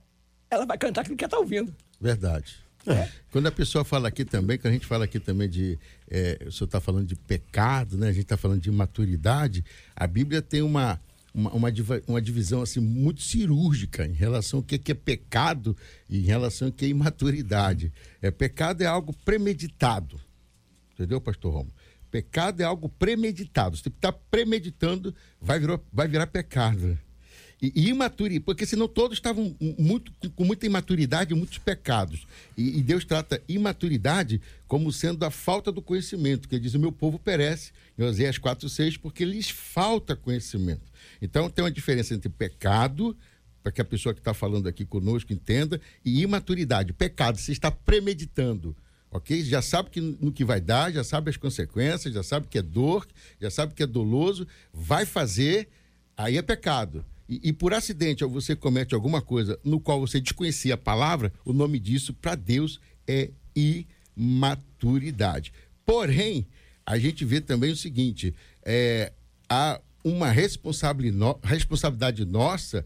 ela 0.51 0.65
vai 0.65 0.77
cantar 0.77 1.01
aquilo 1.01 1.15
que 1.15 1.23
ela 1.23 1.29
está 1.29 1.39
ouvindo. 1.39 1.73
Verdade. 2.01 2.57
É. 2.85 3.07
Quando 3.31 3.47
a 3.47 3.51
pessoa 3.51 3.85
fala 3.85 4.09
aqui 4.09 4.25
também, 4.25 4.57
quando 4.57 4.71
a 4.71 4.73
gente 4.73 4.85
fala 4.85 5.05
aqui 5.05 5.19
também 5.19 5.47
de. 5.47 5.79
É, 6.09 6.43
o 6.45 6.51
senhor 6.51 6.65
está 6.65 6.81
falando 6.81 7.07
de 7.07 7.15
pecado, 7.15 7.97
né? 7.97 8.09
A 8.09 8.11
gente 8.11 8.23
está 8.23 8.35
falando 8.35 8.59
de 8.59 8.71
maturidade. 8.71 9.63
A 9.95 10.05
Bíblia 10.05 10.41
tem 10.41 10.61
uma, 10.61 10.99
uma, 11.33 11.51
uma, 11.51 11.69
uma, 12.07 12.21
divisão 12.21 12.61
assim, 12.61 12.81
muito 12.81 13.21
cirúrgica 13.21 14.05
em 14.05 14.13
relação 14.13 14.59
ao 14.59 14.63
que, 14.63 14.77
que 14.77 14.91
é 14.91 14.95
pecado 14.95 15.77
e 16.09 16.19
em 16.19 16.25
relação 16.25 16.67
ao 16.67 16.73
que 16.73 16.85
é 16.85 16.87
imaturidade. 16.89 17.93
É, 18.21 18.29
pecado 18.31 18.81
é 18.81 18.85
algo 18.85 19.13
premeditado. 19.23 20.19
Entendeu, 20.93 21.21
pastor 21.21 21.53
Romo? 21.53 21.71
Pecado 22.11 22.59
é 22.59 22.65
algo 22.65 22.89
premeditado. 22.89 23.77
Se 23.77 23.83
você 23.83 23.89
está 23.89 24.11
premeditando, 24.11 25.15
vai 25.39 25.59
virar, 25.59 25.79
vai 25.93 26.07
virar 26.07 26.27
pecado. 26.27 26.97
E, 27.61 27.89
imaturidade, 27.89 28.39
porque 28.45 28.65
senão 28.65 28.87
todos 28.87 29.17
estavam 29.17 29.55
muito, 29.77 30.13
com 30.35 30.45
muita 30.45 30.65
imaturidade 30.65 31.33
muitos 31.33 31.57
pecados. 31.57 32.25
E, 32.57 32.79
e, 32.79 32.81
Deus 32.81 33.03
trata 33.03 33.41
imaturidade 33.49 34.41
como 34.67 34.91
sendo 34.93 35.25
a 35.25 35.31
falta 35.31 35.71
do 35.71 35.81
conhecimento, 35.81 36.47
que 36.47 36.55
ele 36.55 36.63
diz: 36.63 36.73
o 36.73 36.79
meu 36.79 36.91
povo 36.91 37.19
perece, 37.19 37.71
em 37.97 38.03
Oséias 38.03 38.39
4,6, 38.39 38.97
porque 38.97 39.25
lhes 39.25 39.49
falta 39.49 40.15
conhecimento. 40.15 40.83
Então 41.21 41.49
tem 41.49 41.63
uma 41.63 41.71
diferença 41.71 42.13
entre 42.13 42.29
pecado, 42.29 43.15
para 43.61 43.73
que 43.73 43.81
a 43.81 43.85
pessoa 43.85 44.13
que 44.13 44.21
está 44.21 44.33
falando 44.33 44.67
aqui 44.67 44.85
conosco 44.85 45.33
entenda, 45.33 45.81
e 46.05 46.21
imaturidade. 46.21 46.93
Pecado, 46.93 47.37
você 47.37 47.51
está 47.51 47.69
premeditando 47.69 48.75
ok? 49.11 49.43
Já 49.43 49.61
sabe 49.61 49.89
que, 49.89 49.99
no 49.99 50.31
que 50.31 50.45
vai 50.45 50.61
dar, 50.61 50.91
já 50.91 51.03
sabe 51.03 51.29
as 51.29 51.37
consequências, 51.37 52.13
já 52.13 52.23
sabe 52.23 52.47
que 52.47 52.57
é 52.57 52.61
dor, 52.61 53.07
já 53.41 53.49
sabe 53.49 53.73
que 53.73 53.83
é 53.83 53.87
doloso, 53.87 54.47
vai 54.71 55.05
fazer, 55.05 55.67
aí 56.15 56.37
é 56.37 56.41
pecado. 56.41 57.03
E, 57.29 57.49
e, 57.49 57.53
por 57.53 57.73
acidente 57.75 58.25
você 58.25 58.55
comete 58.55 58.95
alguma 58.95 59.21
coisa 59.21 59.59
no 59.63 59.79
qual 59.79 59.99
você 59.99 60.19
desconhecia 60.19 60.73
a 60.73 60.77
palavra, 60.77 61.31
o 61.45 61.53
nome 61.53 61.77
disso 61.77 62.11
para 62.11 62.33
Deus 62.33 62.81
é 63.07 63.29
imaturidade. 63.55 65.53
Porém, 65.85 66.47
a 66.83 66.97
gente 66.97 67.23
vê 67.23 67.39
também 67.39 67.71
o 67.71 67.75
seguinte: 67.75 68.33
é, 68.65 69.13
há 69.47 69.79
uma 70.03 70.31
responsabilidade 70.31 72.25
nossa 72.25 72.83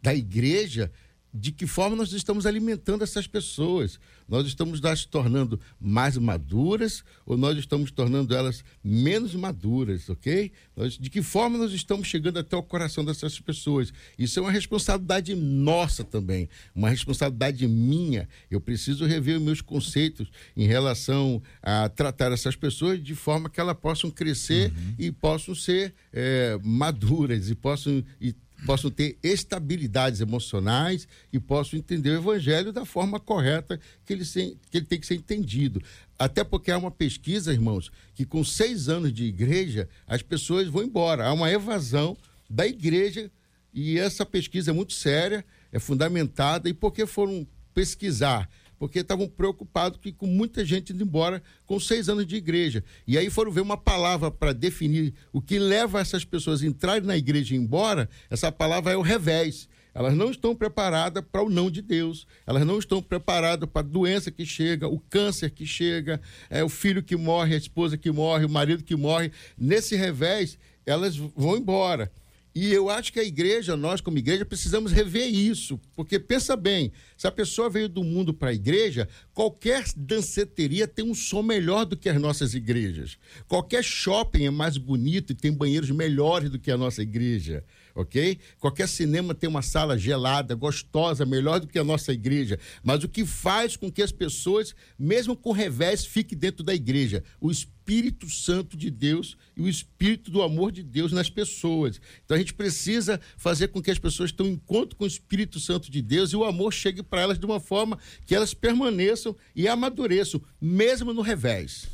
da 0.00 0.14
igreja 0.14 0.90
de 1.34 1.50
que 1.50 1.66
forma 1.66 1.96
nós 1.96 2.12
estamos 2.12 2.46
alimentando 2.46 3.02
essas 3.02 3.26
pessoas. 3.26 3.98
Nós 4.28 4.46
estamos 4.46 4.82
as 4.84 5.04
tornando 5.04 5.60
mais 5.80 6.16
maduras 6.16 7.02
ou 7.26 7.36
nós 7.36 7.58
estamos 7.58 7.90
tornando 7.90 8.34
elas 8.34 8.62
menos 8.82 9.34
maduras, 9.34 10.08
ok? 10.08 10.52
Nós, 10.76 10.96
de 10.96 11.10
que 11.10 11.20
forma 11.22 11.58
nós 11.58 11.72
estamos 11.72 12.06
chegando 12.06 12.38
até 12.38 12.56
o 12.56 12.62
coração 12.62 13.04
dessas 13.04 13.40
pessoas? 13.40 13.92
Isso 14.16 14.38
é 14.38 14.42
uma 14.42 14.52
responsabilidade 14.52 15.34
nossa 15.34 16.04
também, 16.04 16.48
uma 16.72 16.88
responsabilidade 16.88 17.66
minha. 17.66 18.28
Eu 18.48 18.60
preciso 18.60 19.04
rever 19.04 19.36
os 19.36 19.42
meus 19.42 19.60
conceitos 19.60 20.28
em 20.56 20.68
relação 20.68 21.42
a 21.60 21.88
tratar 21.88 22.30
essas 22.30 22.54
pessoas 22.54 23.02
de 23.02 23.14
forma 23.16 23.50
que 23.50 23.58
elas 23.58 23.76
possam 23.76 24.08
crescer 24.08 24.70
uhum. 24.70 24.94
e 24.98 25.10
possam 25.10 25.52
ser 25.52 25.94
é, 26.12 26.56
maduras 26.62 27.50
e 27.50 27.56
possam 27.56 28.04
e 28.20 28.32
possam 28.66 28.90
ter 28.90 29.18
estabilidades 29.22 30.20
emocionais 30.20 31.06
e 31.32 31.38
possam 31.38 31.78
entender 31.78 32.10
o 32.10 32.18
evangelho 32.18 32.72
da 32.72 32.84
forma 32.84 33.20
correta 33.20 33.78
que 34.04 34.12
ele, 34.12 34.24
se, 34.24 34.56
que 34.70 34.78
ele 34.78 34.86
tem 34.86 34.98
que 34.98 35.06
ser 35.06 35.16
entendido. 35.16 35.82
Até 36.18 36.44
porque 36.44 36.70
há 36.70 36.78
uma 36.78 36.90
pesquisa, 36.90 37.52
irmãos, 37.52 37.90
que 38.14 38.24
com 38.24 38.42
seis 38.44 38.88
anos 38.88 39.12
de 39.12 39.24
igreja, 39.24 39.88
as 40.06 40.22
pessoas 40.22 40.68
vão 40.68 40.82
embora. 40.82 41.26
Há 41.26 41.32
uma 41.32 41.50
evasão 41.50 42.16
da 42.48 42.66
igreja 42.66 43.30
e 43.72 43.98
essa 43.98 44.24
pesquisa 44.24 44.70
é 44.70 44.74
muito 44.74 44.92
séria, 44.92 45.44
é 45.72 45.78
fundamentada. 45.78 46.68
E 46.68 46.72
por 46.72 46.92
que 46.92 47.04
foram 47.06 47.46
pesquisar? 47.74 48.48
Porque 48.78 49.00
estavam 49.00 49.28
preocupados 49.28 49.98
que 50.00 50.12
com 50.12 50.26
muita 50.26 50.64
gente 50.64 50.92
indo 50.92 51.02
embora 51.02 51.42
com 51.66 51.78
seis 51.78 52.08
anos 52.08 52.26
de 52.26 52.36
igreja. 52.36 52.84
E 53.06 53.16
aí 53.16 53.30
foram 53.30 53.52
ver 53.52 53.60
uma 53.60 53.76
palavra 53.76 54.30
para 54.30 54.52
definir 54.52 55.14
o 55.32 55.40
que 55.40 55.58
leva 55.58 56.00
essas 56.00 56.24
pessoas 56.24 56.62
a 56.62 56.66
entrarem 56.66 57.06
na 57.06 57.16
igreja 57.16 57.54
e 57.54 57.58
ir 57.58 57.60
embora. 57.60 58.08
Essa 58.30 58.50
palavra 58.50 58.92
é 58.92 58.96
o 58.96 59.02
revés. 59.02 59.68
Elas 59.94 60.14
não 60.14 60.30
estão 60.30 60.56
preparadas 60.56 61.22
para 61.30 61.42
o 61.42 61.48
não 61.48 61.70
de 61.70 61.80
Deus. 61.80 62.26
Elas 62.46 62.66
não 62.66 62.78
estão 62.78 63.00
preparadas 63.00 63.68
para 63.68 63.86
a 63.86 63.88
doença 63.88 64.30
que 64.30 64.44
chega, 64.44 64.88
o 64.88 64.98
câncer 64.98 65.50
que 65.50 65.64
chega, 65.64 66.20
é 66.50 66.64
o 66.64 66.68
filho 66.68 67.02
que 67.02 67.16
morre, 67.16 67.54
a 67.54 67.58
esposa 67.58 67.96
que 67.96 68.10
morre, 68.10 68.44
o 68.44 68.50
marido 68.50 68.82
que 68.82 68.96
morre. 68.96 69.30
Nesse 69.56 69.94
revés, 69.94 70.58
elas 70.84 71.16
vão 71.16 71.56
embora. 71.56 72.10
E 72.54 72.72
eu 72.72 72.88
acho 72.88 73.12
que 73.12 73.18
a 73.18 73.24
igreja, 73.24 73.76
nós 73.76 74.00
como 74.00 74.16
igreja, 74.16 74.44
precisamos 74.44 74.92
rever 74.92 75.26
isso. 75.26 75.80
Porque 75.96 76.20
pensa 76.20 76.54
bem, 76.54 76.92
se 77.16 77.26
a 77.26 77.32
pessoa 77.32 77.68
veio 77.68 77.88
do 77.88 78.04
mundo 78.04 78.32
para 78.32 78.50
a 78.50 78.54
igreja, 78.54 79.08
qualquer 79.32 79.84
danceteria 79.96 80.86
tem 80.86 81.04
um 81.04 81.14
som 81.14 81.42
melhor 81.42 81.84
do 81.84 81.96
que 81.96 82.08
as 82.08 82.20
nossas 82.20 82.54
igrejas. 82.54 83.18
Qualquer 83.48 83.82
shopping 83.82 84.46
é 84.46 84.50
mais 84.50 84.78
bonito 84.78 85.32
e 85.32 85.34
tem 85.34 85.50
banheiros 85.50 85.90
melhores 85.90 86.48
do 86.48 86.58
que 86.58 86.70
a 86.70 86.76
nossa 86.76 87.02
igreja 87.02 87.64
ok? 87.94 88.38
Qualquer 88.58 88.88
cinema 88.88 89.34
tem 89.34 89.48
uma 89.48 89.62
sala 89.62 89.96
gelada, 89.96 90.54
gostosa, 90.54 91.24
melhor 91.24 91.60
do 91.60 91.66
que 91.66 91.78
a 91.78 91.84
nossa 91.84 92.12
igreja. 92.12 92.58
Mas 92.82 93.04
o 93.04 93.08
que 93.08 93.24
faz 93.24 93.76
com 93.76 93.90
que 93.90 94.02
as 94.02 94.10
pessoas, 94.10 94.74
mesmo 94.98 95.36
com 95.36 95.52
revés, 95.52 96.04
fiquem 96.04 96.36
dentro 96.36 96.64
da 96.64 96.74
igreja? 96.74 97.22
O 97.40 97.50
Espírito 97.50 98.28
Santo 98.28 98.76
de 98.76 98.90
Deus 98.90 99.36
e 99.56 99.62
o 99.62 99.68
Espírito 99.68 100.30
do 100.30 100.42
amor 100.42 100.72
de 100.72 100.82
Deus 100.82 101.12
nas 101.12 101.30
pessoas. 101.30 102.00
Então 102.24 102.34
a 102.34 102.38
gente 102.38 102.54
precisa 102.54 103.20
fazer 103.36 103.68
com 103.68 103.80
que 103.80 103.90
as 103.90 103.98
pessoas 103.98 104.32
tenham 104.32 104.50
um 104.50 104.54
encontro 104.54 104.96
com 104.96 105.04
o 105.04 105.08
Espírito 105.08 105.60
Santo 105.60 105.90
de 105.90 106.02
Deus 106.02 106.32
e 106.32 106.36
o 106.36 106.44
amor 106.44 106.72
chegue 106.72 107.02
para 107.02 107.20
elas 107.20 107.38
de 107.38 107.46
uma 107.46 107.60
forma 107.60 107.98
que 108.26 108.34
elas 108.34 108.54
permaneçam 108.54 109.36
e 109.54 109.68
amadureçam, 109.68 110.40
mesmo 110.60 111.12
no 111.12 111.20
revés. 111.20 111.86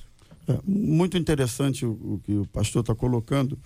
É, 0.48 0.58
muito 0.64 1.18
interessante 1.18 1.84
o, 1.84 1.90
o 1.90 2.20
que 2.24 2.32
o 2.34 2.46
pastor 2.46 2.80
está 2.80 2.94
colocando. 2.94 3.58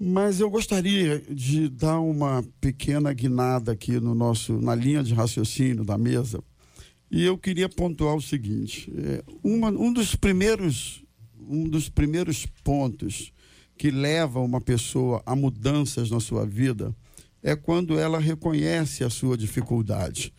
Mas 0.00 0.38
eu 0.38 0.48
gostaria 0.48 1.20
de 1.28 1.68
dar 1.68 1.98
uma 1.98 2.44
pequena 2.60 3.12
guinada 3.12 3.72
aqui 3.72 3.98
no 3.98 4.14
nosso, 4.14 4.60
na 4.60 4.74
linha 4.74 5.02
de 5.02 5.12
raciocínio 5.12 5.84
da 5.84 5.98
mesa. 5.98 6.40
E 7.10 7.24
eu 7.24 7.36
queria 7.36 7.68
pontuar 7.68 8.14
o 8.14 8.22
seguinte: 8.22 8.92
é, 8.96 9.24
uma, 9.42 9.70
um 9.70 9.92
dos 9.92 10.14
primeiros, 10.14 11.04
um 11.48 11.64
dos 11.68 11.88
primeiros 11.88 12.46
pontos 12.62 13.32
que 13.76 13.90
leva 13.90 14.40
uma 14.40 14.60
pessoa 14.60 15.22
a 15.26 15.34
mudanças 15.34 16.10
na 16.10 16.20
sua 16.20 16.46
vida 16.46 16.94
é 17.42 17.56
quando 17.56 17.98
ela 17.98 18.18
reconhece 18.18 19.02
a 19.02 19.10
sua 19.10 19.36
dificuldade. 19.36 20.32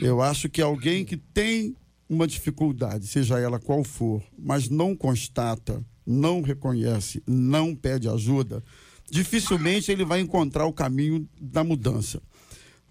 Eu 0.00 0.22
acho 0.22 0.48
que 0.48 0.62
alguém 0.62 1.04
que 1.04 1.16
tem 1.16 1.74
uma 2.08 2.26
dificuldade, 2.26 3.06
seja 3.06 3.38
ela 3.38 3.58
qual 3.58 3.82
for, 3.82 4.22
mas 4.38 4.68
não 4.68 4.94
constata, 4.94 5.84
não 6.06 6.40
reconhece, 6.40 7.22
não 7.26 7.74
pede 7.74 8.08
ajuda, 8.08 8.62
dificilmente 9.10 9.90
ele 9.90 10.04
vai 10.04 10.20
encontrar 10.20 10.66
o 10.66 10.72
caminho 10.72 11.28
da 11.40 11.62
mudança. 11.62 12.20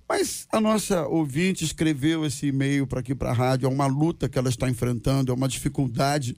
Mas 0.08 0.48
a 0.52 0.62
nossa 0.62 1.08
ouvinte 1.08 1.64
escreveu 1.64 2.26
esse 2.26 2.48
e-mail 2.48 2.86
para 2.86 3.00
aqui 3.00 3.16
para 3.16 3.32
a 3.32 3.34
rádio, 3.34 3.66
é 3.66 3.70
uma 3.70 3.88
luta 3.88 4.30
que 4.30 4.38
ela 4.38 4.50
está 4.50 4.70
enfrentando, 4.70 5.32
é 5.32 5.36
uma 5.36 5.48
dificuldade 5.48 6.36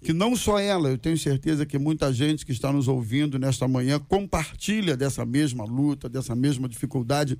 que 0.00 0.12
não 0.12 0.36
só 0.36 0.58
ela, 0.60 0.88
eu 0.88 0.98
tenho 0.98 1.18
certeza 1.18 1.66
que 1.66 1.76
muita 1.76 2.12
gente 2.12 2.46
que 2.46 2.52
está 2.52 2.72
nos 2.72 2.86
ouvindo 2.86 3.38
nesta 3.38 3.66
manhã 3.66 3.98
compartilha 3.98 4.96
dessa 4.96 5.26
mesma 5.26 5.64
luta, 5.64 6.08
dessa 6.08 6.36
mesma 6.36 6.68
dificuldade, 6.68 7.36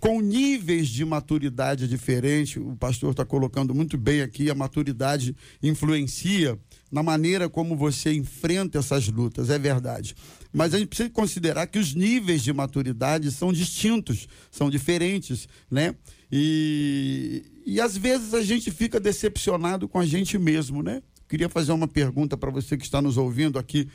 com 0.00 0.20
níveis 0.20 0.88
de 0.88 1.04
maturidade 1.04 1.86
diferentes. 1.86 2.56
O 2.56 2.76
pastor 2.76 3.10
está 3.10 3.26
colocando 3.26 3.74
muito 3.74 3.98
bem 3.98 4.22
aqui, 4.22 4.50
a 4.50 4.54
maturidade 4.54 5.36
influencia 5.62 6.58
na 6.90 7.02
maneira 7.02 7.48
como 7.48 7.76
você 7.76 8.14
enfrenta 8.14 8.78
essas 8.78 9.08
lutas, 9.08 9.50
é 9.50 9.58
verdade. 9.58 10.14
Mas 10.52 10.74
a 10.74 10.78
gente 10.78 10.88
precisa 10.88 11.10
considerar 11.10 11.66
que 11.66 11.78
os 11.78 11.94
níveis 11.94 12.42
de 12.42 12.52
maturidade 12.52 13.30
são 13.30 13.52
distintos, 13.52 14.28
são 14.50 14.70
diferentes, 14.70 15.48
né? 15.70 15.94
E, 16.30 17.44
e 17.66 17.80
às 17.80 17.96
vezes 17.96 18.34
a 18.34 18.42
gente 18.42 18.70
fica 18.70 18.98
decepcionado 18.98 19.88
com 19.88 19.98
a 19.98 20.06
gente 20.06 20.38
mesmo, 20.38 20.82
né? 20.82 21.02
Queria 21.28 21.48
fazer 21.48 21.72
uma 21.72 21.86
pergunta 21.86 22.36
para 22.36 22.50
você 22.50 22.76
que 22.76 22.84
está 22.84 23.02
nos 23.02 23.18
ouvindo 23.18 23.58
aqui. 23.58 23.88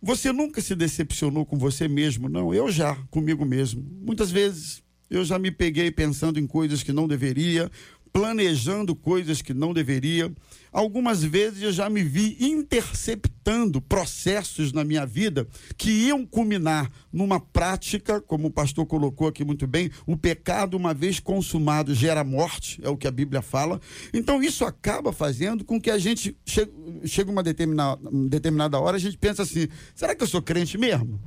Você 0.00 0.32
nunca 0.32 0.60
se 0.60 0.74
decepcionou 0.74 1.44
com 1.44 1.58
você 1.58 1.88
mesmo? 1.88 2.28
Não, 2.28 2.54
eu 2.54 2.70
já, 2.70 2.94
comigo 3.10 3.44
mesmo. 3.44 3.84
Muitas 4.02 4.30
vezes 4.30 4.82
eu 5.10 5.24
já 5.24 5.38
me 5.38 5.50
peguei 5.50 5.90
pensando 5.90 6.38
em 6.38 6.46
coisas 6.46 6.82
que 6.82 6.92
não 6.92 7.08
deveria, 7.08 7.70
planejando 8.14 8.94
coisas 8.94 9.42
que 9.42 9.52
não 9.52 9.74
deveria. 9.74 10.32
Algumas 10.72 11.22
vezes 11.22 11.60
eu 11.62 11.72
já 11.72 11.90
me 11.90 12.00
vi 12.04 12.36
interceptando 12.40 13.80
processos 13.80 14.72
na 14.72 14.84
minha 14.84 15.04
vida 15.04 15.48
que 15.76 15.90
iam 15.90 16.24
culminar 16.24 16.88
numa 17.12 17.40
prática, 17.40 18.20
como 18.20 18.46
o 18.46 18.50
pastor 18.52 18.86
colocou 18.86 19.26
aqui 19.26 19.44
muito 19.44 19.66
bem, 19.66 19.90
o 20.06 20.16
pecado, 20.16 20.76
uma 20.76 20.94
vez 20.94 21.18
consumado, 21.18 21.92
gera 21.92 22.22
morte, 22.22 22.80
é 22.84 22.88
o 22.88 22.96
que 22.96 23.08
a 23.08 23.10
Bíblia 23.10 23.42
fala. 23.42 23.80
Então 24.12 24.40
isso 24.40 24.64
acaba 24.64 25.12
fazendo 25.12 25.64
com 25.64 25.80
que 25.80 25.90
a 25.90 25.98
gente 25.98 26.36
chegue, 26.46 27.30
uma 27.30 27.42
determinada 27.42 28.78
hora, 28.78 28.96
a 28.96 29.00
gente 29.00 29.18
pensa 29.18 29.42
assim: 29.42 29.66
será 29.92 30.14
que 30.14 30.22
eu 30.22 30.28
sou 30.28 30.40
crente 30.40 30.78
mesmo? 30.78 31.20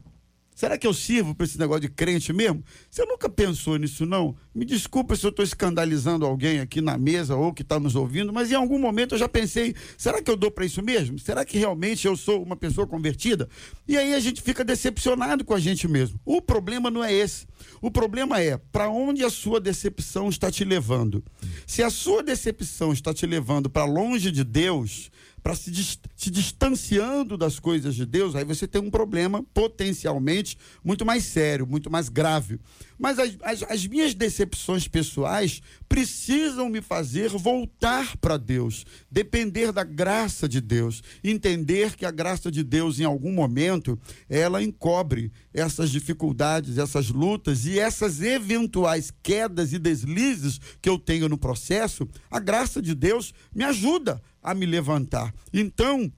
Será 0.58 0.76
que 0.76 0.88
eu 0.88 0.94
sirvo 0.94 1.36
para 1.36 1.46
esse 1.46 1.60
negócio 1.60 1.82
de 1.82 1.88
crente 1.88 2.34
mesmo? 2.34 2.64
Você 2.90 3.06
nunca 3.06 3.30
pensou 3.30 3.78
nisso, 3.78 4.08
não? 4.08 4.36
Me 4.56 4.66
desculpa 4.66 5.16
se 5.16 5.24
eu 5.24 5.30
estou 5.30 5.46
escandalizando 5.46 6.26
alguém 6.26 6.60
aqui 6.60 6.82
na 6.82 6.98
mesa 6.98 7.36
ou 7.36 7.54
que 7.54 7.62
está 7.62 7.80
nos 7.80 7.96
ouvindo, 7.96 8.34
mas 8.34 8.52
em 8.52 8.56
algum 8.56 8.80
momento 8.80 9.14
eu 9.14 9.20
já 9.20 9.30
pensei: 9.30 9.76
será 9.96 10.20
que 10.20 10.32
eu 10.32 10.36
dou 10.36 10.50
para 10.50 10.66
isso 10.66 10.82
mesmo? 10.82 11.20
Será 11.20 11.46
que 11.46 11.60
realmente 11.60 12.08
eu 12.08 12.18
sou 12.18 12.42
uma 12.42 12.56
pessoa 12.56 12.88
convertida? 12.88 13.48
E 13.88 13.96
aí 13.96 14.16
a 14.16 14.20
gente 14.20 14.42
fica 14.42 14.66
decepcionado 14.66 15.46
com 15.46 15.54
a 15.54 15.60
gente 15.60 15.88
mesmo. 15.88 16.20
O 16.26 16.42
problema 16.42 16.90
não 16.90 17.04
é 17.04 17.14
esse. 17.14 17.46
O 17.80 17.92
problema 17.92 18.42
é 18.42 18.58
para 18.58 18.90
onde 18.90 19.24
a 19.24 19.30
sua 19.30 19.60
decepção 19.60 20.28
está 20.28 20.50
te 20.50 20.66
levando. 20.66 21.24
Se 21.68 21.84
a 21.84 21.92
sua 21.92 22.24
decepção 22.24 22.92
está 22.92 23.14
te 23.14 23.28
levando 23.28 23.70
para 23.70 23.86
longe 23.86 24.32
de 24.32 24.44
Deus, 24.44 25.12
para 25.48 25.56
se, 25.56 25.72
se 26.14 26.30
distanciando 26.30 27.38
das 27.38 27.58
coisas 27.58 27.96
de 27.96 28.06
Deus, 28.06 28.36
aí 28.36 28.44
você 28.44 28.68
tem 28.68 28.82
um 28.82 28.92
problema 28.92 29.42
potencialmente 29.54 30.58
muito 30.84 31.06
mais 31.06 31.24
sério, 31.24 31.66
muito 31.66 31.90
mais 31.90 32.10
grave. 32.10 32.60
Mas 33.00 33.18
as, 33.18 33.38
as, 33.42 33.64
as 33.64 33.88
minhas 33.88 34.14
decepções 34.14 34.90
pessoais 34.90 35.62
precisam 35.88 36.68
me 36.68 36.82
fazer 36.82 37.30
voltar 37.30 38.18
para 38.18 38.36
Deus, 38.36 38.86
depender 39.10 39.72
da 39.72 39.86
graça 39.86 40.50
de 40.50 40.60
Deus, 40.60 41.02
entender 41.24 41.96
que 41.96 42.06
a 42.06 42.12
graça 42.12 42.52
de 42.52 42.62
Deus, 42.62 43.00
em 43.00 43.06
algum 43.06 43.32
momento, 43.32 43.98
ela 44.28 44.62
encobre 44.62 45.32
essas 45.54 45.92
dificuldades, 45.92 46.78
essas 46.78 47.10
lutas 47.10 47.66
e 47.66 47.80
essas 47.80 48.22
eventuais 48.22 49.14
quedas 49.24 49.72
e 49.72 49.80
deslizes 49.80 50.60
que 50.82 50.90
eu 50.90 51.00
tenho 51.00 51.30
no 51.30 51.38
processo. 51.38 52.06
A 52.30 52.38
graça 52.38 52.82
de 52.82 52.94
Deus 52.94 53.34
me 53.56 53.64
ajuda 53.64 54.22
a 54.42 54.54
me 54.54 54.66
levantar. 54.66 55.34
Então, 55.54 56.12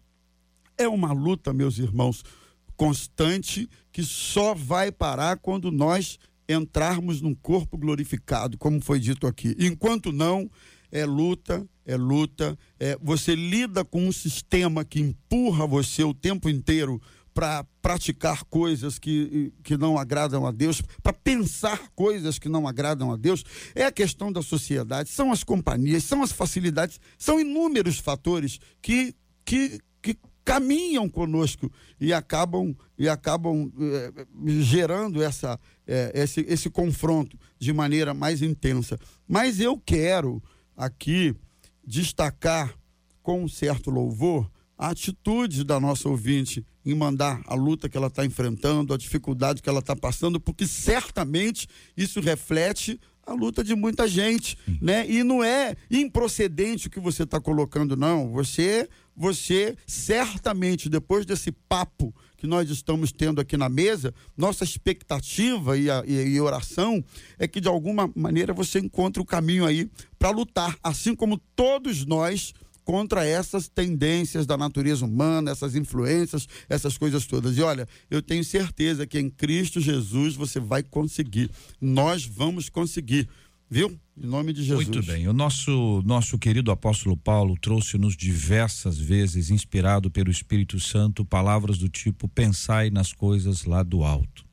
é 0.78 0.88
uma 0.88 1.12
luta, 1.12 1.54
meus 1.54 1.78
irmãos, 1.78 2.24
constante 2.76 3.70
que 3.92 4.04
só 4.04 4.54
vai 4.54 4.92
parar 4.92 5.38
quando 5.38 5.72
nós 5.72 6.18
entrarmos 6.48 7.22
num 7.22 7.36
corpo 7.36 7.78
glorificado, 7.78 8.58
como 8.58 8.82
foi 8.82 9.00
dito 9.00 9.28
aqui. 9.28 9.56
Enquanto 9.60 10.12
não, 10.12 10.50
é 10.92 11.06
luta, 11.06 11.68
é 11.86 11.96
luta. 11.96 12.58
É, 12.80 12.98
você 13.02 13.36
lida 13.36 13.86
com 13.86 14.08
um 14.08 14.12
sistema 14.12 14.84
que 14.84 15.00
empurra 15.00 15.68
você 15.68 16.04
o 16.04 16.14
tempo 16.14 16.50
inteiro 16.50 17.02
para 17.34 17.66
praticar 17.82 18.44
coisas 18.46 19.00
que, 19.00 19.54
que 19.64 19.78
não 19.78 19.98
agradam 19.98 20.46
a 20.46 20.52
Deus, 20.52 20.82
para 21.02 21.14
pensar 21.14 21.90
coisas 21.96 22.38
que 22.38 22.50
não 22.50 22.68
agradam 22.68 23.12
a 23.12 23.18
Deus, 23.18 23.44
é 23.74 23.86
a 23.86 23.92
questão 23.92 24.32
da 24.32 24.42
sociedade, 24.42 25.10
são 25.10 25.32
as 25.32 25.44
companhias, 25.44 26.04
são 26.04 26.22
as 26.22 26.32
facilidades, 26.32 27.00
são 27.18 27.40
inúmeros 27.40 28.00
fatores 28.00 28.60
que, 28.82 29.16
que, 29.46 29.80
que 30.02 30.18
caminham 30.44 31.08
conosco 31.08 31.72
e 32.00 32.12
acabam 32.12 32.76
e 32.98 33.08
acabam 33.08 33.72
eh, 33.80 34.26
gerando 34.62 35.22
essa 35.22 35.60
eh, 35.86 36.12
esse, 36.16 36.42
esse 36.42 36.70
confronto 36.70 37.38
de 37.60 37.72
maneira 37.72 38.14
mais 38.14 38.42
intensa. 38.42 38.98
Mas 39.28 39.60
eu 39.60 39.78
quero 39.78 40.42
aqui 40.76 41.36
destacar 41.86 42.74
com 43.22 43.44
um 43.44 43.48
certo 43.48 43.92
louvor 43.92 44.50
a 44.78 44.90
atitude 44.90 45.64
da 45.64 45.80
nossa 45.80 46.08
ouvinte 46.08 46.66
em 46.86 46.96
mandar 46.96 47.42
a 47.46 47.56
luta 47.56 47.90
que 47.90 47.98
ela 47.98 48.08
está 48.08 48.26
enfrentando, 48.26 48.94
a 48.94 48.98
dificuldade 48.98 49.62
que 49.62 49.70
ela 49.70 49.80
está 49.80 49.96
passando, 49.96 50.40
porque 50.40 50.66
certamente 50.66 51.68
isso 51.96 52.20
reflete 52.20 53.00
a 53.30 53.34
luta 53.34 53.64
de 53.64 53.76
muita 53.76 54.08
gente, 54.08 54.58
né? 54.82 55.08
E 55.08 55.24
não 55.24 55.44
é 55.44 55.76
improcedente 55.92 56.88
o 56.88 56.90
que 56.90 57.00
você 57.00 57.24
está 57.24 57.40
colocando, 57.40 57.96
não. 57.96 58.32
Você, 58.32 58.90
você 59.16 59.76
certamente 59.86 60.90
depois 60.90 61.26
desse 61.26 61.52
papo 61.52 62.14
que 62.36 62.48
nós 62.48 62.70
estamos 62.70 63.12
tendo 63.12 63.40
aqui 63.40 63.56
na 63.56 63.70
mesa, 63.70 64.14
nossa 64.36 64.64
expectativa 64.64 65.78
e, 65.78 65.92
a, 65.92 66.04
e, 66.08 66.14
e 66.14 66.42
oração 66.42 67.04
é 67.38 67.48
que 67.48 67.62
de 67.62 67.68
alguma 67.68 68.10
maneira 68.16 68.54
você 68.54 68.80
encontre 68.80 69.22
o 69.22 69.26
caminho 69.26 69.66
aí 69.66 69.90
para 70.18 70.32
lutar, 70.32 70.76
assim 70.82 71.14
como 71.14 71.38
todos 71.56 72.06
nós 72.06 72.54
contra 72.90 73.24
essas 73.24 73.68
tendências 73.68 74.48
da 74.48 74.58
natureza 74.58 75.06
humana, 75.06 75.52
essas 75.52 75.76
influências, 75.76 76.48
essas 76.68 76.98
coisas 76.98 77.28
todas. 77.28 77.56
E 77.56 77.62
olha, 77.62 77.88
eu 78.10 78.20
tenho 78.20 78.44
certeza 78.44 79.06
que 79.06 79.20
em 79.20 79.30
Cristo 79.30 79.80
Jesus 79.80 80.36
você 80.36 80.60
vai 80.60 80.82
conseguir. 80.82 81.52
Nós 81.80 82.26
vamos 82.26 82.68
conseguir. 82.68 83.30
Viu? 83.70 83.96
Em 84.18 84.26
nome 84.26 84.54
de 84.54 84.64
Jesus. 84.64 84.88
Muito 84.88 85.06
bem. 85.06 85.28
O 85.28 85.34
nosso 85.34 86.02
nosso 86.04 86.40
querido 86.40 86.72
apóstolo 86.72 87.16
Paulo 87.16 87.56
trouxe-nos 87.62 88.18
diversas 88.18 88.98
vezes, 88.98 89.52
inspirado 89.52 90.10
pelo 90.10 90.32
Espírito 90.32 90.80
Santo, 90.80 91.24
palavras 91.24 91.78
do 91.78 91.90
tipo: 91.90 92.28
pensai 92.28 92.90
nas 92.90 93.14
coisas 93.14 93.66
lá 93.66 93.84
do 93.84 94.04
alto. 94.04 94.44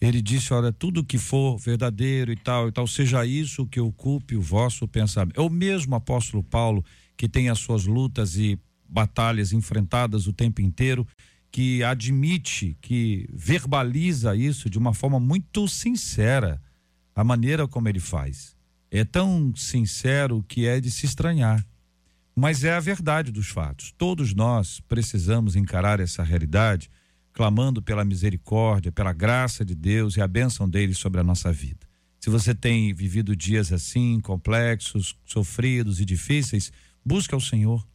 Ele 0.00 0.22
disse: 0.22 0.54
Olha, 0.54 0.72
tudo 0.72 1.04
que 1.04 1.18
for 1.18 1.58
verdadeiro 1.58 2.30
e 2.30 2.36
tal, 2.36 2.68
e 2.68 2.72
tal, 2.72 2.86
seja 2.86 3.26
isso 3.26 3.66
que 3.66 3.80
ocupe 3.80 4.36
o 4.36 4.40
vosso 4.40 4.86
pensamento. 4.86 5.36
É 5.36 5.42
o 5.42 5.50
mesmo 5.50 5.96
apóstolo 5.96 6.44
Paulo 6.44 6.84
que 7.16 7.28
tem 7.28 7.48
as 7.48 7.58
suas 7.58 7.86
lutas 7.86 8.36
e 8.36 8.58
batalhas 8.88 9.52
enfrentadas 9.52 10.26
o 10.26 10.32
tempo 10.32 10.60
inteiro, 10.60 11.06
que 11.50 11.82
admite, 11.82 12.76
que 12.80 13.28
verbaliza 13.32 14.36
isso 14.36 14.68
de 14.68 14.78
uma 14.78 14.92
forma 14.92 15.18
muito 15.18 15.66
sincera, 15.66 16.60
a 17.14 17.24
maneira 17.24 17.66
como 17.66 17.88
ele 17.88 18.00
faz. 18.00 18.54
É 18.90 19.04
tão 19.04 19.54
sincero 19.56 20.44
que 20.46 20.66
é 20.66 20.80
de 20.80 20.90
se 20.90 21.06
estranhar. 21.06 21.64
Mas 22.34 22.62
é 22.64 22.74
a 22.74 22.80
verdade 22.80 23.32
dos 23.32 23.48
fatos. 23.48 23.94
Todos 23.96 24.34
nós 24.34 24.80
precisamos 24.80 25.56
encarar 25.56 26.00
essa 26.00 26.22
realidade, 26.22 26.90
clamando 27.32 27.80
pela 27.80 28.04
misericórdia, 28.04 28.92
pela 28.92 29.14
graça 29.14 29.64
de 29.64 29.74
Deus 29.74 30.16
e 30.16 30.20
a 30.20 30.28
bênção 30.28 30.68
dele 30.68 30.92
sobre 30.92 31.18
a 31.18 31.24
nossa 31.24 31.50
vida. 31.50 31.86
Se 32.20 32.28
você 32.28 32.54
tem 32.54 32.92
vivido 32.92 33.34
dias 33.34 33.72
assim, 33.72 34.20
complexos, 34.20 35.16
sofridos 35.24 36.00
e 36.00 36.04
difíceis, 36.04 36.70
Busque 37.06 37.32
ao 37.32 37.40
Senhor. 37.40 37.86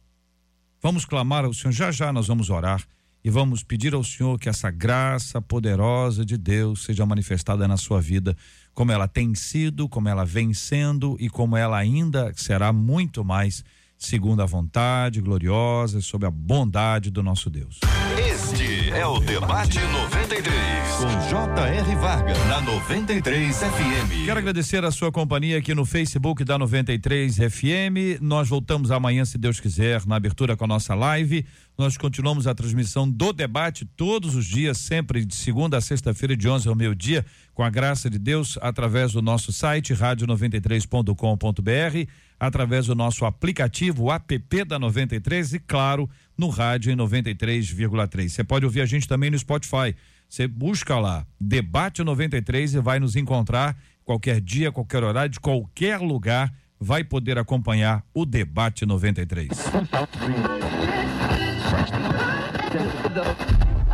Vamos 0.80 1.04
clamar 1.04 1.44
ao 1.44 1.52
Senhor. 1.52 1.70
Já 1.70 1.92
já 1.92 2.10
nós 2.10 2.28
vamos 2.28 2.48
orar 2.48 2.82
e 3.22 3.28
vamos 3.28 3.62
pedir 3.62 3.92
ao 3.92 4.02
Senhor 4.02 4.38
que 4.38 4.48
essa 4.48 4.70
graça 4.70 5.38
poderosa 5.38 6.24
de 6.24 6.38
Deus 6.38 6.82
seja 6.82 7.04
manifestada 7.04 7.68
na 7.68 7.76
sua 7.76 8.00
vida, 8.00 8.34
como 8.72 8.90
ela 8.90 9.06
tem 9.06 9.34
sido, 9.34 9.86
como 9.86 10.08
ela 10.08 10.24
vem 10.24 10.54
sendo 10.54 11.14
e 11.20 11.28
como 11.28 11.58
ela 11.58 11.76
ainda 11.76 12.32
será 12.34 12.72
muito 12.72 13.22
mais, 13.22 13.62
segundo 13.98 14.40
a 14.40 14.46
vontade 14.46 15.20
gloriosa 15.20 15.98
e 15.98 16.02
sob 16.02 16.24
a 16.24 16.30
bondade 16.30 17.10
do 17.10 17.22
nosso 17.22 17.50
Deus. 17.50 17.80
Este 18.16 18.71
é 18.94 19.06
o 19.06 19.18
Debate 19.20 19.80
93, 19.80 20.52
com 20.98 21.08
J.R. 21.28 21.94
Varga, 21.96 22.34
na 22.44 22.60
93 22.60 23.56
FM. 23.56 24.26
Quero 24.26 24.38
agradecer 24.38 24.84
a 24.84 24.90
sua 24.90 25.10
companhia 25.10 25.56
aqui 25.58 25.74
no 25.74 25.86
Facebook 25.86 26.44
da 26.44 26.58
93 26.58 27.36
FM. 27.36 28.20
Nós 28.20 28.48
voltamos 28.48 28.90
amanhã, 28.90 29.24
se 29.24 29.38
Deus 29.38 29.60
quiser, 29.60 30.04
na 30.06 30.16
abertura 30.16 30.56
com 30.56 30.64
a 30.64 30.68
nossa 30.68 30.94
live. 30.94 31.46
Nós 31.78 31.96
continuamos 31.96 32.46
a 32.46 32.54
transmissão 32.54 33.08
do 33.08 33.32
debate 33.32 33.86
todos 33.96 34.34
os 34.34 34.44
dias, 34.44 34.76
sempre 34.76 35.24
de 35.24 35.34
segunda 35.34 35.78
a 35.78 35.80
sexta-feira, 35.80 36.36
de 36.36 36.46
11 36.48 36.68
ao 36.68 36.74
meio-dia, 36.74 37.24
com 37.54 37.62
a 37.62 37.70
graça 37.70 38.10
de 38.10 38.18
Deus, 38.18 38.58
através 38.60 39.12
do 39.12 39.22
nosso 39.22 39.52
site, 39.52 39.94
rádio93.com.br, 39.94 42.10
através 42.42 42.86
do 42.86 42.94
nosso 42.96 43.24
aplicativo, 43.24 44.10
app 44.10 44.64
da 44.64 44.76
93 44.76 45.54
e, 45.54 45.58
claro, 45.60 46.10
no 46.36 46.48
rádio 46.48 46.90
em 46.90 46.96
93,3. 46.96 48.28
Você 48.28 48.42
pode 48.42 48.64
ouvir 48.64 48.80
a 48.80 48.84
gente 48.84 49.06
também 49.06 49.30
no 49.30 49.38
Spotify. 49.38 49.94
Você 50.28 50.48
busca 50.48 50.98
lá, 50.98 51.24
Debate 51.40 52.02
93 52.02 52.74
e 52.74 52.80
vai 52.80 52.98
nos 52.98 53.14
encontrar 53.14 53.76
qualquer 54.04 54.40
dia, 54.40 54.72
qualquer 54.72 55.04
horário, 55.04 55.30
de 55.30 55.38
qualquer 55.38 56.00
lugar, 56.00 56.52
vai 56.80 57.04
poder 57.04 57.38
acompanhar 57.38 58.02
o 58.12 58.26
Debate 58.26 58.84
93. 58.84 59.48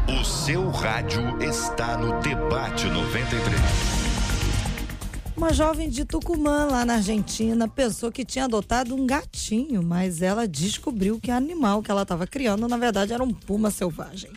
O 0.08 0.24
seu 0.24 0.70
rádio 0.70 1.38
está 1.42 1.98
no 1.98 2.18
Debate 2.22 2.86
93. 2.86 3.97
Uma 5.38 5.52
jovem 5.52 5.88
de 5.88 6.04
Tucumã, 6.04 6.64
lá 6.64 6.84
na 6.84 6.94
Argentina, 6.94 7.68
pensou 7.68 8.10
que 8.10 8.24
tinha 8.24 8.46
adotado 8.46 8.92
um 8.92 9.06
gatinho, 9.06 9.84
mas 9.84 10.20
ela 10.20 10.48
descobriu 10.48 11.20
que 11.20 11.30
o 11.30 11.34
animal 11.34 11.80
que 11.80 11.92
ela 11.92 12.02
estava 12.02 12.26
criando, 12.26 12.66
na 12.66 12.76
verdade, 12.76 13.12
era 13.12 13.22
um 13.22 13.32
puma 13.32 13.70
selvagem. 13.70 14.32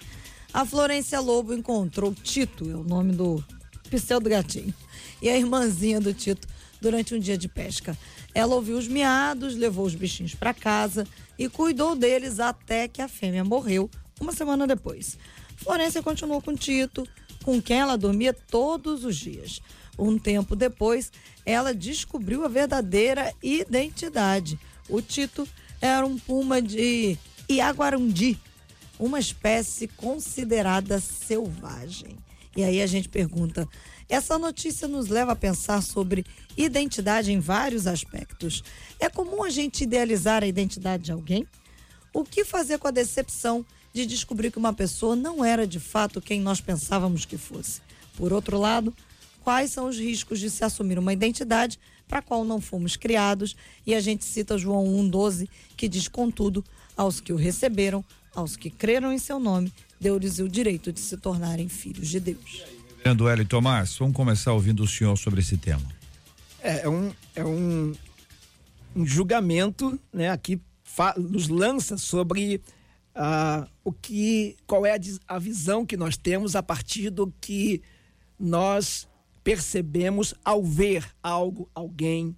A 0.54 0.64
Florência 0.64 1.20
Lobo 1.20 1.56
encontrou 1.56 2.14
Tito, 2.14 2.70
é 2.70 2.76
o 2.76 2.84
nome 2.84 3.14
do 3.14 3.44
pseudo 3.90 4.30
gatinho, 4.30 4.72
e 5.20 5.28
a 5.28 5.36
irmãzinha 5.36 6.00
do 6.00 6.14
Tito 6.14 6.48
durante 6.80 7.16
um 7.16 7.20
dia 7.20 7.36
de 7.36 7.48
pesca. 7.48 7.98
Ela 8.32 8.54
ouviu 8.54 8.78
os 8.78 8.88
miados, 8.88 9.56
levou 9.56 9.88
os 9.88 9.96
bichinhos 9.96 10.36
para 10.36 10.54
casa 10.54 11.08
e 11.36 11.50
cuidou 11.50 11.96
deles 11.96 12.40
até 12.40 12.88
que 12.88 13.02
a 13.02 13.08
fêmea 13.08 13.44
morreu 13.44 13.90
uma 14.20 14.34
semana 14.34 14.68
depois. 14.68 15.18
Florência 15.58 16.04
continuou 16.04 16.44
com 16.44 16.54
Tito, 16.54 17.08
com 17.44 17.60
quem 17.60 17.80
ela 17.80 17.98
dormia 17.98 18.34
todos 18.34 19.04
os 19.04 19.16
dias. 19.16 19.60
Um 19.98 20.18
tempo 20.18 20.56
depois, 20.56 21.12
ela 21.46 21.74
descobriu 21.74 22.44
a 22.44 22.48
verdadeira 22.48 23.34
identidade. 23.42 24.60
O 24.90 25.02
Tito 25.02 25.48
era 25.80 26.06
um 26.06 26.18
puma 26.18 26.62
de 26.62 27.18
Iaguarundi, 27.50 28.40
uma 29.00 29.20
espécie 29.20 29.88
considerada 29.88 31.00
selvagem. 31.00 32.18
E 32.56 32.64
aí 32.64 32.82
a 32.82 32.88
gente 32.88 33.10
pergunta: 33.10 33.68
essa 34.10 34.38
notícia 34.38 34.88
nos 34.88 35.08
leva 35.08 35.32
a 35.32 35.36
pensar 35.36 35.82
sobre 35.82 36.26
identidade 36.58 37.32
em 37.32 37.40
vários 37.40 37.88
aspectos. 37.88 38.64
É 39.00 39.10
comum 39.10 39.44
a 39.44 39.50
gente 39.50 39.84
idealizar 39.84 40.44
a 40.44 40.48
identidade 40.48 41.04
de 41.04 41.12
alguém? 41.12 41.48
O 42.14 42.26
que 42.26 42.44
fazer 42.44 42.78
com 42.78 42.90
a 42.90 42.92
decepção 42.92 43.66
de 43.94 44.06
descobrir 44.06 44.52
que 44.52 44.58
uma 44.58 44.74
pessoa 44.74 45.16
não 45.16 45.44
era 45.44 45.66
de 45.66 45.80
fato 45.80 46.22
quem 46.22 46.42
nós 46.42 46.60
pensávamos 46.60 47.24
que 47.24 47.38
fosse? 47.38 47.82
Por 48.18 48.34
outro 48.34 48.58
lado, 48.58 48.94
quais 49.44 49.72
são 49.72 49.88
os 49.88 49.98
riscos 49.98 50.40
de 50.40 50.50
se 50.50 50.64
assumir 50.64 50.98
uma 50.98 51.14
identidade 51.14 51.80
para 52.08 52.20
a 52.20 52.22
qual 52.22 52.44
não 52.44 52.62
fomos 52.62 52.96
criados? 52.96 53.56
E 53.86 53.94
a 53.94 54.00
gente 54.00 54.24
cita 54.26 54.58
João 54.58 54.86
1,12, 54.86 55.50
que 55.76 55.88
diz: 55.88 56.08
Contudo, 56.08 56.64
aos 56.96 57.20
que 57.20 57.34
o 57.34 57.36
receberam, 57.36 58.04
aos 58.34 58.56
que 58.56 58.70
creram 58.70 59.12
em 59.12 59.18
seu 59.18 59.40
nome, 59.40 59.72
deu-lhes 60.00 60.40
o 60.40 60.48
direito 60.48 60.92
de 60.92 61.00
se 61.00 61.18
tornarem 61.18 61.68
filhos 61.68 62.08
de 62.08 62.20
Deus. 62.20 62.64
Reverendo 62.98 63.28
Hélio 63.28 63.46
Tomás, 63.46 63.98
vamos 63.98 64.16
começar 64.16 64.54
ouvindo 64.54 64.84
o 64.84 64.88
senhor 64.88 65.18
sobre 65.18 65.42
esse 65.42 65.58
tema. 65.58 65.86
É, 66.62 66.82
é 66.82 66.90
um, 66.90 67.12
é 67.36 67.44
um, 67.44 67.94
um 68.96 69.06
julgamento, 69.06 70.00
né? 70.14 70.30
Aqui 70.30 70.62
nos 71.18 71.48
lança 71.48 71.98
sobre 71.98 72.62
uh, 73.16 73.68
o 73.84 73.92
que, 73.92 74.56
qual 74.68 74.86
é 74.86 74.96
a, 74.96 75.00
a 75.28 75.40
visão 75.40 75.86
que 75.86 75.98
nós 75.98 76.18
temos 76.18 76.56
a 76.56 76.62
partir 76.62 77.10
do 77.10 77.34
que 77.40 77.82
nós 78.40 79.08
percebemos 79.44 80.34
ao 80.44 80.64
ver 80.64 81.06
algo, 81.22 81.70
alguém, 81.74 82.36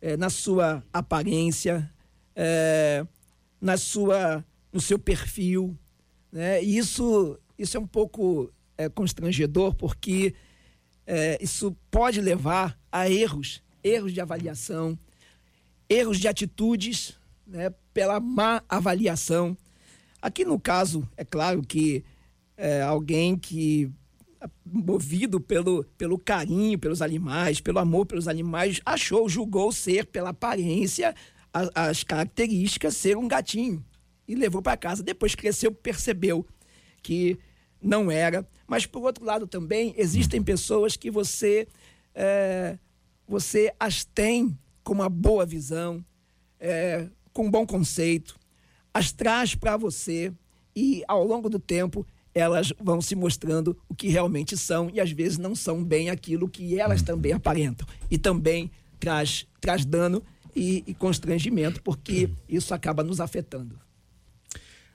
é, 0.00 0.16
na 0.16 0.30
sua 0.30 0.84
aparência, 0.92 1.90
é, 2.34 3.04
na 3.60 3.76
sua, 3.76 4.44
no 4.72 4.80
seu 4.80 4.98
perfil, 4.98 5.76
né? 6.30 6.62
E 6.62 6.76
isso 6.76 7.38
isso 7.58 7.76
é 7.76 7.80
um 7.80 7.86
pouco 7.86 8.52
é, 8.76 8.88
constrangedor, 8.88 9.74
porque 9.74 10.34
isso 11.40 11.74
pode 11.88 12.20
levar 12.20 12.76
a 12.90 13.08
erros, 13.08 13.62
erros 13.82 14.12
de 14.12 14.20
avaliação, 14.20 14.98
erros 15.88 16.18
de 16.18 16.26
atitudes, 16.26 17.16
né, 17.46 17.72
pela 17.94 18.18
má 18.18 18.60
avaliação. 18.68 19.56
Aqui 20.20 20.44
no 20.44 20.58
caso, 20.58 21.08
é 21.16 21.24
claro 21.24 21.62
que 21.62 22.04
alguém 22.88 23.38
que 23.38 23.88
movido 24.64 25.40
pelo, 25.40 25.84
pelo 25.96 26.18
carinho 26.18 26.78
pelos 26.78 27.02
animais, 27.02 27.60
pelo 27.60 27.78
amor 27.78 28.06
pelos 28.06 28.28
animais, 28.28 28.80
achou, 28.84 29.28
julgou 29.28 29.72
ser 29.72 30.06
pela 30.06 30.30
aparência, 30.30 31.14
a, 31.52 31.88
as 31.88 32.04
características, 32.04 32.96
ser 32.96 33.16
um 33.16 33.28
gatinho 33.28 33.84
e 34.28 34.34
levou 34.34 34.62
para 34.62 34.76
casa. 34.76 35.02
Depois 35.02 35.34
cresceu, 35.34 35.72
percebeu 35.72 36.46
que 37.02 37.38
não 37.80 38.10
era. 38.10 38.46
Mas 38.66 38.86
por 38.86 39.02
outro 39.02 39.24
lado 39.24 39.46
também 39.46 39.94
existem 39.96 40.42
pessoas 40.42 40.96
que 40.96 41.10
você 41.10 41.68
é, 42.14 42.78
você 43.28 43.72
as 43.78 44.04
tem 44.04 44.58
com 44.82 44.94
uma 44.94 45.08
boa 45.08 45.44
visão, 45.44 46.04
é, 46.58 47.08
com 47.32 47.46
um 47.46 47.50
bom 47.50 47.66
conceito, 47.66 48.38
as 48.94 49.12
traz 49.12 49.54
para 49.54 49.76
você 49.76 50.32
e 50.74 51.02
ao 51.06 51.24
longo 51.24 51.50
do 51.50 51.58
tempo 51.58 52.06
elas 52.36 52.70
vão 52.78 53.00
se 53.00 53.14
mostrando 53.14 53.74
o 53.88 53.94
que 53.94 54.08
realmente 54.08 54.58
são 54.58 54.90
e 54.92 55.00
às 55.00 55.10
vezes 55.10 55.38
não 55.38 55.54
são 55.54 55.82
bem 55.82 56.10
aquilo 56.10 56.50
que 56.50 56.78
elas 56.78 57.00
uhum. 57.00 57.06
também 57.06 57.32
aparentam. 57.32 57.88
E 58.10 58.18
também 58.18 58.70
traz, 59.00 59.46
traz 59.58 59.86
dano 59.86 60.22
e, 60.54 60.84
e 60.86 60.92
constrangimento, 60.92 61.82
porque 61.82 62.28
isso 62.46 62.74
acaba 62.74 63.02
nos 63.02 63.20
afetando. 63.20 63.80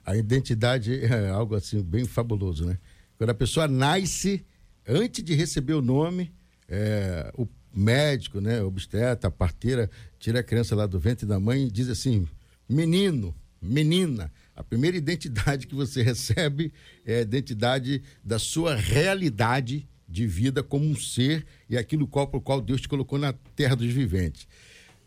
A 0.06 0.16
identidade 0.16 1.04
é 1.04 1.30
algo 1.30 1.56
assim 1.56 1.82
bem 1.82 2.06
fabuloso, 2.06 2.64
né? 2.64 2.78
Quando 3.18 3.32
a 3.32 3.36
pessoa 3.36 3.68
nasce, 3.68 4.46
antes 4.88 5.24
de 5.24 5.34
receber 5.34 5.74
o 5.74 5.82
nome, 5.82 6.32
é, 6.70 7.32
o 7.36 7.48
médico, 7.74 8.40
né, 8.40 8.62
obstetra, 8.62 9.30
a 9.30 9.32
parteira, 9.32 9.90
tira 10.20 10.42
a 10.42 10.44
criança 10.44 10.76
lá 10.76 10.86
do 10.86 11.00
ventre 11.00 11.26
da 11.26 11.40
mãe 11.40 11.66
e 11.66 11.72
diz 11.72 11.90
assim: 11.90 12.28
menino, 12.70 13.34
menina. 13.60 14.32
A 14.56 14.64
primeira 14.64 14.98
identidade 14.98 15.66
que 15.68 15.76
você 15.76 16.02
recebe 16.04 16.74
é 17.06 17.20
a 17.20 17.22
identidade 17.22 18.02
da 18.24 18.38
sua 18.38 18.76
realidade 18.76 19.88
de 20.08 20.28
vida 20.28 20.62
como 20.62 20.86
um 20.86 20.96
ser 20.96 21.46
e 21.70 21.78
aquilo 21.78 22.06
qual, 22.06 22.28
por 22.28 22.42
qual 22.42 22.60
Deus 22.62 22.82
te 22.82 22.88
colocou 22.88 23.18
na 23.18 23.34
terra 23.56 23.76
dos 23.76 23.88
viventes. 23.88 24.48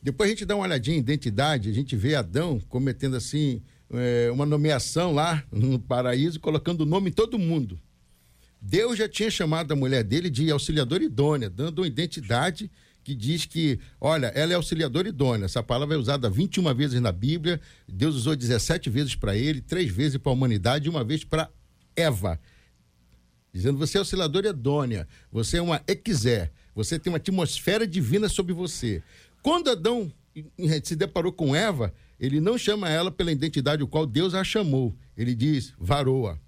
Depois 0.03 0.29
a 0.29 0.33
gente 0.33 0.45
dá 0.45 0.57
uma 0.57 0.65
olhadinha 0.65 0.97
em 0.97 1.01
identidade, 1.01 1.69
a 1.69 1.73
gente 1.73 1.95
vê 1.95 2.15
Adão 2.15 2.61
cometendo 2.69 3.17
assim 3.17 3.63
é, 3.91 4.31
uma 4.31 4.47
nomeação 4.47 5.13
lá 5.13 5.45
no 5.53 5.79
paraíso, 5.79 6.41
colocando 6.41 6.83
o 6.83 6.87
nome 6.87 7.11
em 7.11 7.13
todo 7.13 7.39
mundo. 7.39 7.79
Deus 8.61 8.99
já 8.99 9.09
tinha 9.09 9.31
chamado 9.31 9.73
a 9.73 9.77
mulher 9.77 10.03
dele 10.03 10.31
de 10.31 10.51
auxiliadora 10.51 11.05
idônea, 11.05 11.51
dando 11.51 11.81
uma 11.81 11.87
identidade 11.87 12.71
que 13.05 13.15
diz 13.15 13.45
que, 13.45 13.79
olha, 14.01 14.29
ela 14.29 14.53
é 14.53 14.57
auxiliadora 14.57 15.09
idônea. 15.09 15.45
Essa 15.45 15.63
palavra 15.63 15.95
é 15.95 15.99
usada 15.99 16.31
21 16.31 16.75
vezes 16.75 17.01
na 17.03 17.13
Bíblia. 17.13 17.61
Deus 17.87 18.17
usou 18.17 18.35
17 18.35 18.89
vezes 18.89 19.15
para 19.15 19.37
ele, 19.37 19.61
três 19.61 19.93
vezes 19.93 20.17
para 20.17 20.33
a 20.33 20.33
humanidade 20.33 20.87
e 20.87 20.89
uma 20.89 21.05
vez 21.05 21.23
para 21.23 21.51
Eva. 21.95 22.41
Dizendo, 23.53 23.79
você 23.79 23.99
é 23.99 24.01
auxiliadora 24.01 24.49
idônea, 24.49 25.07
você 25.31 25.59
é 25.59 25.63
uma 25.63 25.81
exé, 25.87 26.51
você 26.75 26.99
tem 26.99 27.13
uma 27.13 27.19
atmosfera 27.19 27.87
divina 27.87 28.29
sobre 28.29 28.53
você. 28.53 29.03
Quando 29.43 29.71
Adão 29.71 30.11
se 30.83 30.97
deparou 30.97 31.31
com 31.31 31.55
Eva, 31.55 31.93
ele 32.19 32.41
não 32.41 32.57
chama 32.57 32.89
ela 32.89 33.11
pela 33.11 33.31
identidade 33.31 33.83
o 33.83 33.87
qual 33.87 34.07
Deus 34.07 34.35
a 34.35 34.43
chamou. 34.43 34.97
Ele 35.17 35.35
diz, 35.35 35.75
varoa. 35.79 36.41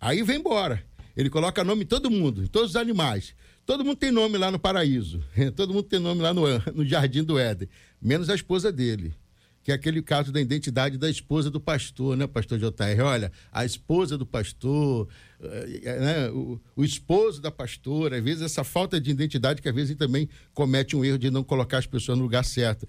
Aí 0.00 0.22
vem 0.22 0.38
embora. 0.38 0.82
Ele 1.16 1.28
coloca 1.28 1.62
nome 1.62 1.82
em 1.82 1.86
todo 1.86 2.10
mundo, 2.10 2.42
em 2.42 2.46
todos 2.46 2.70
os 2.70 2.76
animais. 2.76 3.34
Todo 3.70 3.84
mundo 3.84 3.98
tem 3.98 4.10
nome 4.10 4.36
lá 4.36 4.50
no 4.50 4.58
paraíso. 4.58 5.22
Todo 5.54 5.72
mundo 5.72 5.84
tem 5.84 6.00
nome 6.00 6.20
lá 6.20 6.34
no, 6.34 6.42
no 6.74 6.84
jardim 6.84 7.22
do 7.22 7.38
Éden. 7.38 7.68
Menos 8.02 8.28
a 8.28 8.34
esposa 8.34 8.72
dele. 8.72 9.14
Que 9.62 9.70
é 9.70 9.74
aquele 9.76 10.02
caso 10.02 10.32
da 10.32 10.40
identidade 10.40 10.98
da 10.98 11.08
esposa 11.08 11.48
do 11.48 11.60
pastor, 11.60 12.16
né, 12.16 12.26
pastor 12.26 12.58
JR? 12.58 13.00
Olha, 13.04 13.30
a 13.52 13.64
esposa 13.64 14.18
do 14.18 14.26
pastor, 14.26 15.06
eh, 15.40 15.80
eh, 15.84 16.00
né, 16.00 16.30
o, 16.30 16.60
o 16.74 16.82
esposo 16.82 17.40
da 17.40 17.48
pastora, 17.52 18.16
às 18.16 18.24
vezes 18.24 18.42
essa 18.42 18.64
falta 18.64 19.00
de 19.00 19.12
identidade 19.12 19.62
que 19.62 19.68
às 19.68 19.74
vezes 19.74 19.94
também 19.94 20.28
comete 20.52 20.96
um 20.96 21.04
erro 21.04 21.18
de 21.18 21.30
não 21.30 21.44
colocar 21.44 21.78
as 21.78 21.86
pessoas 21.86 22.18
no 22.18 22.24
lugar 22.24 22.44
certo. 22.44 22.88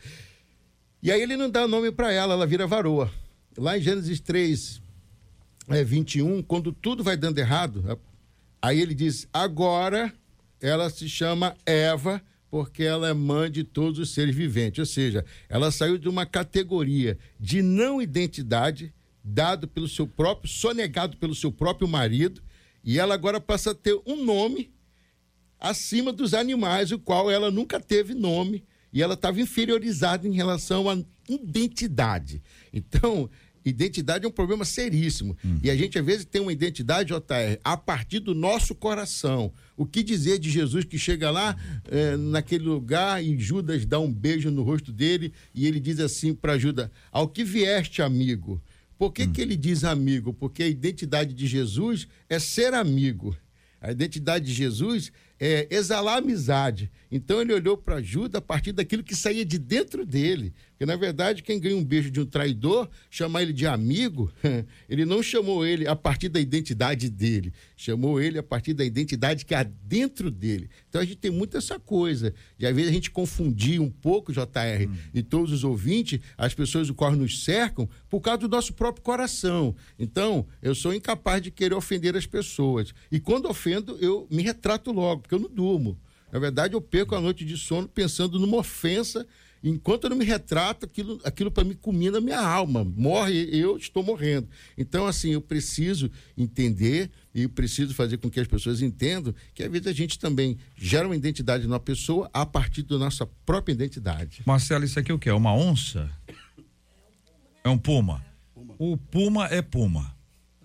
E 1.03 1.11
aí 1.11 1.21
ele 1.21 1.37
não 1.37 1.47
dá 1.51 1.67
nome 1.67 1.91
para 1.91 2.11
ela, 2.11 2.33
ela 2.33 2.47
vira 2.47 2.65
varoa. 2.65 3.11
Lá 3.55 3.77
em 3.77 3.81
Gênesis 3.81 4.19
3, 4.19 4.81
é, 5.69 5.83
21, 5.83 6.41
quando 6.41 6.71
tudo 6.71 7.03
vai 7.03 7.15
dando 7.15 7.37
errado, 7.37 7.99
aí 8.59 8.81
ele 8.81 8.95
diz: 8.95 9.27
agora 9.31 10.11
ela 10.61 10.89
se 10.89 11.09
chama 11.09 11.55
Eva, 11.65 12.21
porque 12.49 12.83
ela 12.83 13.09
é 13.09 13.13
mãe 13.13 13.49
de 13.49 13.63
todos 13.63 13.99
os 13.99 14.13
seres 14.13 14.35
viventes. 14.35 14.79
Ou 14.79 14.85
seja, 14.85 15.25
ela 15.49 15.71
saiu 15.71 15.97
de 15.97 16.07
uma 16.07 16.25
categoria 16.25 17.17
de 17.39 17.61
não 17.61 18.01
identidade, 18.01 18.93
dado 19.23 19.67
pelo 19.67 19.87
seu 19.87 20.07
próprio, 20.07 20.51
sonegado 20.51 21.17
pelo 21.17 21.33
seu 21.33 21.51
próprio 21.51 21.87
marido, 21.87 22.41
e 22.83 22.99
ela 22.99 23.13
agora 23.13 23.39
passa 23.39 23.71
a 23.71 23.75
ter 23.75 23.99
um 24.05 24.23
nome 24.23 24.71
acima 25.59 26.11
dos 26.11 26.33
animais, 26.33 26.91
o 26.91 26.99
qual 26.99 27.29
ela 27.29 27.51
nunca 27.51 27.79
teve 27.79 28.13
nome, 28.13 28.63
e 28.91 29.01
ela 29.01 29.13
estava 29.13 29.39
inferiorizada 29.39 30.27
em 30.27 30.33
relação 30.33 30.89
à 30.89 30.97
identidade. 31.29 32.41
Então, 32.73 33.29
Identidade 33.63 34.25
é 34.25 34.27
um 34.27 34.31
problema 34.31 34.65
seríssimo. 34.65 35.37
Hum. 35.45 35.59
E 35.63 35.69
a 35.69 35.75
gente, 35.75 35.97
às 35.97 36.05
vezes, 36.05 36.25
tem 36.25 36.41
uma 36.41 36.51
identidade, 36.51 37.13
JR, 37.13 37.59
a 37.63 37.77
partir 37.77 38.19
do 38.19 38.33
nosso 38.33 38.73
coração. 38.73 39.53
O 39.81 39.85
que 39.87 40.03
dizer 40.03 40.37
de 40.37 40.47
Jesus 40.47 40.85
que 40.85 40.99
chega 40.99 41.31
lá 41.31 41.57
é, 41.89 42.15
naquele 42.15 42.65
lugar 42.65 43.23
e 43.23 43.35
Judas 43.39 43.83
dá 43.83 43.99
um 43.99 44.13
beijo 44.13 44.51
no 44.51 44.61
rosto 44.61 44.91
dele 44.91 45.33
e 45.55 45.65
ele 45.65 45.79
diz 45.79 45.99
assim 45.99 46.35
para 46.35 46.55
Judas: 46.55 46.87
Ao 47.11 47.27
que 47.27 47.43
vieste, 47.43 47.99
amigo? 47.99 48.61
Por 48.95 49.11
que, 49.11 49.23
hum. 49.23 49.33
que 49.33 49.41
ele 49.41 49.57
diz 49.57 49.83
amigo? 49.83 50.33
Porque 50.33 50.61
a 50.61 50.67
identidade 50.67 51.33
de 51.33 51.47
Jesus 51.47 52.07
é 52.29 52.37
ser 52.37 52.75
amigo. 52.75 53.35
A 53.81 53.91
identidade 53.91 54.45
de 54.45 54.53
Jesus 54.53 55.11
é 55.39 55.67
exalar 55.71 56.19
amizade. 56.19 56.91
Então 57.11 57.41
ele 57.41 57.51
olhou 57.51 57.75
para 57.75 58.03
Judas 58.03 58.37
a 58.37 58.41
partir 58.41 58.73
daquilo 58.73 59.03
que 59.03 59.15
saía 59.15 59.43
de 59.43 59.57
dentro 59.57 60.05
dele. 60.05 60.53
Porque, 60.81 60.91
na 60.91 60.95
verdade, 60.95 61.43
quem 61.43 61.59
ganha 61.59 61.77
um 61.77 61.83
beijo 61.83 62.09
de 62.09 62.19
um 62.19 62.25
traidor, 62.25 62.89
chamar 63.07 63.43
ele 63.43 63.53
de 63.53 63.67
amigo, 63.67 64.33
ele 64.89 65.05
não 65.05 65.21
chamou 65.21 65.63
ele 65.63 65.87
a 65.87 65.95
partir 65.95 66.27
da 66.27 66.39
identidade 66.39 67.07
dele, 67.07 67.53
chamou 67.77 68.19
ele 68.19 68.39
a 68.39 68.41
partir 68.41 68.73
da 68.73 68.83
identidade 68.83 69.45
que 69.45 69.53
há 69.53 69.61
dentro 69.61 70.31
dele. 70.31 70.71
Então 70.89 70.99
a 70.99 71.05
gente 71.05 71.17
tem 71.17 71.29
muito 71.29 71.55
essa 71.55 71.79
coisa, 71.79 72.33
de 72.57 72.65
às 72.65 72.75
vezes 72.75 72.89
a 72.89 72.93
gente 72.95 73.11
confundir 73.11 73.79
um 73.79 73.91
pouco, 73.91 74.33
JR, 74.33 74.87
hum. 74.89 74.95
e 75.13 75.21
todos 75.21 75.51
os 75.51 75.63
ouvintes, 75.63 76.19
as 76.35 76.55
pessoas 76.55 76.87
do 76.87 76.95
qual 76.95 77.11
nos 77.11 77.43
cercam, 77.43 77.87
por 78.09 78.19
causa 78.19 78.39
do 78.39 78.49
nosso 78.49 78.73
próprio 78.73 79.03
coração. 79.03 79.75
Então, 79.99 80.47
eu 80.63 80.73
sou 80.73 80.95
incapaz 80.95 81.43
de 81.43 81.51
querer 81.51 81.75
ofender 81.75 82.17
as 82.17 82.25
pessoas. 82.25 82.91
E 83.11 83.19
quando 83.19 83.47
ofendo, 83.47 83.99
eu 84.01 84.27
me 84.31 84.41
retrato 84.41 84.91
logo, 84.91 85.21
porque 85.21 85.35
eu 85.35 85.39
não 85.41 85.49
durmo. 85.49 85.95
Na 86.31 86.39
verdade, 86.39 86.73
eu 86.73 86.81
perco 86.81 87.13
a 87.13 87.21
noite 87.21 87.45
de 87.45 87.55
sono 87.55 87.87
pensando 87.87 88.39
numa 88.39 88.57
ofensa 88.57 89.27
Enquanto 89.63 90.05
eu 90.05 90.09
não 90.09 90.17
me 90.17 90.25
retrato, 90.25 90.85
aquilo, 90.85 91.19
aquilo 91.23 91.51
para 91.51 91.63
mim 91.63 91.75
comina 91.75 92.17
a 92.17 92.21
minha 92.21 92.39
alma. 92.39 92.83
Morre, 92.83 93.47
eu 93.51 93.77
estou 93.77 94.01
morrendo. 94.03 94.47
Então, 94.77 95.05
assim, 95.05 95.31
eu 95.31 95.41
preciso 95.41 96.09
entender 96.35 97.11
e 97.33 97.47
preciso 97.47 97.93
fazer 97.93 98.17
com 98.17 98.29
que 98.29 98.39
as 98.39 98.47
pessoas 98.47 98.81
entendam 98.81 99.33
que 99.53 99.63
às 99.63 99.71
vezes 99.71 99.87
a 99.87 99.93
gente 99.93 100.17
também 100.17 100.57
gera 100.75 101.07
uma 101.07 101.15
identidade 101.15 101.67
numa 101.67 101.79
pessoa 101.79 102.29
a 102.33 102.45
partir 102.45 102.83
da 102.83 102.97
nossa 102.97 103.25
própria 103.45 103.73
identidade. 103.73 104.41
Marcelo, 104.45 104.83
isso 104.83 104.99
aqui 104.99 105.11
é 105.11 105.15
o 105.15 105.19
que? 105.19 105.29
É 105.29 105.33
uma 105.33 105.53
onça? 105.53 106.09
É 107.63 107.69
um 107.69 107.77
puma. 107.77 108.25
O 108.79 108.97
puma 108.97 109.45
é 109.45 109.61
puma. 109.61 110.15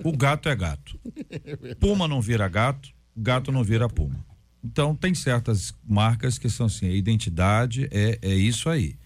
O 0.02 0.16
gato 0.16 0.48
é 0.48 0.56
gato. 0.56 0.98
Puma 1.80 2.06
não 2.06 2.20
vira 2.20 2.46
gato, 2.48 2.90
gato 3.16 3.50
não 3.50 3.64
vira 3.64 3.88
puma. 3.88 4.24
Então, 4.66 4.96
tem 4.96 5.14
certas 5.14 5.72
marcas 5.86 6.38
que 6.38 6.50
são 6.50 6.66
assim: 6.66 6.86
a 6.88 6.92
identidade 6.92 7.88
é, 7.92 8.18
é 8.20 8.34
isso 8.34 8.68
aí. 8.68 8.96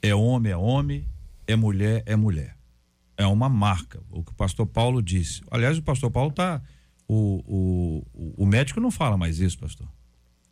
É 0.00 0.14
homem, 0.14 0.50
é 0.50 0.56
homem, 0.56 1.06
é 1.46 1.54
mulher, 1.54 2.02
é 2.06 2.16
mulher. 2.16 2.56
É 3.18 3.26
uma 3.26 3.48
marca. 3.48 4.00
O 4.10 4.24
que 4.24 4.32
o 4.32 4.34
pastor 4.34 4.66
Paulo 4.66 5.02
disse. 5.02 5.42
Aliás, 5.50 5.76
o 5.76 5.82
pastor 5.82 6.10
Paulo 6.10 6.32
tá. 6.32 6.62
O, 7.06 8.04
o, 8.14 8.44
o 8.44 8.46
médico 8.46 8.80
não 8.80 8.90
fala 8.90 9.18
mais 9.18 9.40
isso, 9.40 9.58
pastor. 9.58 9.86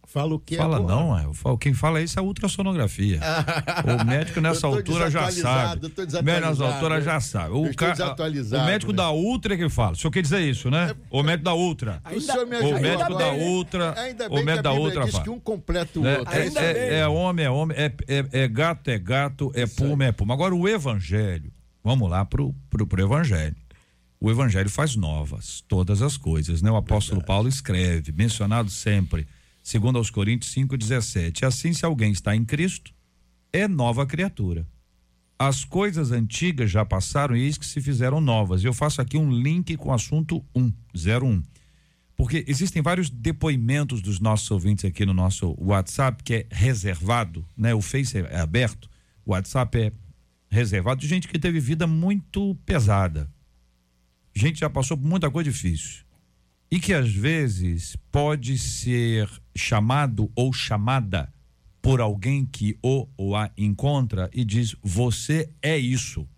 Fala 0.09 0.35
o 0.35 0.39
que 0.39 0.57
Fala 0.57 0.81
não, 0.81 1.19
é. 1.19 1.27
Quem 1.61 1.75
fala 1.75 2.01
isso 2.01 2.19
é 2.19 2.23
a 2.23 2.25
ultrassonografia. 2.25 3.21
o 3.85 4.07
médico 4.07 4.41
nessa 4.41 4.67
altura 4.67 5.11
já 5.11 5.31
sabe. 5.31 5.87
O 5.87 6.25
médico 6.25 6.49
nessa 6.49 6.65
altura 6.65 7.03
já 7.03 7.21
sabe. 7.21 7.51
O, 7.53 7.75
ca... 7.75 7.95
o 7.95 8.65
médico 8.65 8.93
né? 8.93 8.97
da 8.97 9.11
Ultra 9.11 9.53
é 9.53 9.59
que 9.59 9.69
fala. 9.69 9.93
O 9.93 9.97
senhor 9.97 10.11
quer 10.11 10.23
dizer 10.23 10.41
isso, 10.41 10.71
né? 10.71 10.97
O 11.11 11.23
médico 11.23 11.45
da 11.45 11.55
Ultra. 11.55 12.01
Ainda, 12.05 12.43
o 12.43 12.81
médico 12.81 13.15
da 13.19 13.33
Ultra. 13.35 13.95
o 14.31 14.43
médico 14.43 14.63
da 14.63 14.73
Ultra 14.73 15.07
fala. 15.09 15.25
que 15.25 15.29
um 15.29 15.39
completa 15.39 16.01
o 16.01 16.03
né? 16.03 16.21
outro. 16.21 16.35
É, 16.35 16.47
é, 16.57 16.99
é, 17.01 17.07
homem, 17.07 17.45
é 17.45 17.51
homem, 17.51 17.77
é, 17.77 17.93
é, 18.09 18.25
é, 18.33 18.49
gato, 18.49 18.89
é 18.89 18.99
gato, 18.99 19.53
é 19.55 19.67
puma, 19.67 20.07
é 20.07 20.13
puma. 20.13 20.33
Agora 20.33 20.55
o 20.55 20.67
evangelho, 20.67 21.53
vamos 21.85 22.09
lá 22.09 22.25
pro, 22.25 22.55
pro, 22.71 22.87
pro 22.87 23.03
evangelho. 23.03 23.57
o 24.19 24.31
evangelho 24.31 24.71
faz 24.71 24.97
novas 24.97 25.63
todas 25.69 26.01
as 26.01 26.17
coisas, 26.17 26.63
né? 26.63 26.71
O 26.71 26.77
apóstolo 26.77 27.21
Verdade. 27.21 27.27
Paulo 27.27 27.49
escreve, 27.51 28.11
mencionado 28.11 28.71
sempre, 28.71 29.29
segundo 29.69 29.99
aos 29.99 30.09
Coríntios 30.09 30.51
5:17. 30.55 31.45
Assim 31.45 31.75
se 31.75 31.85
alguém 31.85 32.11
está 32.11 32.35
em 32.35 32.43
Cristo, 32.43 32.95
é 33.53 33.69
nova 33.69 34.07
criatura. 34.07 34.67
As 35.39 35.63
coisas 35.63 36.11
antigas 36.11 36.71
já 36.71 36.87
passaram 36.87 37.37
e 37.37 37.43
eis 37.43 37.59
que 37.59 37.67
se 37.67 37.81
fizeram 37.83 38.19
novas. 38.19 38.65
Eu 38.65 38.73
faço 38.73 39.03
aqui 39.03 39.19
um 39.19 39.31
link 39.31 39.77
com 39.77 39.91
o 39.91 39.93
assunto 39.93 40.43
101. 40.57 41.43
Porque 42.17 42.45
existem 42.49 42.81
vários 42.81 43.11
depoimentos 43.11 44.01
dos 44.01 44.19
nossos 44.19 44.51
ouvintes 44.51 44.87
aqui 44.87 45.05
no 45.05 45.13
nosso 45.13 45.55
WhatsApp 45.61 46.25
que 46.25 46.35
é 46.35 46.47
reservado, 46.51 47.47
né? 47.57 47.75
O 47.75 47.83
Face 47.83 48.17
é 48.17 48.41
aberto, 48.41 48.89
o 49.25 49.33
WhatsApp 49.33 49.79
é 49.79 49.93
reservado 50.49 51.01
de 51.01 51.07
gente 51.07 51.29
que 51.29 51.39
teve 51.39 51.61
vida 51.61 51.87
muito 51.87 52.57
pesada. 52.65 53.31
Gente 54.35 54.61
já 54.61 54.71
passou 54.71 54.97
por 54.97 55.07
muita 55.07 55.31
coisa 55.31 55.51
difícil. 55.51 56.08
E 56.71 56.79
que 56.79 56.93
às 56.93 57.11
vezes 57.11 57.97
pode 58.13 58.59
ser 58.59 59.29
chamado 59.57 60.31
ou 60.35 60.53
chamada 60.53 61.33
por 61.81 62.01
alguém 62.01 62.45
que 62.45 62.79
o 62.83 63.09
ou 63.17 63.35
a 63.35 63.51
encontra 63.57 64.31
e 64.33 64.45
diz: 64.45 64.77
Você 64.83 65.51
é 65.63 65.79
isso. 65.79 66.29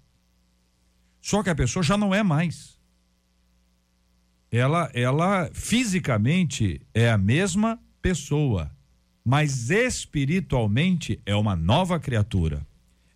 Só 1.20 1.42
que 1.42 1.50
a 1.50 1.54
pessoa 1.54 1.82
já 1.82 1.96
não 1.96 2.14
é 2.14 2.22
mais 2.22 2.80
ela, 4.50 4.90
ela 4.92 5.48
fisicamente 5.52 6.80
é 6.92 7.08
a 7.10 7.16
mesma 7.16 7.78
pessoa, 8.02 8.70
mas 9.24 9.70
espiritualmente 9.70 11.20
é 11.24 11.36
uma 11.36 11.54
nova 11.54 12.00
criatura. 12.00 12.66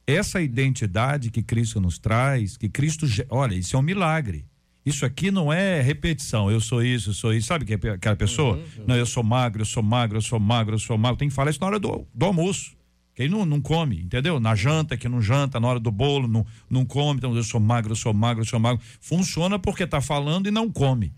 Essa 0.06 0.40
identidade 0.40 1.30
que 1.30 1.42
Cristo 1.42 1.80
nos 1.80 1.98
traz, 1.98 2.56
que 2.56 2.68
Cristo, 2.68 3.06
olha, 3.30 3.54
isso 3.54 3.74
é 3.74 3.78
um 3.78 3.82
milagre. 3.82 4.44
Isso 4.84 5.06
aqui 5.06 5.30
não 5.30 5.52
é 5.52 5.80
repetição. 5.80 6.50
Eu 6.50 6.60
sou 6.60 6.82
isso, 6.82 7.10
eu 7.10 7.14
sou 7.14 7.32
isso. 7.32 7.46
Sabe 7.46 7.64
que 7.64 7.86
é 7.86 7.90
aquela 7.90 8.16
pessoa? 8.16 8.56
Uhum, 8.56 8.62
uhum. 8.78 8.84
Não, 8.88 8.96
eu 8.96 9.06
sou 9.06 9.22
magro, 9.22 9.62
eu 9.62 9.66
sou 9.66 9.82
magro, 9.82 10.18
eu 10.18 10.22
sou 10.22 10.38
magro, 10.38 10.74
eu 10.74 10.78
sou 10.78 10.98
magro. 10.98 11.16
Tem 11.16 11.28
que 11.28 11.34
falar 11.34 11.50
isso 11.50 11.60
na 11.60 11.66
hora 11.66 11.78
do, 11.78 12.06
do 12.14 12.26
almoço. 12.26 12.76
Quem 13.14 13.28
não, 13.28 13.46
não 13.46 13.60
come, 13.60 14.02
entendeu? 14.02 14.40
Na 14.40 14.54
janta, 14.54 14.96
que 14.96 15.08
não 15.08 15.22
janta, 15.22 15.60
na 15.60 15.68
hora 15.68 15.80
do 15.80 15.90
bolo, 15.90 16.26
não, 16.26 16.44
não 16.68 16.84
come. 16.84 17.18
Então, 17.18 17.34
eu 17.34 17.44
sou 17.44 17.60
magro, 17.60 17.92
eu 17.92 17.96
sou 17.96 18.12
magro, 18.12 18.42
eu 18.42 18.46
sou 18.46 18.58
magro. 18.58 18.84
Funciona 19.00 19.58
porque 19.58 19.84
está 19.84 20.00
falando 20.00 20.48
e 20.48 20.50
não 20.50 20.70
come. 20.70 21.12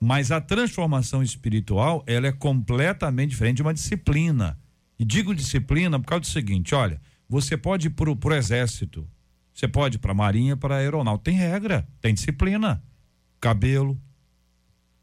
Mas 0.00 0.32
a 0.32 0.40
transformação 0.40 1.22
espiritual, 1.22 2.02
ela 2.08 2.26
é 2.26 2.32
completamente 2.32 3.30
diferente 3.30 3.56
de 3.56 3.62
uma 3.62 3.74
disciplina. 3.74 4.58
E 4.98 5.04
digo 5.04 5.34
disciplina 5.34 6.00
por 6.00 6.06
causa 6.06 6.22
do 6.22 6.26
seguinte, 6.26 6.74
olha, 6.74 7.00
você 7.28 7.56
pode 7.56 7.86
ir 7.86 7.90
pro, 7.90 8.16
pro 8.16 8.34
exército, 8.34 9.06
você 9.54 9.68
pode 9.68 9.96
ir 9.96 9.98
para 9.98 10.12
a 10.12 10.14
marinha, 10.14 10.56
para 10.56 10.76
a 10.76 10.78
aeronáutica, 10.78 11.30
tem 11.30 11.38
regra, 11.38 11.86
tem 12.00 12.14
disciplina. 12.14 12.82
Cabelo, 13.42 14.00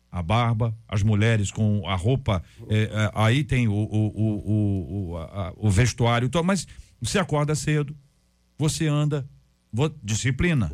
a 0.10 0.24
barba, 0.24 0.74
as 0.88 1.04
mulheres 1.04 1.52
com 1.52 1.86
a 1.86 1.94
roupa, 1.94 2.42
é, 2.70 2.84
é, 2.84 3.12
aí 3.14 3.44
tem 3.44 3.68
o, 3.68 3.74
o, 3.74 4.08
o, 4.08 5.12
o, 5.12 5.18
a, 5.18 5.54
o 5.58 5.70
vestuário, 5.70 6.30
mas 6.42 6.66
você 7.02 7.20
acorda 7.20 7.54
cedo, 7.54 7.94
você 8.58 8.88
anda, 8.88 9.28
disciplina, 10.02 10.72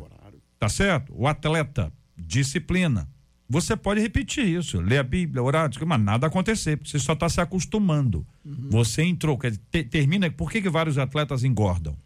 tá 0.60 0.68
certo? 0.68 1.12
O 1.12 1.26
atleta, 1.26 1.92
disciplina. 2.16 3.08
Você 3.48 3.76
pode 3.76 4.00
repetir 4.00 4.46
isso, 4.46 4.80
ler 4.80 4.98
a 4.98 5.02
Bíblia, 5.02 5.42
orar, 5.42 5.68
mas 5.86 6.00
nada 6.00 6.28
acontecer, 6.28 6.76
porque 6.76 6.90
você 6.90 6.98
só 7.00 7.12
está 7.14 7.28
se 7.28 7.40
acostumando. 7.40 8.24
Uhum. 8.44 8.68
Você 8.70 9.02
entrou, 9.02 9.36
quer 9.36 9.50
dizer, 9.50 9.88
termina. 9.88 10.30
Por 10.30 10.50
que, 10.50 10.62
que 10.62 10.68
vários 10.68 10.98
atletas 10.98 11.42
engordam? 11.44 11.96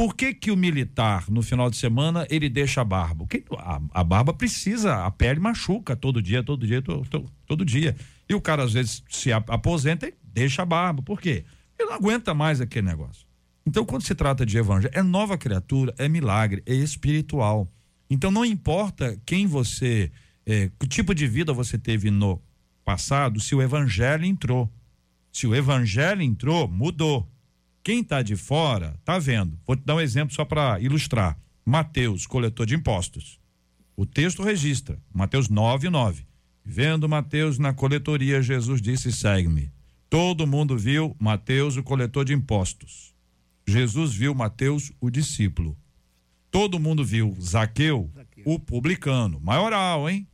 Por 0.00 0.16
que, 0.16 0.32
que 0.32 0.50
o 0.50 0.56
militar, 0.56 1.26
no 1.28 1.42
final 1.42 1.68
de 1.68 1.76
semana, 1.76 2.26
ele 2.30 2.48
deixa 2.48 2.80
a 2.80 2.84
barba? 2.84 3.26
Porque 3.26 3.44
a, 3.58 3.82
a 3.92 4.02
barba 4.02 4.32
precisa, 4.32 5.04
a 5.04 5.10
pele 5.10 5.38
machuca 5.38 5.94
todo 5.94 6.22
dia, 6.22 6.42
todo 6.42 6.66
dia, 6.66 6.80
todo, 6.80 7.30
todo, 7.46 7.66
dia. 7.66 7.94
E 8.26 8.34
o 8.34 8.40
cara, 8.40 8.62
às 8.62 8.72
vezes, 8.72 9.04
se 9.10 9.30
aposenta 9.30 10.08
e 10.08 10.14
deixa 10.24 10.62
a 10.62 10.64
barba. 10.64 11.02
Por 11.02 11.20
quê? 11.20 11.44
Ele 11.78 11.90
não 11.90 11.96
aguenta 11.96 12.32
mais 12.32 12.62
aquele 12.62 12.86
negócio. 12.86 13.26
Então, 13.66 13.84
quando 13.84 14.00
se 14.00 14.14
trata 14.14 14.46
de 14.46 14.56
evangelho, 14.56 14.94
é 14.94 15.02
nova 15.02 15.36
criatura, 15.36 15.94
é 15.98 16.08
milagre, 16.08 16.62
é 16.64 16.72
espiritual. 16.72 17.70
Então, 18.08 18.30
não 18.30 18.42
importa 18.42 19.20
quem 19.26 19.46
você 19.46 20.10
é, 20.46 20.70
que 20.80 20.88
tipo 20.88 21.14
de 21.14 21.26
vida 21.26 21.52
você 21.52 21.76
teve 21.76 22.10
no 22.10 22.40
passado, 22.86 23.38
se 23.38 23.54
o 23.54 23.60
evangelho 23.60 24.24
entrou. 24.24 24.72
Se 25.30 25.46
o 25.46 25.54
evangelho 25.54 26.22
entrou, 26.22 26.66
mudou. 26.66 27.30
Quem 27.82 28.00
está 28.00 28.22
de 28.22 28.36
fora 28.36 28.94
está 28.98 29.18
vendo. 29.18 29.58
Vou 29.66 29.76
te 29.76 29.84
dar 29.84 29.96
um 29.96 30.00
exemplo 30.00 30.34
só 30.34 30.44
para 30.44 30.78
ilustrar. 30.80 31.38
Mateus, 31.64 32.26
coletor 32.26 32.66
de 32.66 32.74
impostos. 32.74 33.40
O 33.96 34.04
texto 34.06 34.42
registra, 34.42 34.98
Mateus 35.12 35.48
9, 35.48 35.88
9. 35.88 36.26
Vendo 36.64 37.08
Mateus 37.08 37.58
na 37.58 37.72
coletoria, 37.72 38.42
Jesus 38.42 38.80
disse: 38.80 39.12
segue-me. 39.12 39.70
Todo 40.08 40.46
mundo 40.46 40.76
viu 40.76 41.16
Mateus, 41.18 41.76
o 41.76 41.82
coletor 41.82 42.24
de 42.24 42.32
impostos. 42.32 43.14
Jesus 43.66 44.12
viu 44.14 44.34
Mateus, 44.34 44.92
o 45.00 45.10
discípulo. 45.10 45.76
Todo 46.50 46.80
mundo 46.80 47.04
viu 47.04 47.36
Zaqueu, 47.40 48.10
Zaqueu. 48.14 48.44
o 48.44 48.58
publicano. 48.58 49.38
Maioral, 49.40 50.10
hein? 50.10 50.26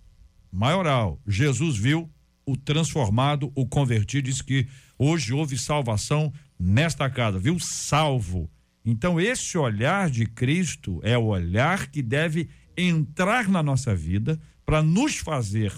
maioral. 0.57 1.21
Jesus 1.27 1.77
viu 1.77 2.11
o 2.47 2.57
transformado, 2.57 3.53
o 3.55 3.67
convertido, 3.67 4.29
disse 4.29 4.43
que 4.43 4.67
hoje 4.99 5.33
houve 5.33 5.59
salvação 5.59 6.33
nesta 6.59 7.09
casa, 7.11 7.39
viu? 7.39 7.59
Salvo. 7.59 8.51
Então, 8.85 9.21
esse 9.21 9.59
olhar 9.59 10.09
de 10.09 10.27
Cristo 10.27 11.01
é 11.03 11.19
o 11.19 11.25
olhar 11.25 11.89
que 11.89 12.03
deve 12.03 12.49
entrar 12.77 13.49
na 13.49 13.63
nossa 13.63 13.95
vida 13.95 14.41
para 14.65 14.83
nos 14.83 15.17
fazer, 15.17 15.73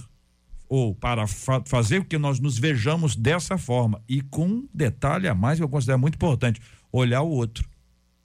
ou 0.69 0.95
para 0.95 1.27
fa 1.27 1.63
fazer 1.65 2.05
que 2.05 2.19
nós 2.19 2.39
nos 2.41 2.59
vejamos 2.59 3.17
dessa 3.17 3.57
forma. 3.57 4.03
E 4.09 4.21
com 4.21 4.47
um 4.47 4.69
detalhe 4.75 5.29
a 5.29 5.35
mais 5.35 5.59
que 5.59 5.65
eu 5.65 5.69
considero 5.69 5.99
muito 5.99 6.17
importante: 6.17 6.61
olhar 6.93 7.23
o 7.23 7.31
outro. 7.31 7.69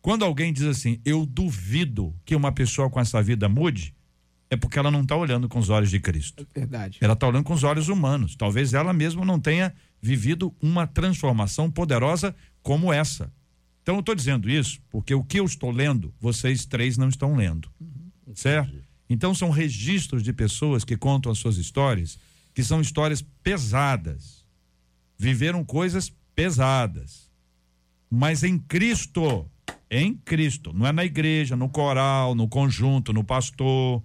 Quando 0.01 0.26
alguém 0.26 0.51
diz 0.51 0.64
assim, 0.64 0.99
eu 1.06 1.26
duvido 1.26 2.14
que 2.26 2.36
uma 2.36 2.51
pessoa 2.51 2.89
com 2.89 2.99
essa 2.99 3.24
vida 3.24 3.47
mude, 3.47 3.95
é 4.49 4.58
porque 4.58 4.78
ela 4.78 4.91
não 4.91 5.01
está 5.01 5.16
olhando 5.16 5.47
com 5.47 5.60
os 5.60 5.70
olhos 5.70 5.89
de 5.89 5.99
Cristo. 5.99 6.45
É 6.54 6.60
verdade. 6.60 6.97
Ela 6.99 7.14
está 7.14 7.26
olhando 7.26 7.45
com 7.45 7.54
os 7.54 7.64
olhos 7.64 7.88
humanos. 7.88 8.36
Talvez 8.36 8.74
ela 8.74 8.91
mesma 8.91 9.24
não 9.24 9.39
tenha 9.39 9.74
vivido 10.04 10.54
uma 10.62 10.86
transformação 10.86 11.72
poderosa 11.72 12.36
como 12.62 12.91
essa. 12.91 13.32
Então 13.82 13.95
eu 13.95 13.99
estou 14.01 14.14
dizendo 14.14 14.49
isso 14.49 14.82
porque 14.89 15.16
o 15.16 15.24
que 15.24 15.39
eu 15.39 15.45
estou 15.45 15.72
lendo, 15.72 16.14
vocês 16.20 16.66
três 16.66 16.97
não 16.97 17.08
estão 17.08 17.38
lendo. 17.38 17.72
Uhum. 17.80 18.36
Certo? 18.36 18.76
Então 19.10 19.34
são 19.34 19.49
registros 19.49 20.22
de 20.22 20.34
pessoas 20.34 20.84
que 20.84 20.97
contam 20.97 21.32
as 21.32 21.38
suas 21.38 21.56
histórias, 21.56 22.20
que 22.54 22.62
são 22.62 22.82
histórias 22.82 23.24
pesadas. 23.41 24.45
Viveram 25.18 25.64
coisas 25.64 26.12
pesadas. 26.36 27.32
Mas 28.10 28.43
em 28.43 28.60
Cristo, 28.60 29.49
em 29.89 30.16
Cristo, 30.16 30.74
não 30.74 30.86
é 30.86 30.91
na 30.91 31.06
igreja, 31.06 31.56
no 31.56 31.70
coral, 31.70 32.36
no 32.36 32.49
conjunto, 32.49 33.14
no 33.14 33.24
pastor, 33.24 34.04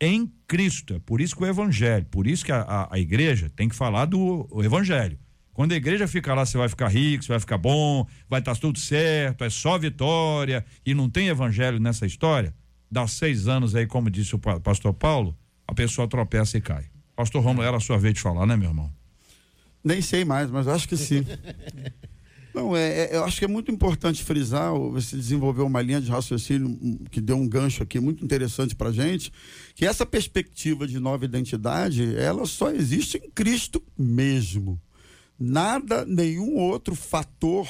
em 0.00 0.32
Cristo. 0.46 0.94
É 0.94 0.98
por 0.98 1.20
isso 1.20 1.36
que 1.36 1.42
o 1.42 1.46
evangelho, 1.46 2.06
por 2.06 2.26
isso 2.26 2.44
que 2.44 2.52
a, 2.52 2.60
a, 2.62 2.94
a 2.94 2.98
igreja 2.98 3.50
tem 3.54 3.68
que 3.68 3.74
falar 3.74 4.06
do 4.06 4.48
evangelho. 4.62 5.18
Quando 5.52 5.72
a 5.72 5.76
igreja 5.76 6.08
fica 6.08 6.34
lá, 6.34 6.44
você 6.44 6.58
vai 6.58 6.68
ficar 6.68 6.88
rico, 6.88 7.22
você 7.22 7.28
vai 7.28 7.38
ficar 7.38 7.58
bom, 7.58 8.06
vai 8.28 8.40
estar 8.40 8.54
tá 8.54 8.60
tudo 8.60 8.78
certo, 8.78 9.44
é 9.44 9.50
só 9.50 9.78
vitória, 9.78 10.64
e 10.84 10.94
não 10.94 11.08
tem 11.08 11.28
evangelho 11.28 11.78
nessa 11.78 12.04
história, 12.04 12.52
dá 12.90 13.06
seis 13.06 13.46
anos 13.46 13.74
aí, 13.74 13.86
como 13.86 14.10
disse 14.10 14.34
o 14.34 14.38
pastor 14.38 14.92
Paulo, 14.92 15.36
a 15.66 15.72
pessoa 15.72 16.08
tropeça 16.08 16.58
e 16.58 16.60
cai. 16.60 16.86
Pastor 17.14 17.42
Romulo, 17.42 17.64
era 17.66 17.76
a 17.76 17.80
sua 17.80 17.96
vez 17.96 18.14
de 18.14 18.20
falar, 18.20 18.46
né, 18.46 18.56
meu 18.56 18.70
irmão? 18.70 18.92
Nem 19.82 20.02
sei 20.02 20.24
mais, 20.24 20.50
mas 20.50 20.66
acho 20.66 20.88
que 20.88 20.96
sim. 20.96 21.24
Não, 22.54 22.76
é, 22.76 23.06
é, 23.06 23.16
eu 23.16 23.24
acho 23.24 23.40
que 23.40 23.44
é 23.44 23.48
muito 23.48 23.72
importante 23.72 24.22
frisar, 24.22 24.72
você 24.72 25.16
desenvolveu 25.16 25.66
uma 25.66 25.82
linha 25.82 26.00
de 26.00 26.08
raciocínio 26.08 27.00
que 27.10 27.20
deu 27.20 27.36
um 27.36 27.48
gancho 27.48 27.82
aqui 27.82 27.98
muito 27.98 28.24
interessante 28.24 28.76
para 28.76 28.92
gente, 28.92 29.32
que 29.74 29.84
essa 29.84 30.06
perspectiva 30.06 30.86
de 30.86 31.00
nova 31.00 31.24
identidade, 31.24 32.14
ela 32.16 32.46
só 32.46 32.70
existe 32.70 33.18
em 33.18 33.28
Cristo 33.28 33.82
mesmo. 33.98 34.80
Nada, 35.36 36.04
nenhum 36.04 36.56
outro 36.56 36.94
fator, 36.94 37.68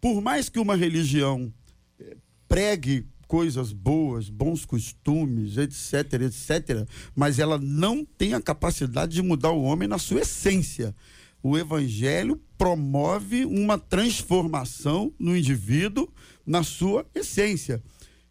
por 0.00 0.22
mais 0.22 0.48
que 0.48 0.60
uma 0.60 0.76
religião 0.76 1.52
eh, 1.98 2.16
pregue 2.46 3.04
coisas 3.26 3.72
boas, 3.72 4.28
bons 4.28 4.64
costumes, 4.64 5.56
etc, 5.56 6.12
etc, 6.22 6.86
mas 7.12 7.40
ela 7.40 7.58
não 7.58 8.04
tem 8.04 8.34
a 8.34 8.40
capacidade 8.40 9.14
de 9.14 9.22
mudar 9.22 9.50
o 9.50 9.64
homem 9.64 9.88
na 9.88 9.98
sua 9.98 10.20
essência 10.20 10.94
o 11.42 11.58
evangelho 11.58 12.40
promove 12.56 13.44
uma 13.44 13.78
transformação 13.78 15.12
no 15.18 15.36
indivíduo 15.36 16.08
na 16.46 16.62
sua 16.62 17.04
essência. 17.14 17.82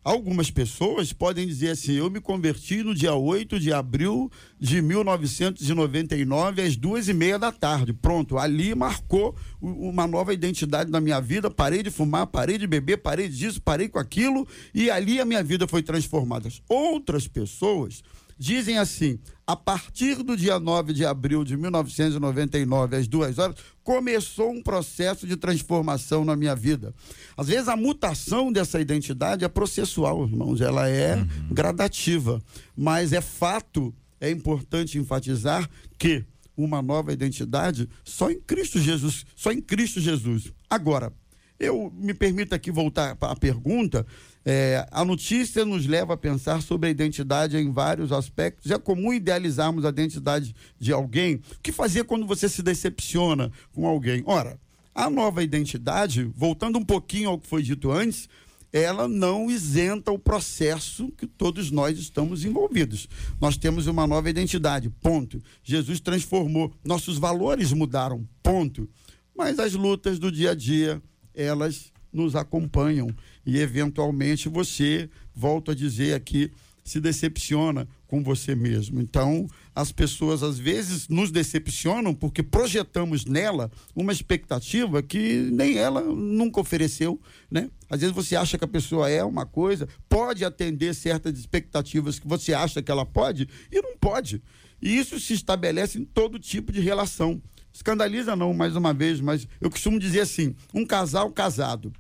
Algumas 0.03 0.49
pessoas 0.49 1.14
podem 1.14 1.45
dizer 1.45 1.70
assim: 1.70 1.93
eu 1.93 2.09
me 2.09 2.20
converti 2.20 2.82
no 2.82 2.95
dia 2.95 3.14
8 3.14 3.59
de 3.59 3.72
abril 3.72 4.32
de 4.59 4.82
1999, 4.82 6.62
às 6.62 6.76
duas 6.76 7.07
e 7.07 7.14
meia 7.14 7.38
da 7.38 7.51
tarde. 7.51 7.93
Pronto, 7.93 8.39
ali 8.39 8.74
marcou 8.74 9.36
uma 9.62 10.07
nova 10.07 10.34
identidade 10.34 10.89
na 10.89 10.99
minha 10.99 11.22
vida. 11.22 11.51
Parei 11.51 11.84
de 11.84 11.91
fumar, 11.91 12.26
parei 12.26 12.57
de 12.57 12.66
beber, 12.66 12.97
parei 12.97 13.30
disso, 13.30 13.62
parei 13.62 13.88
com 13.88 13.99
aquilo, 13.99 14.47
e 14.74 14.89
ali 14.89 15.20
a 15.20 15.26
minha 15.26 15.43
vida 15.43 15.68
foi 15.68 15.84
transformada. 15.84 16.49
Outras 16.68 17.28
pessoas 17.28 18.01
dizem 18.39 18.80
assim: 18.80 19.20
a 19.51 19.55
partir 19.55 20.23
do 20.23 20.37
dia 20.37 20.57
9 20.57 20.93
de 20.93 21.05
abril 21.05 21.43
de 21.43 21.57
1999, 21.57 22.95
às 22.95 23.05
duas 23.05 23.37
horas, 23.37 23.57
começou 23.83 24.49
um 24.49 24.63
processo 24.63 25.27
de 25.27 25.35
transformação 25.35 26.23
na 26.23 26.37
minha 26.37 26.55
vida. 26.55 26.95
Às 27.35 27.47
vezes 27.47 27.67
a 27.67 27.75
mutação 27.75 28.49
dessa 28.49 28.79
identidade 28.79 29.43
é 29.43 29.49
processual, 29.49 30.23
irmãos, 30.23 30.61
ela 30.61 30.87
é 30.87 31.17
uhum. 31.17 31.27
gradativa, 31.51 32.41
mas 32.77 33.11
é 33.11 33.19
fato, 33.19 33.93
é 34.21 34.31
importante 34.31 34.97
enfatizar 34.97 35.69
que 35.99 36.23
uma 36.55 36.81
nova 36.81 37.11
identidade 37.11 37.89
só 38.05 38.31
em 38.31 38.39
Cristo 38.39 38.79
Jesus, 38.79 39.25
só 39.35 39.51
em 39.51 39.59
Cristo 39.59 39.99
Jesus. 39.99 40.53
Agora, 40.69 41.11
eu 41.59 41.91
me 41.93 42.13
permito 42.13 42.55
aqui 42.55 42.71
voltar 42.71 43.17
a 43.19 43.35
pergunta. 43.35 44.05
É, 44.43 44.87
a 44.91 45.05
notícia 45.05 45.63
nos 45.63 45.85
leva 45.85 46.15
a 46.15 46.17
pensar 46.17 46.61
sobre 46.61 46.87
a 46.87 46.91
identidade 46.91 47.57
em 47.57 47.71
vários 47.71 48.11
aspectos. 48.11 48.71
É 48.71 48.79
comum 48.79 49.13
idealizarmos 49.13 49.85
a 49.85 49.89
identidade 49.89 50.55
de 50.79 50.91
alguém. 50.91 51.35
O 51.35 51.59
que 51.61 51.71
fazer 51.71 52.05
quando 52.05 52.25
você 52.25 52.49
se 52.49 52.63
decepciona 52.63 53.51
com 53.71 53.85
alguém? 53.85 54.23
Ora, 54.25 54.59
a 54.93 55.09
nova 55.09 55.43
identidade, 55.43 56.23
voltando 56.35 56.79
um 56.79 56.83
pouquinho 56.83 57.29
ao 57.29 57.39
que 57.39 57.47
foi 57.47 57.61
dito 57.61 57.91
antes, 57.91 58.27
ela 58.73 59.07
não 59.07 59.49
isenta 59.51 60.11
o 60.11 60.19
processo 60.19 61.11
que 61.17 61.27
todos 61.27 61.69
nós 61.69 61.99
estamos 61.99 62.45
envolvidos. 62.45 63.07
Nós 63.39 63.57
temos 63.57 63.85
uma 63.85 64.07
nova 64.07 64.29
identidade, 64.29 64.89
ponto. 64.89 65.41
Jesus 65.63 65.99
transformou, 65.99 66.73
nossos 66.83 67.17
valores 67.17 67.73
mudaram, 67.73 68.27
ponto. 68.41 68.89
Mas 69.35 69.59
as 69.59 69.73
lutas 69.73 70.17
do 70.19 70.31
dia 70.31 70.51
a 70.51 70.55
dia, 70.55 71.01
elas 71.33 71.91
nos 72.11 72.35
acompanham 72.35 73.13
e 73.45 73.59
eventualmente 73.59 74.49
você, 74.49 75.09
volto 75.33 75.71
a 75.71 75.75
dizer 75.75 76.13
aqui, 76.13 76.51
se 76.83 76.99
decepciona 76.99 77.87
com 78.07 78.23
você 78.23 78.55
mesmo. 78.55 78.99
Então, 78.99 79.47
as 79.73 79.91
pessoas 79.91 80.43
às 80.43 80.57
vezes 80.57 81.07
nos 81.07 81.31
decepcionam 81.31 82.13
porque 82.13 82.43
projetamos 82.43 83.25
nela 83.25 83.71
uma 83.95 84.11
expectativa 84.11 85.01
que 85.01 85.49
nem 85.51 85.77
ela 85.77 86.01
nunca 86.01 86.59
ofereceu, 86.59 87.19
né? 87.49 87.69
Às 87.89 88.01
vezes 88.01 88.15
você 88.15 88.35
acha 88.35 88.57
que 88.57 88.65
a 88.65 88.67
pessoa 88.67 89.09
é 89.09 89.23
uma 89.23 89.45
coisa, 89.45 89.87
pode 90.09 90.43
atender 90.43 90.93
certas 90.93 91.37
expectativas 91.37 92.19
que 92.19 92.27
você 92.27 92.53
acha 92.53 92.81
que 92.81 92.91
ela 92.91 93.05
pode 93.05 93.47
e 93.71 93.81
não 93.81 93.95
pode. 93.97 94.41
E 94.81 94.97
isso 94.97 95.19
se 95.19 95.33
estabelece 95.33 95.99
em 95.99 96.03
todo 96.03 96.39
tipo 96.39 96.71
de 96.71 96.81
relação. 96.81 97.41
Escandaliza 97.71 98.35
não, 98.35 98.53
mais 98.53 98.75
uma 98.75 98.93
vez, 98.93 99.21
mas 99.21 99.47
eu 99.61 99.69
costumo 99.69 99.99
dizer 99.99 100.21
assim: 100.21 100.55
um 100.73 100.85
casal 100.85 101.31
casado. 101.31 101.93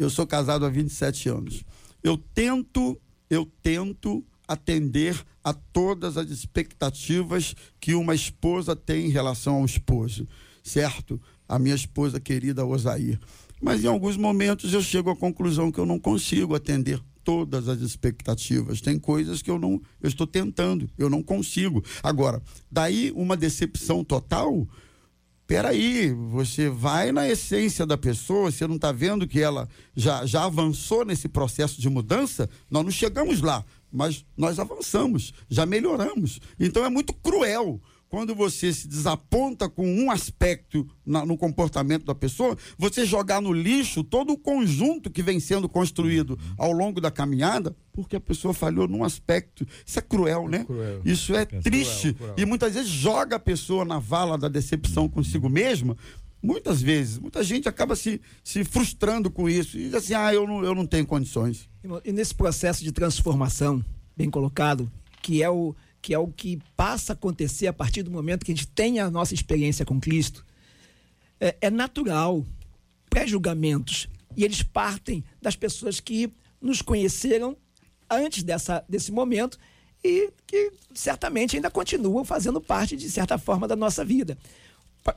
Eu 0.00 0.08
sou 0.08 0.26
casado 0.26 0.64
há 0.64 0.70
27 0.70 1.28
anos. 1.28 1.62
Eu 2.02 2.16
tento, 2.16 2.98
eu 3.28 3.46
tento 3.62 4.24
atender 4.48 5.22
a 5.44 5.52
todas 5.52 6.16
as 6.16 6.30
expectativas 6.30 7.54
que 7.78 7.92
uma 7.92 8.14
esposa 8.14 8.74
tem 8.74 9.04
em 9.06 9.10
relação 9.10 9.56
ao 9.56 9.64
esposo, 9.66 10.26
certo? 10.64 11.20
A 11.46 11.58
minha 11.58 11.74
esposa 11.74 12.18
querida 12.18 12.64
Osair. 12.64 13.20
Mas 13.60 13.84
em 13.84 13.88
alguns 13.88 14.16
momentos 14.16 14.72
eu 14.72 14.80
chego 14.80 15.10
à 15.10 15.16
conclusão 15.16 15.70
que 15.70 15.78
eu 15.78 15.84
não 15.84 15.98
consigo 15.98 16.54
atender 16.54 16.98
todas 17.22 17.68
as 17.68 17.82
expectativas. 17.82 18.80
Tem 18.80 18.98
coisas 18.98 19.42
que 19.42 19.50
eu 19.50 19.58
não, 19.58 19.82
eu 20.00 20.08
estou 20.08 20.26
tentando, 20.26 20.88
eu 20.96 21.10
não 21.10 21.22
consigo. 21.22 21.84
Agora, 22.02 22.42
daí 22.70 23.12
uma 23.14 23.36
decepção 23.36 24.02
total, 24.02 24.66
peraí, 25.50 26.12
você 26.12 26.68
vai 26.68 27.10
na 27.10 27.28
essência 27.28 27.84
da 27.84 27.98
pessoa, 27.98 28.52
você 28.52 28.68
não 28.68 28.76
está 28.76 28.92
vendo 28.92 29.26
que 29.26 29.40
ela 29.40 29.68
já, 29.96 30.24
já 30.24 30.44
avançou 30.44 31.04
nesse 31.04 31.28
processo 31.28 31.80
de 31.80 31.90
mudança? 31.90 32.48
Nós 32.70 32.84
não 32.84 32.90
chegamos 32.92 33.40
lá, 33.40 33.64
mas 33.90 34.24
nós 34.36 34.60
avançamos, 34.60 35.34
já 35.48 35.66
melhoramos. 35.66 36.38
Então 36.56 36.84
é 36.84 36.88
muito 36.88 37.12
cruel 37.12 37.80
quando 38.10 38.34
você 38.34 38.72
se 38.72 38.88
desaponta 38.88 39.68
com 39.68 39.86
um 39.86 40.10
aspecto 40.10 40.84
na, 41.06 41.24
no 41.24 41.38
comportamento 41.38 42.04
da 42.04 42.14
pessoa, 42.14 42.58
você 42.76 43.06
jogar 43.06 43.40
no 43.40 43.52
lixo 43.52 44.02
todo 44.02 44.32
o 44.32 44.36
conjunto 44.36 45.08
que 45.08 45.22
vem 45.22 45.38
sendo 45.38 45.68
construído 45.68 46.36
ao 46.58 46.72
longo 46.72 47.00
da 47.00 47.08
caminhada, 47.08 47.74
porque 47.92 48.16
a 48.16 48.20
pessoa 48.20 48.52
falhou 48.52 48.88
num 48.88 49.04
aspecto. 49.04 49.64
Isso 49.86 50.00
é 50.00 50.02
cruel, 50.02 50.48
né? 50.48 50.64
Cruel. 50.64 51.00
Isso 51.04 51.36
é, 51.36 51.42
é 51.42 51.44
triste. 51.44 52.12
Cruel, 52.12 52.32
cruel. 52.32 52.34
E 52.36 52.44
muitas 52.44 52.74
vezes 52.74 52.90
joga 52.90 53.36
a 53.36 53.40
pessoa 53.40 53.84
na 53.84 54.00
vala 54.00 54.36
da 54.36 54.48
decepção 54.48 55.08
consigo 55.08 55.48
mesma. 55.48 55.96
Muitas 56.42 56.82
vezes, 56.82 57.16
muita 57.16 57.44
gente 57.44 57.68
acaba 57.68 57.94
se, 57.94 58.20
se 58.42 58.64
frustrando 58.64 59.30
com 59.30 59.48
isso. 59.48 59.78
E 59.78 59.84
diz 59.84 59.94
assim, 59.94 60.14
ah, 60.14 60.34
eu 60.34 60.48
não, 60.48 60.64
eu 60.64 60.74
não 60.74 60.84
tenho 60.84 61.06
condições. 61.06 61.68
E 62.04 62.10
nesse 62.10 62.34
processo 62.34 62.82
de 62.82 62.90
transformação, 62.90 63.84
bem 64.16 64.28
colocado, 64.28 64.90
que 65.22 65.42
é 65.42 65.50
o, 65.50 65.76
que 66.02 66.14
é 66.14 66.18
o 66.18 66.28
que 66.28 66.58
passa 66.76 67.12
a 67.12 67.14
acontecer 67.14 67.66
a 67.66 67.72
partir 67.72 68.02
do 68.02 68.10
momento 68.10 68.44
que 68.44 68.52
a 68.52 68.54
gente 68.54 68.68
tem 68.68 68.98
a 68.98 69.10
nossa 69.10 69.34
experiência 69.34 69.84
com 69.84 70.00
Cristo, 70.00 70.44
é, 71.40 71.56
é 71.60 71.70
natural, 71.70 72.44
pré-julgamentos, 73.08 74.08
e 74.36 74.44
eles 74.44 74.62
partem 74.62 75.24
das 75.40 75.56
pessoas 75.56 76.00
que 76.00 76.32
nos 76.60 76.82
conheceram 76.82 77.56
antes 78.08 78.42
dessa, 78.42 78.84
desse 78.88 79.12
momento 79.12 79.58
e 80.02 80.30
que 80.46 80.72
certamente 80.94 81.56
ainda 81.56 81.70
continuam 81.70 82.24
fazendo 82.24 82.60
parte, 82.60 82.96
de 82.96 83.10
certa 83.10 83.38
forma, 83.38 83.68
da 83.68 83.76
nossa 83.76 84.04
vida. 84.04 84.36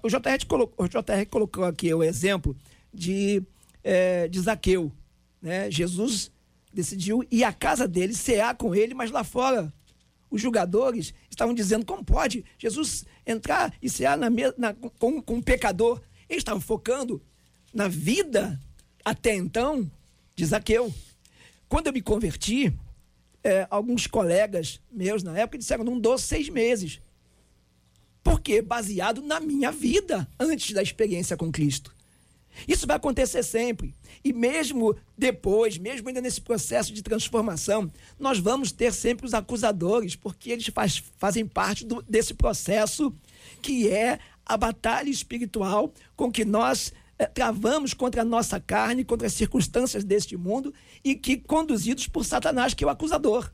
O 0.01 0.09
JR 0.09 0.45
colocou, 0.47 0.85
o 0.85 0.87
JR 0.87 1.25
colocou 1.29 1.65
aqui 1.65 1.93
o 1.93 2.03
exemplo 2.03 2.55
de, 2.93 3.41
é, 3.83 4.27
de 4.27 4.39
Zaqueu. 4.39 4.91
Né? 5.41 5.69
Jesus 5.69 6.31
decidiu 6.73 7.25
ir 7.29 7.43
à 7.43 7.53
casa 7.53 7.87
dele, 7.87 8.13
cear 8.13 8.55
com 8.55 8.73
ele, 8.73 8.93
mas 8.93 9.11
lá 9.11 9.23
fora 9.23 9.71
os 10.33 10.41
julgadores 10.41 11.13
estavam 11.29 11.53
dizendo 11.53 11.85
como 11.85 12.03
pode 12.03 12.43
Jesus 12.57 13.05
entrar 13.23 13.71
e 13.79 13.87
cear 13.87 14.17
na, 14.17 14.27
na, 14.57 14.73
com, 14.73 15.21
com 15.21 15.35
um 15.35 15.41
pecador. 15.41 16.01
Eles 16.27 16.41
estavam 16.41 16.59
focando 16.59 17.21
na 17.71 17.87
vida 17.87 18.59
até 19.05 19.35
então 19.35 19.89
de 20.35 20.43
Zaqueu. 20.43 20.91
Quando 21.69 21.87
eu 21.87 21.93
me 21.93 22.01
converti, 22.01 22.73
é, 23.43 23.67
alguns 23.69 24.07
colegas 24.07 24.81
meus 24.91 25.21
na 25.21 25.37
época 25.37 25.59
disseram, 25.59 25.83
não 25.83 25.99
dou 25.99 26.17
seis 26.17 26.49
meses. 26.49 26.99
Por 28.23 28.41
quê? 28.41 28.59
Baseado 28.59 29.21
na 29.21 29.39
minha 29.39 29.71
vida 29.71 30.27
antes 30.39 30.73
da 30.73 30.81
experiência 30.81 31.37
com 31.37 31.51
Cristo. 31.51 31.93
Isso 32.67 32.87
vai 32.87 32.95
acontecer 32.95 33.43
sempre. 33.43 33.93
E 34.23 34.31
mesmo 34.31 34.95
depois, 35.17 35.77
mesmo 35.77 36.07
ainda 36.07 36.21
nesse 36.21 36.41
processo 36.41 36.93
de 36.93 37.01
transformação, 37.01 37.91
nós 38.19 38.39
vamos 38.39 38.71
ter 38.71 38.93
sempre 38.93 39.25
os 39.25 39.33
acusadores, 39.33 40.15
porque 40.15 40.51
eles 40.51 40.67
faz, 40.67 41.03
fazem 41.17 41.45
parte 41.45 41.85
do, 41.85 42.01
desse 42.03 42.33
processo 42.33 43.13
que 43.61 43.89
é 43.89 44.19
a 44.45 44.57
batalha 44.57 45.09
espiritual 45.09 45.93
com 46.15 46.31
que 46.31 46.45
nós 46.45 46.93
é, 47.17 47.25
travamos 47.25 47.93
contra 47.93 48.21
a 48.21 48.25
nossa 48.25 48.59
carne, 48.59 49.05
contra 49.05 49.27
as 49.27 49.33
circunstâncias 49.33 50.03
deste 50.03 50.35
mundo 50.35 50.73
e 51.03 51.15
que 51.15 51.37
conduzidos 51.37 52.07
por 52.07 52.25
Satanás, 52.25 52.73
que 52.73 52.83
é 52.83 52.87
o 52.87 52.89
acusador. 52.89 53.51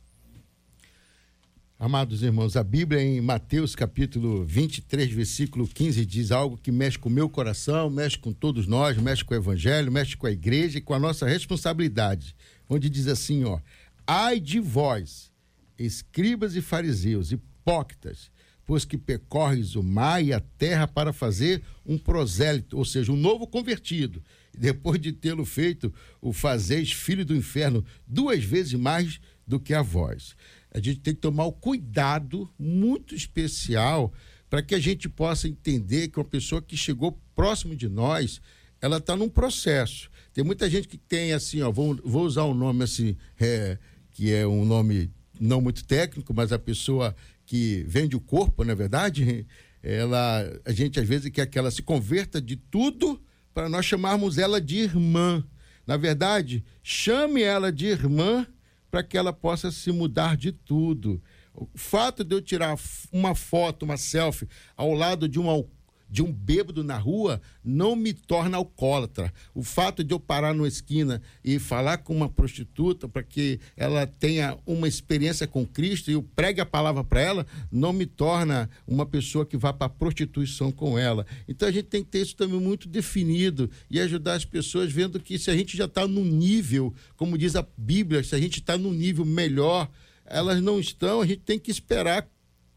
Amados 1.82 2.24
irmãos, 2.24 2.58
a 2.58 2.64
Bíblia 2.64 3.02
em 3.02 3.22
Mateus 3.22 3.74
capítulo 3.74 4.44
23, 4.44 5.14
versículo 5.14 5.66
15 5.66 6.06
diz 6.06 6.30
algo 6.30 6.58
que 6.58 6.74
mexe 6.74 7.00
com 7.00 7.08
o 7.08 7.12
meu 7.12 7.30
coração, 7.30 7.90
mexe 7.90 8.18
com 8.18 8.34
todos 8.34 8.68
nós, 8.68 8.98
mexe 8.98 9.24
com 9.24 9.34
o 9.34 9.38
evangelho, 9.38 9.90
mexe 9.90 10.18
com 10.18 10.28
a 10.28 10.32
igreja 10.32 10.78
e 10.78 10.82
com 10.82 10.94
a 10.94 11.00
nossa 11.00 11.26
responsabilidade. 11.26 12.36
Onde 12.70 12.90
diz 12.90 13.08
assim, 13.08 13.46
ó: 13.46 13.62
Ai 14.06 14.42
de 14.42 14.60
vós, 14.60 15.32
escribas 15.78 16.54
e 16.58 16.62
fariseus, 16.62 17.32
hipócritas, 17.32 18.30
pois 18.66 18.84
que 18.84 18.98
percorres 18.98 19.76
o 19.76 19.82
mar 19.82 20.22
e 20.22 20.34
a 20.34 20.42
terra 20.42 20.86
para 20.86 21.14
fazer 21.14 21.64
um 21.86 21.98
prosélito, 21.98 22.78
ou 22.78 22.84
seja, 22.84 23.10
um 23.14 23.16
novo 23.16 23.48
convertido. 23.48 24.22
Depois 24.54 25.00
de 25.00 25.14
tê-lo 25.14 25.46
feito, 25.46 25.94
o 26.22 26.34
fazeis 26.34 26.92
filho 26.92 27.24
do 27.24 27.34
inferno 27.34 27.86
duas 28.06 28.44
vezes 28.44 28.74
mais 28.74 29.22
do 29.48 29.62
que 29.62 29.74
a 29.74 29.82
vós 29.82 30.36
a 30.72 30.80
gente 30.80 31.00
tem 31.00 31.14
que 31.14 31.22
tomar 31.22 31.46
o 31.46 31.52
cuidado 31.52 32.50
muito 32.58 33.16
especial 33.16 34.14
para 34.50 34.62
que 34.62 34.74
a 34.74 34.80
gente 34.80 35.08
possa 35.08 35.48
entender 35.48 36.08
que 36.08 36.20
uma 36.20 36.26
pessoa 36.26 36.62
que 36.62 36.76
chegou 36.76 37.20
próximo 37.36 37.76
de 37.76 37.88
nós, 37.88 38.42
ela 38.82 38.98
está 38.98 39.16
num 39.16 39.30
processo. 39.30 40.10
Tem 40.34 40.44
muita 40.44 40.70
gente 40.70 40.88
que 40.88 40.98
tem 40.98 41.34
assim, 41.34 41.62
ó, 41.62 41.72
vou, 41.72 41.96
vou 42.04 42.24
usar 42.24 42.46
um 42.46 42.54
nome 42.54 42.84
assim, 42.84 43.16
é, 43.40 43.78
que 44.12 44.34
é 44.34 44.46
um 44.48 44.66
nome 44.66 45.12
não 45.40 45.62
muito 45.62 45.86
técnico, 45.86 46.34
mas 46.34 46.52
a 46.52 46.60
pessoa 46.60 47.16
que 47.46 47.84
vende 47.88 48.16
o 48.16 48.20
corpo, 48.20 48.64
na 48.64 48.74
é 48.74 48.76
verdade, 48.76 49.48
ela, 49.82 50.62
a 50.66 50.72
gente 50.72 51.00
às 51.00 51.08
vezes 51.08 51.32
quer 51.32 51.46
que 51.46 51.58
ela 51.58 51.72
se 51.72 51.82
converta 51.82 52.42
de 52.42 52.56
tudo 52.56 53.22
para 53.54 53.70
nós 53.70 53.86
chamarmos 53.86 54.38
ela 54.38 54.60
de 54.60 54.78
irmã. 54.78 55.44
Na 55.86 55.98
verdade, 55.98 56.64
chame 56.84 57.42
ela 57.42 57.72
de 57.72 57.88
irmã 57.88 58.46
para 58.90 59.04
que 59.04 59.18
ela 59.18 59.32
possa 59.34 59.72
se 59.72 59.92
mudar 59.92 60.36
de 60.36 60.52
tudo. 60.52 61.22
O 61.54 61.68
fato 61.76 62.24
de 62.24 62.36
eu 62.36 62.42
tirar 62.42 62.78
uma 63.12 63.36
foto, 63.36 63.84
uma 63.84 63.98
selfie, 63.98 64.48
ao 64.76 64.94
lado 64.94 65.28
de 65.28 65.40
uma, 65.40 65.64
de 66.10 66.22
um 66.22 66.32
bêbado 66.32 66.84
na 66.84 66.97
rua 66.97 67.41
não 67.64 67.95
me 67.95 68.14
torna 68.14 68.57
alcoólatra. 68.57 69.32
O 69.53 69.64
fato 69.64 70.03
de 70.03 70.14
eu 70.14 70.20
parar 70.20 70.53
numa 70.53 70.68
esquina 70.68 71.22
e 71.43 71.60
falar 71.60 71.99
com 71.99 72.16
uma 72.16 72.30
prostituta 72.30 73.07
para 73.07 73.24
que 73.24 73.60
ela 73.78 74.07
tenha 74.07 74.57
uma 74.66 74.88
experiência 74.88 75.47
com 75.47 75.66
Cristo 75.66 76.10
e 76.10 76.14
eu 76.14 76.24
pregue 76.24 76.62
a 76.62 76.66
palavra 76.66 77.03
para 77.03 77.22
ela, 77.22 77.47
não 77.72 77.93
me 77.93 78.05
torna 78.05 78.70
uma 78.88 79.05
pessoa 79.05 79.45
que 79.45 79.57
vá 79.57 79.72
para 79.72 79.88
a 79.88 79.89
prostituição 79.89 80.72
com 80.72 80.97
ela. 80.97 81.26
Então 81.47 81.68
a 81.68 81.72
gente 81.72 81.86
tem 81.86 82.03
que 82.03 82.10
ter 82.10 82.22
isso 82.22 82.36
também 82.36 82.60
muito 82.60 82.88
definido 82.88 83.70
e 83.89 83.99
ajudar 83.99 84.34
as 84.34 84.45
pessoas 84.45 84.91
vendo 84.91 85.20
que 85.20 85.38
se 85.38 85.51
a 85.51 85.55
gente 85.55 85.78
já 85.78 85.86
está 85.86 86.07
num 86.07 86.26
nível, 86.26 86.93
como 87.16 87.38
diz 87.38 87.55
a 87.55 87.66
Bíblia, 87.78 88.24
se 88.24 88.36
a 88.36 88.39
gente 88.39 88.60
está 88.60 88.78
num 88.78 88.93
nível 88.93 89.26
melhor, 89.26 89.89
elas 90.26 90.62
não 90.62 90.80
estão, 90.80 91.22
a 91.22 91.26
gente 91.26 91.41
tem 91.41 91.60
que 91.60 91.72
esperar 91.72 92.28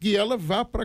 que 0.02 0.16
ela 0.16 0.36
vá 0.36 0.64
para 0.64 0.84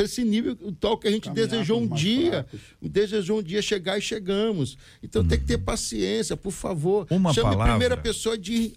esse 0.00 0.24
nível 0.24 0.56
tal 0.80 0.98
que 0.98 1.06
a 1.06 1.12
gente 1.12 1.28
Caminhar 1.28 1.46
desejou 1.46 1.80
um 1.80 1.86
dia, 1.86 2.42
fracos. 2.42 2.60
desejou 2.82 3.38
um 3.38 3.42
dia 3.42 3.62
chegar 3.62 3.96
e 3.96 4.02
chegamos. 4.02 4.76
Então 5.00 5.24
tem 5.24 5.38
que 5.38 5.44
ter 5.44 5.58
paciência, 5.58 6.36
por 6.36 6.50
favor. 6.50 7.06
Uma 7.08 7.32
Chame 7.32 7.50
palavra. 7.50 7.64
a 7.64 7.76
primeira 7.76 7.96
pessoa 7.96 8.36
de, 8.36 8.72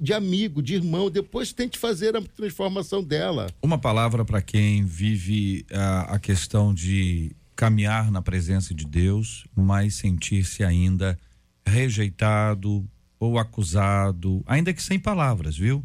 de 0.00 0.14
amigo, 0.14 0.62
de 0.62 0.76
irmão, 0.76 1.10
depois 1.10 1.52
tente 1.52 1.78
fazer 1.78 2.16
a 2.16 2.22
transformação 2.22 3.04
dela. 3.04 3.48
Uma 3.62 3.76
palavra 3.76 4.24
para 4.24 4.40
quem 4.40 4.86
vive 4.86 5.66
ah, 5.70 6.14
a 6.14 6.18
questão 6.18 6.72
de 6.72 7.36
caminhar 7.54 8.10
na 8.10 8.22
presença 8.22 8.72
de 8.72 8.86
Deus, 8.86 9.46
mas 9.54 9.96
sentir-se 9.96 10.64
ainda 10.64 11.18
rejeitado 11.66 12.88
ou 13.20 13.38
acusado, 13.38 14.42
ainda 14.46 14.72
que 14.72 14.82
sem 14.82 14.98
palavras, 14.98 15.54
viu? 15.54 15.84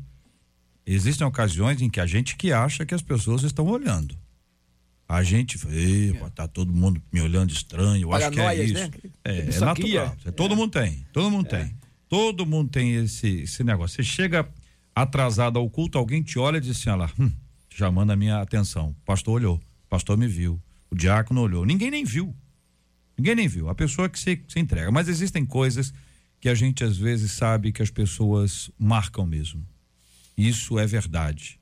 Existem 0.89 1.27
ocasiões 1.27 1.81
em 1.81 1.89
que 1.89 1.99
a 1.99 2.05
gente 2.05 2.35
que 2.38 2.51
acha 2.53 2.85
que 2.85 2.93
as 2.95 3.01
pessoas 3.01 3.43
estão 3.43 3.65
olhando. 3.67 4.15
A 5.09 5.21
gente, 5.23 5.57
"Epa, 5.67 6.29
tá 6.29 6.47
todo 6.47 6.71
mundo 6.73 7.01
me 7.11 7.21
olhando 7.21 7.51
estranho, 7.51 8.03
eu 8.03 8.13
acho 8.13 8.31
que 8.31 8.39
é 8.39 8.63
isso. 8.65 8.73
né? 8.73 8.91
É, 9.23 9.38
é 9.39 9.43
natural. 9.65 10.17
é- 10.25 10.31
Todo 10.31 10.55
mundo 10.55 10.71
tem, 10.71 11.05
todo 11.13 11.29
mundo 11.31 11.47
tem. 11.49 11.75
Todo 12.09 12.45
mundo 12.45 12.69
tem 12.69 12.95
esse, 12.95 13.27
esse 13.41 13.63
negócio. 13.63 13.95
Você 13.97 14.03
chega 14.03 14.47
atrasado 14.95 15.59
ao 15.59 15.69
culto, 15.69 15.97
alguém 15.97 16.23
te 16.23 16.39
olha 16.39 16.57
e 16.57 16.61
diz 16.61 16.71
assim, 16.77 16.89
olha 16.89 16.99
lá, 17.03 17.11
hum, 17.19 17.31
chamando 17.69 18.11
a 18.11 18.15
minha 18.15 18.41
atenção. 18.41 18.89
O 18.89 19.05
pastor 19.05 19.35
olhou, 19.35 19.55
o 19.57 19.89
pastor 19.89 20.17
me 20.17 20.27
viu, 20.27 20.61
o 20.89 20.95
diácono 20.95 21.41
olhou. 21.41 21.65
Ninguém 21.65 21.91
nem 21.91 22.03
viu. 22.05 22.33
Ninguém 23.17 23.35
nem 23.35 23.47
viu. 23.47 23.67
A 23.69 23.75
pessoa 23.75 24.07
que 24.09 24.17
se, 24.19 24.41
se 24.47 24.59
entrega. 24.59 24.89
Mas 24.91 25.07
existem 25.09 25.45
coisas 25.45 25.93
que 26.39 26.47
a 26.49 26.55
gente 26.55 26.83
às 26.83 26.97
vezes 26.97 27.31
sabe 27.31 27.71
que 27.71 27.81
as 27.81 27.89
pessoas 27.89 28.69
marcam 28.79 29.25
mesmo. 29.25 29.65
Isso 30.38 30.77
é 30.77 30.85
verdade. 30.85 31.59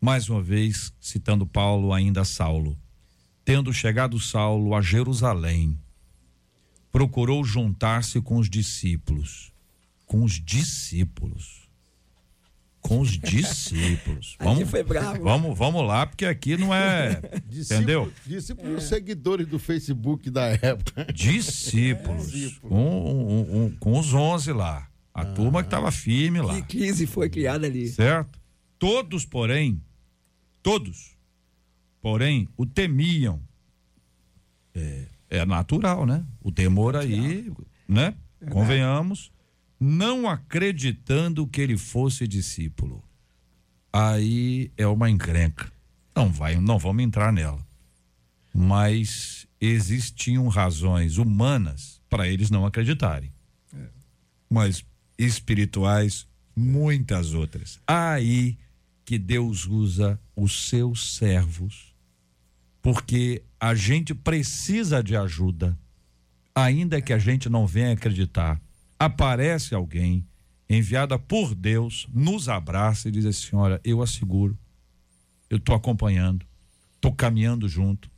Mais 0.00 0.28
uma 0.28 0.42
vez, 0.42 0.92
citando 1.00 1.46
Paulo, 1.46 1.92
ainda 1.92 2.24
Saulo. 2.24 2.78
Tendo 3.44 3.72
chegado 3.72 4.18
Saulo 4.20 4.74
a 4.74 4.80
Jerusalém, 4.82 5.78
procurou 6.92 7.42
juntar-se 7.44 8.20
com 8.20 8.36
os 8.36 8.48
discípulos. 8.48 9.52
Com 10.04 10.22
os 10.22 10.34
discípulos. 10.40 11.66
Com 12.80 13.00
os 13.00 13.10
discípulos. 13.18 14.36
Bravo. 14.86 15.24
Vamos, 15.24 15.58
vamos 15.58 15.84
lá, 15.86 16.06
porque 16.06 16.24
aqui 16.24 16.56
não 16.56 16.72
é. 16.72 17.20
entendeu? 17.50 18.12
Discípulos 18.24 18.84
seguidores 18.84 19.46
do 19.48 19.58
Facebook 19.58 20.30
da 20.30 20.46
época. 20.46 21.04
Discípulos. 21.12 22.58
Com, 22.58 22.76
um- 22.76 23.64
um- 23.66 23.70
com 23.78 23.98
os 23.98 24.14
11 24.14 24.52
lá. 24.52 24.88
A 25.16 25.24
turma 25.24 25.62
que 25.62 25.68
estava 25.68 25.90
firme 25.90 26.42
lá. 26.42 26.54
Que 26.56 26.76
crise 26.76 27.06
foi 27.06 27.30
criada 27.30 27.66
ali. 27.66 27.88
Certo? 27.88 28.38
Todos, 28.78 29.24
porém, 29.24 29.82
todos, 30.62 31.16
porém, 32.02 32.46
o 32.54 32.66
temiam. 32.66 33.40
É, 34.74 35.06
é 35.30 35.46
natural, 35.46 36.04
né? 36.04 36.22
O 36.42 36.52
temor 36.52 36.94
aí, 36.96 37.50
né? 37.88 38.14
Convenhamos, 38.50 39.32
não 39.80 40.28
acreditando 40.28 41.46
que 41.46 41.62
ele 41.62 41.78
fosse 41.78 42.28
discípulo. 42.28 43.02
Aí 43.90 44.70
é 44.76 44.86
uma 44.86 45.08
encrenca. 45.08 45.72
Não 46.14 46.30
vai, 46.30 46.56
não 46.60 46.78
vamos 46.78 47.02
entrar 47.02 47.32
nela. 47.32 47.66
Mas 48.54 49.48
existiam 49.58 50.46
razões 50.48 51.16
humanas 51.16 52.02
para 52.10 52.28
eles 52.28 52.50
não 52.50 52.66
acreditarem. 52.66 53.32
Mas 54.50 54.84
espirituais, 55.18 56.26
muitas 56.54 57.34
outras. 57.34 57.80
Aí 57.86 58.56
que 59.04 59.18
Deus 59.18 59.66
usa 59.66 60.20
os 60.34 60.68
seus 60.68 61.16
servos, 61.16 61.94
porque 62.82 63.42
a 63.58 63.74
gente 63.74 64.14
precisa 64.14 65.02
de 65.02 65.16
ajuda, 65.16 65.78
ainda 66.54 67.00
que 67.00 67.12
a 67.12 67.18
gente 67.18 67.48
não 67.48 67.66
venha 67.66 67.92
acreditar. 67.92 68.60
Aparece 68.98 69.74
alguém 69.74 70.26
enviada 70.68 71.18
por 71.18 71.54
Deus, 71.54 72.08
nos 72.12 72.48
abraça 72.48 73.08
e 73.08 73.12
diz 73.12 73.24
assim: 73.24 73.54
Olha, 73.54 73.80
eu 73.84 74.02
asseguro, 74.02 74.58
eu 75.48 75.58
estou 75.58 75.74
acompanhando, 75.74 76.44
estou 76.96 77.12
caminhando 77.12 77.68
junto. 77.68 78.10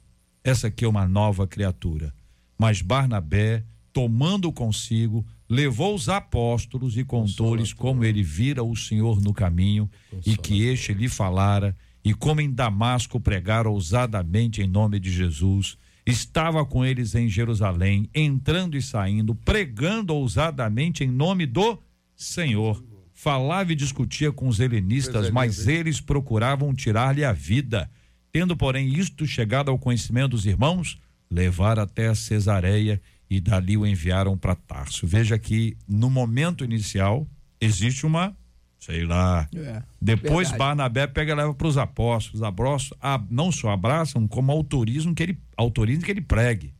Essa 0.42 0.68
aqui 0.68 0.84
é 0.84 0.88
uma 0.88 1.06
nova 1.06 1.46
criatura. 1.46 2.14
Mas 2.56 2.80
Barnabé, 2.80 3.64
tomando 3.98 4.52
consigo, 4.52 5.26
levou 5.48 5.92
os 5.92 6.08
apóstolos 6.08 6.96
e 6.96 7.02
contou-lhes 7.02 7.72
como 7.72 8.04
ele 8.04 8.22
vira 8.22 8.62
o 8.62 8.76
Senhor 8.76 9.20
no 9.20 9.34
caminho 9.34 9.90
e 10.24 10.36
que 10.36 10.62
este 10.62 10.94
lhe 10.94 11.08
falara, 11.08 11.76
e 12.04 12.14
como 12.14 12.40
em 12.40 12.48
Damasco 12.48 13.18
pregara 13.18 13.68
ousadamente 13.68 14.62
em 14.62 14.68
nome 14.68 15.00
de 15.00 15.10
Jesus. 15.10 15.76
Estava 16.06 16.64
com 16.64 16.84
eles 16.84 17.16
em 17.16 17.28
Jerusalém, 17.28 18.08
entrando 18.14 18.76
e 18.76 18.82
saindo, 18.82 19.34
pregando 19.34 20.14
ousadamente 20.14 21.02
em 21.02 21.08
nome 21.08 21.44
do 21.44 21.76
Senhor. 22.14 22.80
Falava 23.12 23.72
e 23.72 23.74
discutia 23.74 24.30
com 24.30 24.46
os 24.46 24.60
helenistas, 24.60 25.28
mas 25.28 25.66
eles 25.66 26.00
procuravam 26.00 26.72
tirar-lhe 26.72 27.24
a 27.24 27.32
vida. 27.32 27.90
Tendo, 28.30 28.56
porém, 28.56 28.94
isto 28.96 29.26
chegado 29.26 29.72
ao 29.72 29.78
conhecimento 29.78 30.30
dos 30.30 30.46
irmãos, 30.46 31.00
levaram 31.28 31.82
até 31.82 32.06
a 32.06 32.14
Cesareia 32.14 33.02
e 33.30 33.40
dali 33.40 33.76
o 33.76 33.86
enviaram 33.86 34.36
para 34.36 34.54
Tarso. 34.54 35.06
Veja 35.06 35.38
que 35.38 35.76
no 35.86 36.08
momento 36.08 36.64
inicial 36.64 37.26
existe 37.60 38.06
uma, 38.06 38.36
sei 38.78 39.04
lá. 39.04 39.48
É, 39.54 39.82
Depois 40.00 40.48
verdade. 40.50 40.58
Barnabé 40.58 41.06
pega 41.06 41.32
e 41.32 41.34
leva 41.34 41.54
para 41.54 41.66
os 41.66 41.76
apóstolos. 41.76 42.40
Os 42.40 42.42
apóstolos 42.46 42.98
não 43.30 43.52
só 43.52 43.70
abraçam, 43.70 44.26
como 44.26 44.50
autorizam 44.52 45.14
que 45.14 45.22
ele 45.22 45.38
autorizam 45.56 46.02
que 46.02 46.10
ele 46.10 46.20
pregue. 46.22 46.72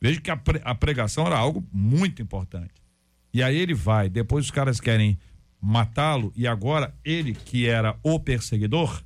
Veja 0.00 0.20
que 0.20 0.30
a, 0.30 0.36
pre- 0.36 0.60
a 0.64 0.74
pregação 0.74 1.26
era 1.26 1.38
algo 1.38 1.66
muito 1.72 2.20
importante. 2.20 2.72
E 3.32 3.42
aí 3.42 3.56
ele 3.56 3.72
vai, 3.72 4.08
depois 4.10 4.44
os 4.44 4.50
caras 4.50 4.80
querem 4.80 5.16
matá-lo 5.60 6.32
e 6.36 6.46
agora 6.46 6.92
ele 7.04 7.34
que 7.34 7.66
era 7.68 7.96
o 8.02 8.18
perseguidor, 8.18 9.02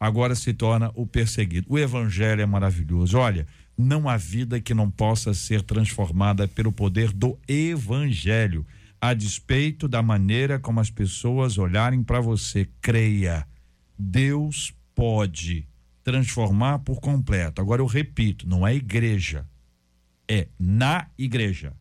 agora 0.00 0.34
se 0.34 0.54
torna 0.54 0.90
o 0.94 1.06
perseguido. 1.06 1.66
O 1.68 1.78
evangelho 1.78 2.40
é 2.40 2.46
maravilhoso. 2.46 3.18
Olha, 3.18 3.46
não 3.76 4.08
há 4.08 4.16
vida 4.16 4.58
que 4.58 4.72
não 4.72 4.90
possa 4.90 5.34
ser 5.34 5.62
transformada 5.62 6.48
pelo 6.48 6.72
poder 6.72 7.12
do 7.12 7.38
evangelho, 7.46 8.66
a 8.98 9.12
despeito 9.12 9.86
da 9.86 10.02
maneira 10.02 10.58
como 10.58 10.80
as 10.80 10.90
pessoas 10.90 11.58
olharem 11.58 12.02
para 12.02 12.20
você. 12.20 12.66
Creia, 12.80 13.46
Deus 13.98 14.72
pode 14.94 15.68
transformar 16.02 16.78
por 16.80 17.00
completo. 17.00 17.60
Agora 17.60 17.82
eu 17.82 17.86
repito, 17.86 18.48
não 18.48 18.66
é 18.66 18.74
igreja, 18.74 19.46
é 20.26 20.48
na 20.58 21.08
igreja. 21.18 21.74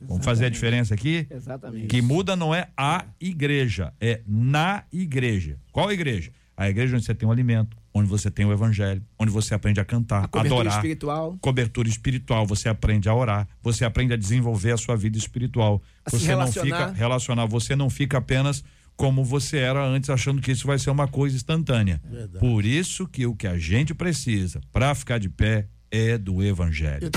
Vamos 0.00 0.24
fazer 0.24 0.46
a 0.46 0.50
diferença 0.50 0.94
aqui? 0.94 1.26
Exatamente. 1.30 1.86
Que 1.86 2.02
muda 2.02 2.34
não 2.34 2.54
é 2.54 2.68
a 2.76 3.04
igreja, 3.20 3.92
é 4.00 4.20
na 4.26 4.84
igreja. 4.92 5.58
Qual 5.70 5.92
igreja? 5.92 6.32
A 6.62 6.70
igreja 6.70 6.94
onde 6.94 7.04
você 7.04 7.12
tem 7.14 7.28
o 7.28 7.32
alimento, 7.32 7.76
onde 7.92 8.08
você 8.08 8.30
tem 8.30 8.46
o 8.46 8.52
evangelho, 8.52 9.02
onde 9.18 9.32
você 9.32 9.52
aprende 9.52 9.80
a 9.80 9.84
cantar, 9.84 10.24
A 10.24 10.28
cobertura 10.28 10.60
adorar. 10.60 10.76
espiritual. 10.76 11.36
Cobertura 11.40 11.88
espiritual, 11.88 12.46
você 12.46 12.68
aprende 12.68 13.08
a 13.08 13.14
orar, 13.14 13.48
você 13.60 13.84
aprende 13.84 14.12
a 14.14 14.16
desenvolver 14.16 14.70
a 14.70 14.76
sua 14.76 14.96
vida 14.96 15.18
espiritual. 15.18 15.82
A 16.06 16.10
você 16.10 16.36
não 16.36 16.52
fica 16.52 16.92
relacionar, 16.92 17.46
você 17.46 17.74
não 17.74 17.90
fica 17.90 18.18
apenas 18.18 18.62
como 18.94 19.24
você 19.24 19.56
era 19.56 19.84
antes, 19.84 20.08
achando 20.08 20.40
que 20.40 20.52
isso 20.52 20.64
vai 20.64 20.78
ser 20.78 20.90
uma 20.90 21.08
coisa 21.08 21.34
instantânea. 21.34 22.00
Por 22.38 22.64
isso 22.64 23.08
que 23.08 23.26
o 23.26 23.34
que 23.34 23.48
a 23.48 23.58
gente 23.58 23.92
precisa 23.92 24.60
para 24.72 24.94
ficar 24.94 25.18
de 25.18 25.28
pé 25.28 25.66
é 25.90 26.16
do 26.16 26.44
evangelho. 26.44 27.10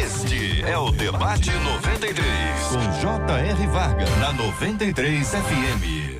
Este 0.00 0.62
é 0.62 0.78
o 0.78 0.92
Debate 0.92 1.50
93, 1.50 2.20
com 2.70 3.00
J.R. 3.00 3.66
Varga, 3.66 4.16
na 4.20 4.32
93 4.32 5.28
FM. 5.28 6.11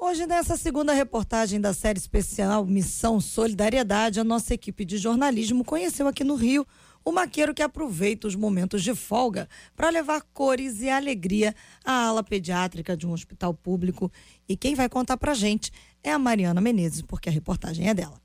Hoje, 0.00 0.28
nessa 0.28 0.56
segunda 0.56 0.92
reportagem 0.92 1.60
da 1.60 1.74
série 1.74 1.98
especial 1.98 2.64
Missão 2.64 3.20
Solidariedade, 3.20 4.20
a 4.20 4.24
nossa 4.24 4.54
equipe 4.54 4.84
de 4.84 4.96
jornalismo 4.96 5.64
conheceu 5.64 6.06
aqui 6.06 6.22
no 6.22 6.36
Rio 6.36 6.64
o 7.04 7.10
maqueiro 7.10 7.52
que 7.52 7.62
aproveita 7.62 8.28
os 8.28 8.36
momentos 8.36 8.84
de 8.84 8.94
folga 8.94 9.48
para 9.74 9.90
levar 9.90 10.22
cores 10.32 10.80
e 10.82 10.88
alegria 10.88 11.52
à 11.84 12.06
ala 12.06 12.22
pediátrica 12.22 12.96
de 12.96 13.08
um 13.08 13.12
hospital 13.12 13.52
público. 13.52 14.10
E 14.48 14.56
quem 14.56 14.76
vai 14.76 14.88
contar 14.88 15.16
pra 15.16 15.34
gente 15.34 15.72
é 16.02 16.12
a 16.12 16.18
Mariana 16.18 16.60
Menezes, 16.60 17.02
porque 17.02 17.28
a 17.28 17.32
reportagem 17.32 17.88
é 17.88 17.94
dela. 17.94 18.20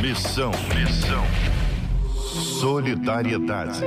Missão, 0.00 0.52
missão. 0.72 1.24
Solidariedade. 2.60 3.80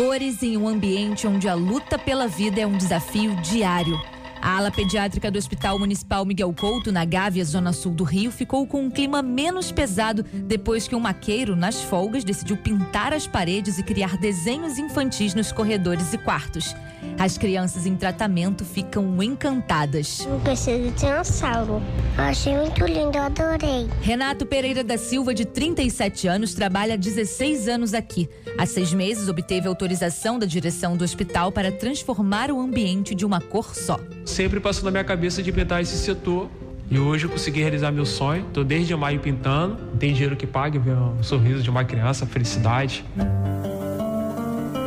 Cores 0.00 0.42
em 0.42 0.56
um 0.56 0.66
ambiente 0.66 1.26
onde 1.26 1.46
a 1.46 1.52
luta 1.52 1.98
pela 1.98 2.26
vida 2.26 2.58
é 2.58 2.66
um 2.66 2.74
desafio 2.74 3.36
diário. 3.42 4.00
A 4.42 4.56
ala 4.56 4.70
pediátrica 4.70 5.30
do 5.30 5.38
Hospital 5.38 5.78
Municipal 5.78 6.24
Miguel 6.24 6.54
Couto, 6.58 6.90
na 6.90 7.04
Gávea, 7.04 7.44
zona 7.44 7.72
sul 7.74 7.92
do 7.92 8.04
Rio, 8.04 8.30
ficou 8.30 8.66
com 8.66 8.84
um 8.84 8.90
clima 8.90 9.20
menos 9.22 9.70
pesado 9.70 10.22
depois 10.22 10.88
que 10.88 10.94
um 10.94 11.00
maqueiro, 11.00 11.54
nas 11.54 11.82
folgas, 11.82 12.24
decidiu 12.24 12.56
pintar 12.56 13.12
as 13.12 13.26
paredes 13.26 13.78
e 13.78 13.82
criar 13.82 14.16
desenhos 14.16 14.78
infantis 14.78 15.34
nos 15.34 15.52
corredores 15.52 16.14
e 16.14 16.18
quartos. 16.18 16.74
As 17.18 17.36
crianças 17.36 17.86
em 17.86 17.96
tratamento 17.96 18.64
ficam 18.64 19.22
encantadas. 19.22 20.26
Não 20.26 20.40
preciso 20.40 20.90
de 20.90 21.06
um 21.06 21.24
salvo. 21.24 21.82
Eu 22.16 22.24
achei 22.24 22.56
muito 22.56 22.84
lindo, 22.84 23.16
eu 23.16 23.22
adorei. 23.22 23.88
Renato 24.00 24.46
Pereira 24.46 24.82
da 24.82 24.96
Silva, 24.96 25.34
de 25.34 25.44
37 25.44 26.28
anos, 26.28 26.54
trabalha 26.54 26.94
há 26.94 26.96
16 26.96 27.68
anos 27.68 27.94
aqui. 27.94 28.28
Há 28.56 28.64
seis 28.64 28.92
meses, 28.92 29.28
obteve 29.28 29.68
autorização 29.68 30.38
da 30.38 30.46
direção 30.46 30.96
do 30.96 31.04
hospital 31.04 31.52
para 31.52 31.70
transformar 31.70 32.50
o 32.50 32.60
ambiente 32.60 33.14
de 33.14 33.26
uma 33.26 33.40
cor 33.40 33.74
só. 33.74 33.98
Sempre 34.30 34.60
passou 34.60 34.84
na 34.84 34.92
minha 34.92 35.02
cabeça 35.02 35.42
de 35.42 35.50
pintar 35.50 35.82
esse 35.82 35.96
setor. 35.98 36.48
E 36.88 36.98
hoje 36.98 37.26
eu 37.26 37.30
consegui 37.30 37.60
realizar 37.60 37.90
meu 37.90 38.06
sonho. 38.06 38.46
Estou 38.46 38.62
desde 38.62 38.94
maio 38.94 39.18
pintando. 39.18 39.76
Tem 39.98 40.12
dinheiro 40.12 40.36
que 40.36 40.46
pague 40.46 40.78
ver 40.78 40.92
um 40.92 41.20
sorriso 41.20 41.62
de 41.64 41.68
uma 41.68 41.84
criança, 41.84 42.24
felicidade. 42.24 43.04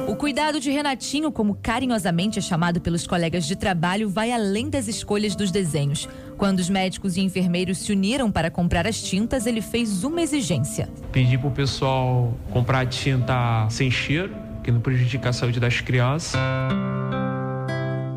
O 0.07 0.15
cuidado 0.15 0.61
de 0.61 0.71
Renatinho, 0.71 1.29
como 1.29 1.55
carinhosamente 1.61 2.39
é 2.39 2.41
chamado 2.41 2.79
pelos 2.79 3.05
colegas 3.05 3.45
de 3.45 3.57
trabalho, 3.57 4.09
vai 4.09 4.31
além 4.31 4.69
das 4.69 4.87
escolhas 4.87 5.35
dos 5.35 5.51
desenhos. 5.51 6.07
Quando 6.37 6.59
os 6.59 6.69
médicos 6.69 7.17
e 7.17 7.21
enfermeiros 7.21 7.79
se 7.79 7.91
uniram 7.91 8.31
para 8.31 8.49
comprar 8.49 8.87
as 8.87 9.03
tintas, 9.03 9.45
ele 9.45 9.61
fez 9.61 10.05
uma 10.05 10.21
exigência. 10.21 10.87
Pedi 11.11 11.37
pro 11.37 11.51
pessoal 11.51 12.33
comprar 12.49 12.85
tinta 12.85 13.67
sem 13.69 13.91
cheiro, 13.91 14.33
que 14.63 14.71
não 14.71 14.79
prejudica 14.79 15.29
a 15.29 15.33
saúde 15.33 15.59
das 15.59 15.81
crianças. 15.81 16.39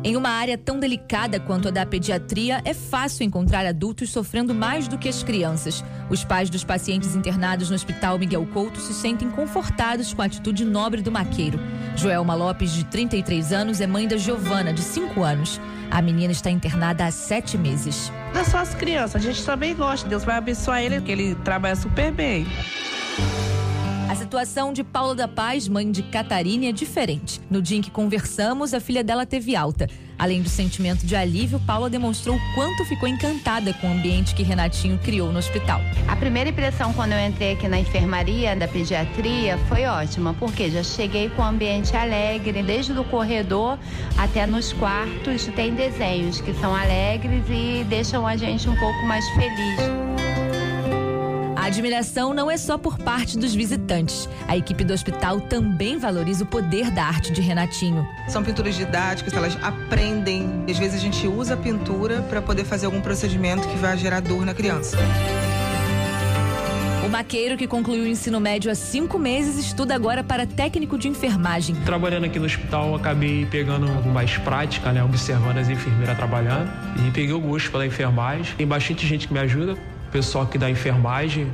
Em 0.07 0.15
uma 0.15 0.29
área 0.29 0.57
tão 0.57 0.79
delicada 0.79 1.37
quanto 1.37 1.67
a 1.67 1.71
da 1.71 1.85
pediatria, 1.85 2.61
é 2.63 2.73
fácil 2.73 3.25
encontrar 3.25 3.65
adultos 3.65 4.09
sofrendo 4.09 4.55
mais 4.55 4.87
do 4.87 4.97
que 4.97 5.09
as 5.09 5.21
crianças. 5.21 5.83
Os 6.09 6.23
pais 6.23 6.49
dos 6.49 6.63
pacientes 6.63 7.13
internados 7.13 7.69
no 7.69 7.75
Hospital 7.75 8.17
Miguel 8.17 8.47
Couto 8.53 8.79
se 8.79 8.93
sentem 8.93 9.29
confortados 9.29 10.13
com 10.13 10.21
a 10.21 10.25
atitude 10.25 10.63
nobre 10.63 11.01
do 11.01 11.11
maqueiro. 11.11 11.59
Joelma 11.97 12.35
Lopes, 12.35 12.71
de 12.71 12.85
33 12.85 13.51
anos, 13.51 13.81
é 13.81 13.85
mãe 13.85 14.07
da 14.07 14.15
Giovana, 14.15 14.71
de 14.71 14.81
5 14.81 15.21
anos. 15.21 15.59
A 15.91 16.01
menina 16.01 16.31
está 16.31 16.49
internada 16.49 17.05
há 17.05 17.11
sete 17.11 17.57
meses. 17.57 18.09
Não 18.33 18.39
é 18.39 18.43
só 18.45 18.59
as 18.59 18.73
crianças, 18.73 19.15
a 19.15 19.19
gente 19.19 19.43
também 19.45 19.75
gosta. 19.75 20.07
Deus 20.07 20.23
vai 20.23 20.37
abençoar 20.37 20.81
ele, 20.81 21.01
porque 21.01 21.11
ele 21.11 21.35
trabalha 21.35 21.75
super 21.75 22.13
bem. 22.13 22.47
Situação 24.27 24.73
de 24.73 24.83
Paula 24.83 25.15
da 25.15 25.25
Paz, 25.25 25.69
mãe 25.69 25.89
de 25.89 26.03
Catarina, 26.03 26.65
é 26.65 26.73
diferente. 26.73 27.39
No 27.49 27.61
dia 27.61 27.77
em 27.77 27.81
que 27.81 27.89
conversamos, 27.89 28.73
a 28.73 28.79
filha 28.81 29.01
dela 29.01 29.25
teve 29.25 29.55
alta. 29.55 29.87
Além 30.19 30.41
do 30.41 30.49
sentimento 30.49 31.05
de 31.05 31.15
alívio, 31.15 31.61
Paula 31.61 31.89
demonstrou 31.89 32.35
o 32.35 32.39
quanto 32.53 32.83
ficou 32.83 33.07
encantada 33.07 33.73
com 33.75 33.87
o 33.87 33.93
ambiente 33.93 34.35
que 34.35 34.43
Renatinho 34.43 34.99
criou 34.99 35.31
no 35.31 35.39
hospital. 35.39 35.79
A 36.09 36.15
primeira 36.17 36.49
impressão 36.49 36.91
quando 36.91 37.13
eu 37.13 37.25
entrei 37.25 37.53
aqui 37.53 37.69
na 37.69 37.79
enfermaria 37.79 38.53
da 38.53 38.67
pediatria 38.67 39.57
foi 39.69 39.85
ótima, 39.85 40.33
porque 40.33 40.69
já 40.69 40.83
cheguei 40.83 41.29
com 41.29 41.41
um 41.41 41.45
ambiente 41.45 41.95
alegre, 41.95 42.61
desde 42.63 42.91
o 42.99 43.05
corredor 43.05 43.79
até 44.17 44.45
nos 44.45 44.73
quartos 44.73 45.45
tem 45.55 45.73
desenhos 45.73 46.41
que 46.41 46.53
são 46.55 46.75
alegres 46.75 47.45
e 47.49 47.85
deixam 47.85 48.27
a 48.27 48.35
gente 48.35 48.67
um 48.67 48.75
pouco 48.75 49.05
mais 49.05 49.25
feliz. 49.29 50.06
A 51.67 51.69
admiração 51.69 52.33
não 52.33 52.49
é 52.49 52.55
só 52.55 52.77
por 52.77 52.97
parte 52.97 53.37
dos 53.37 53.53
visitantes. 53.53 54.29
A 54.47 54.55
equipe 54.55 54.85
do 54.85 54.93
hospital 54.93 55.41
também 55.41 55.97
valoriza 55.97 56.45
o 56.45 56.47
poder 56.47 56.89
da 56.89 57.03
arte 57.03 57.29
de 57.33 57.41
Renatinho. 57.41 58.07
São 58.29 58.41
pinturas 58.41 58.73
didáticas, 58.73 59.33
elas 59.33 59.57
aprendem. 59.61 60.63
Às 60.69 60.77
vezes 60.77 60.95
a 60.95 61.03
gente 61.03 61.27
usa 61.27 61.55
a 61.55 61.57
pintura 61.57 62.21
para 62.21 62.41
poder 62.41 62.63
fazer 62.63 62.85
algum 62.85 63.01
procedimento 63.01 63.67
que 63.67 63.75
vai 63.75 63.97
gerar 63.97 64.21
dor 64.21 64.45
na 64.45 64.53
criança. 64.53 64.97
O 67.05 67.09
maqueiro, 67.09 67.57
que 67.57 67.67
concluiu 67.67 68.05
o 68.05 68.07
ensino 68.07 68.39
médio 68.39 68.71
há 68.71 68.75
cinco 68.75 69.19
meses, 69.19 69.57
estuda 69.57 69.93
agora 69.93 70.23
para 70.23 70.47
técnico 70.47 70.97
de 70.97 71.09
enfermagem. 71.09 71.75
Trabalhando 71.83 72.27
aqui 72.27 72.39
no 72.39 72.45
hospital, 72.45 72.95
acabei 72.95 73.45
pegando 73.45 73.87
mais 74.05 74.37
prática, 74.37 74.93
né? 74.93 75.03
Observando 75.03 75.57
as 75.57 75.67
enfermeiras 75.67 76.15
trabalhando. 76.15 76.71
E 77.05 77.11
peguei 77.11 77.33
o 77.33 77.41
gosto 77.41 77.69
pela 77.71 77.85
enfermagem. 77.85 78.55
Tem 78.55 78.65
bastante 78.65 79.05
gente 79.05 79.27
que 79.27 79.33
me 79.33 79.39
ajuda 79.39 79.77
pessoal 80.11 80.43
aqui 80.43 80.57
da 80.57 80.69
enfermagem, 80.69 81.51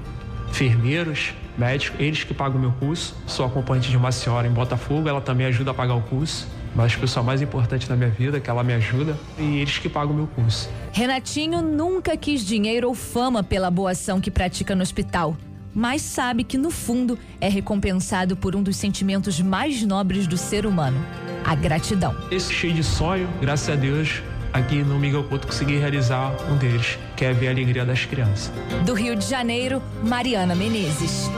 enfermeiros, 0.49 1.33
médicos, 1.57 1.99
eles 1.99 2.23
que 2.23 2.33
pagam 2.33 2.57
o 2.57 2.61
meu 2.61 2.71
curso. 2.73 3.15
Sou 3.27 3.45
acompanhante 3.45 3.89
de 3.89 3.97
uma 3.97 4.11
senhora 4.11 4.47
em 4.47 4.51
Botafogo, 4.51 5.07
ela 5.07 5.21
também 5.21 5.45
ajuda 5.47 5.71
a 5.71 5.73
pagar 5.73 5.95
o 5.95 6.01
curso. 6.01 6.47
Mas 6.75 6.95
o 6.95 6.99
pessoal 6.99 7.23
mais 7.23 7.41
importante 7.41 7.87
da 7.87 7.95
minha 7.95 8.09
vida, 8.09 8.39
que 8.39 8.49
ela 8.49 8.63
me 8.63 8.73
ajuda, 8.73 9.15
e 9.37 9.59
eles 9.59 9.77
que 9.77 9.87
pagam 9.87 10.11
o 10.11 10.15
meu 10.15 10.27
curso. 10.27 10.69
Renatinho 10.91 11.61
nunca 11.61 12.17
quis 12.17 12.43
dinheiro 12.43 12.87
ou 12.87 12.95
fama 12.95 13.43
pela 13.43 13.69
boa 13.69 13.91
ação 13.91 14.19
que 14.19 14.31
pratica 14.31 14.75
no 14.75 14.81
hospital. 14.81 15.37
Mas 15.75 16.01
sabe 16.01 16.43
que, 16.43 16.57
no 16.57 16.69
fundo, 16.69 17.17
é 17.41 17.47
recompensado 17.47 18.35
por 18.35 18.55
um 18.55 18.61
dos 18.61 18.75
sentimentos 18.75 19.39
mais 19.39 19.83
nobres 19.83 20.27
do 20.27 20.37
ser 20.37 20.65
humano: 20.65 21.03
a 21.43 21.55
gratidão. 21.55 22.15
Esse 22.31 22.53
cheio 22.53 22.73
de 22.73 22.83
sonho, 22.83 23.27
graças 23.41 23.69
a 23.69 23.75
Deus, 23.75 24.21
aqui 24.51 24.83
no 24.83 24.99
Miguel 24.99 25.23
Couto 25.23 25.47
consegui 25.47 25.77
realizar 25.77 26.31
um 26.51 26.57
deles, 26.57 26.99
que 27.24 27.28
é 27.28 27.32
ver 27.32 27.47
a 27.47 27.51
alegria 27.51 27.86
das 27.86 28.03
crianças. 28.03 28.51
Do 28.86 28.93
Rio 28.93 29.15
de 29.15 29.26
Janeiro, 29.26 29.82
Mariana 30.03 30.53
Menezes. 30.53 31.30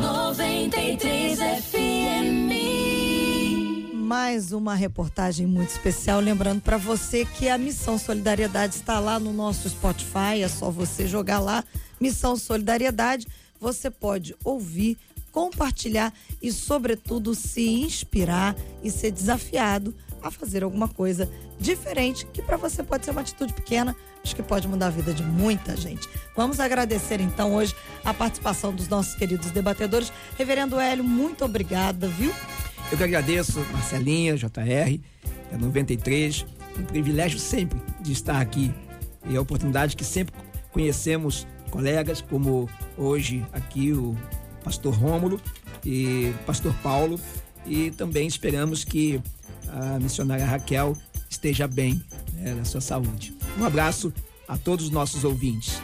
93 0.00 1.38
FM. 1.38 2.48
Mais 3.92 4.52
uma 4.52 4.74
reportagem 4.74 5.46
muito 5.46 5.68
especial. 5.68 6.18
Lembrando 6.18 6.62
para 6.62 6.78
você 6.78 7.26
que 7.26 7.46
a 7.46 7.58
Missão 7.58 7.98
Solidariedade 7.98 8.74
está 8.74 8.98
lá 8.98 9.20
no 9.20 9.34
nosso 9.34 9.68
Spotify. 9.68 10.40
É 10.42 10.48
só 10.48 10.70
você 10.70 11.06
jogar 11.06 11.40
lá, 11.40 11.62
Missão 12.00 12.34
Solidariedade. 12.34 13.26
Você 13.60 13.90
pode 13.90 14.34
ouvir, 14.42 14.96
compartilhar 15.30 16.10
e, 16.40 16.50
sobretudo, 16.50 17.34
se 17.34 17.68
inspirar 17.68 18.56
e 18.82 18.90
ser 18.90 19.10
desafiado 19.10 19.94
a 20.22 20.30
fazer 20.30 20.64
alguma 20.64 20.88
coisa 20.88 21.30
diferente, 21.58 22.26
que 22.32 22.40
para 22.40 22.56
você 22.56 22.82
pode 22.82 23.04
ser 23.04 23.10
uma 23.10 23.20
atitude 23.20 23.52
pequena, 23.52 23.94
acho 24.26 24.34
que 24.34 24.42
pode 24.42 24.66
mudar 24.66 24.88
a 24.88 24.90
vida 24.90 25.14
de 25.14 25.22
muita 25.22 25.76
gente. 25.76 26.08
Vamos 26.34 26.58
agradecer 26.58 27.20
então 27.20 27.54
hoje 27.54 27.76
a 28.04 28.12
participação 28.12 28.74
dos 28.74 28.88
nossos 28.88 29.14
queridos 29.14 29.52
debatedores. 29.52 30.12
Reverendo 30.36 30.80
Hélio, 30.80 31.04
muito 31.04 31.44
obrigada, 31.44 32.08
viu? 32.08 32.32
Eu 32.90 32.98
que 32.98 33.04
agradeço, 33.04 33.60
Marcelinha, 33.72 34.36
JR, 34.36 35.00
é 35.52 35.56
93. 35.56 36.44
Um 36.76 36.82
privilégio 36.82 37.38
sempre 37.38 37.80
de 38.00 38.12
estar 38.12 38.40
aqui. 38.40 38.74
E 39.28 39.36
a 39.36 39.40
oportunidade 39.40 39.94
que 39.94 40.04
sempre 40.04 40.34
conhecemos 40.72 41.46
colegas, 41.70 42.20
como 42.20 42.68
hoje 42.98 43.46
aqui 43.52 43.92
o 43.92 44.16
pastor 44.64 44.92
Rômulo 44.92 45.40
e 45.84 46.34
pastor 46.44 46.74
Paulo. 46.82 47.20
E 47.64 47.92
também 47.92 48.26
esperamos 48.26 48.82
que 48.82 49.22
a 49.68 50.00
missionária 50.00 50.44
Raquel 50.44 50.96
esteja 51.30 51.68
bem 51.68 52.02
né, 52.36 52.54
na 52.54 52.64
sua 52.64 52.80
saúde. 52.80 53.34
Um 53.58 53.64
abraço 53.64 54.12
a 54.46 54.56
todos 54.56 54.86
os 54.86 54.90
nossos 54.90 55.24
ouvintes. 55.24 55.80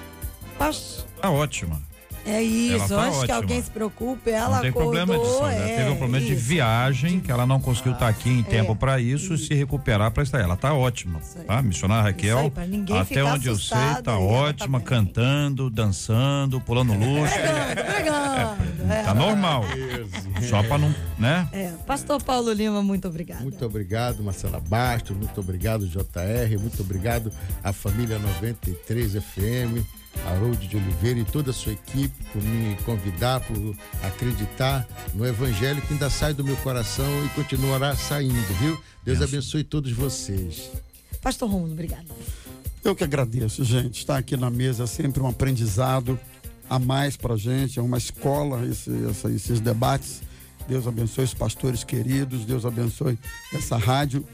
Tá 1.21 1.31
ótima. 1.31 1.81
É 2.25 2.41
isso, 2.41 2.89
tá 2.89 3.03
antes 3.03 3.17
que 3.17 3.23
ótima. 3.25 3.37
alguém 3.37 3.63
se 3.63 3.71
preocupe, 3.71 4.31
ela 4.31 4.57
Não 4.57 4.61
tem 4.61 4.71
acordou, 4.71 4.93
problema 4.93 5.19
disso. 5.19 5.39
Ela 5.39 5.55
é, 5.55 5.77
teve 5.77 5.91
um 5.91 5.97
problema 5.97 6.25
de 6.25 6.33
isso. 6.35 6.45
viagem, 6.45 7.19
que 7.19 7.33
ela 7.33 7.45
não 7.45 7.61
conseguiu 7.61 7.95
estar 7.95 8.07
aqui 8.07 8.31
em 8.31 8.45
tempo 8.45 8.73
é, 8.73 8.75
para 8.77 9.01
isso, 9.01 9.35
e 9.35 9.39
se 9.39 9.53
recuperar 9.55 10.13
para 10.13 10.23
estar. 10.23 10.41
Ela 10.41 10.57
tá 10.57 10.73
ótima, 10.73 11.21
tá? 11.47 11.61
Missionária 11.61 12.05
Raquel, 12.05 12.53
aí, 12.57 12.99
até 13.01 13.25
onde 13.25 13.49
eu 13.49 13.59
sei, 13.59 13.77
tá 13.77 13.85
ela 13.85 14.03
tá 14.03 14.19
ótima, 14.19 14.81
cantando, 14.81 15.69
dançando, 15.69 16.61
pulando 16.61 16.93
luxo. 16.93 17.35
Pregando, 17.75 18.93
é. 18.93 19.03
Tá 19.03 19.15
normal. 19.15 19.65
Só 20.49 20.63
para 20.63 20.79
não, 20.79 20.95
né? 21.19 21.49
É, 21.53 21.73
Pastor 21.87 22.23
Paulo 22.23 22.53
Lima, 22.53 22.83
muito 22.83 23.09
obrigado. 23.09 23.43
Muito 23.43 23.65
obrigado, 23.65 24.23
Marcela 24.23 24.61
Bastos. 24.61 25.17
Muito 25.17 25.41
obrigado, 25.41 25.87
JR. 25.87 26.59
Muito 26.61 26.81
obrigado 26.83 27.33
à 27.63 27.73
família 27.73 28.19
93 28.19 29.13
FM, 29.15 29.85
Harold 30.27 30.67
de 30.69 30.77
Oliveira 30.77 31.21
e 31.21 31.25
toda 31.25 31.51
a 31.51 31.55
sua 31.55 31.73
equipe 31.73 32.15
por 32.33 32.43
me 32.43 32.77
convidar, 32.85 33.41
por 33.41 33.75
acreditar 34.03 34.87
no 35.15 35.27
Evangelho 35.27 35.81
que 35.83 35.93
ainda 35.95 36.11
sai 36.11 36.35
do 36.35 36.45
meu 36.45 36.57
coração 36.59 37.07
e 37.25 37.29
continuará 37.31 37.97
saindo, 37.97 38.35
viu? 38.61 38.79
Deus 39.05 39.21
abençoe 39.23 39.65
todos 39.65 39.91
vocês. 39.93 40.71
Pastor 41.21 41.49
Romulo, 41.51 41.73
obrigado. 41.73 42.07
Eu 42.85 42.95
que 42.97 43.05
agradeço, 43.05 43.65
gente. 43.65 43.99
Estar 44.01 44.17
aqui 44.19 44.37
na 44.37 44.51
mesa 44.51 44.85
é 44.85 44.87
sempre 44.87 45.23
um 45.23 45.29
aprendizado 45.29 46.19
a 46.69 46.79
mais 46.79 47.17
pra 47.17 47.37
gente, 47.37 47.79
é 47.79 47.83
uma 47.83 47.99
escola 47.99 48.65
esse, 48.67 48.91
essa- 49.09 49.31
esses 49.31 49.61
debates. 49.61 50.23
Deus 50.69 50.87
abençoe 50.87 51.25
os 51.25 51.35
pastores 51.35 51.85
queridos, 51.85 52.45
Deus 52.45 52.65
abençoe 52.65 53.19
essa 53.53 53.77
rádio. 53.77 54.25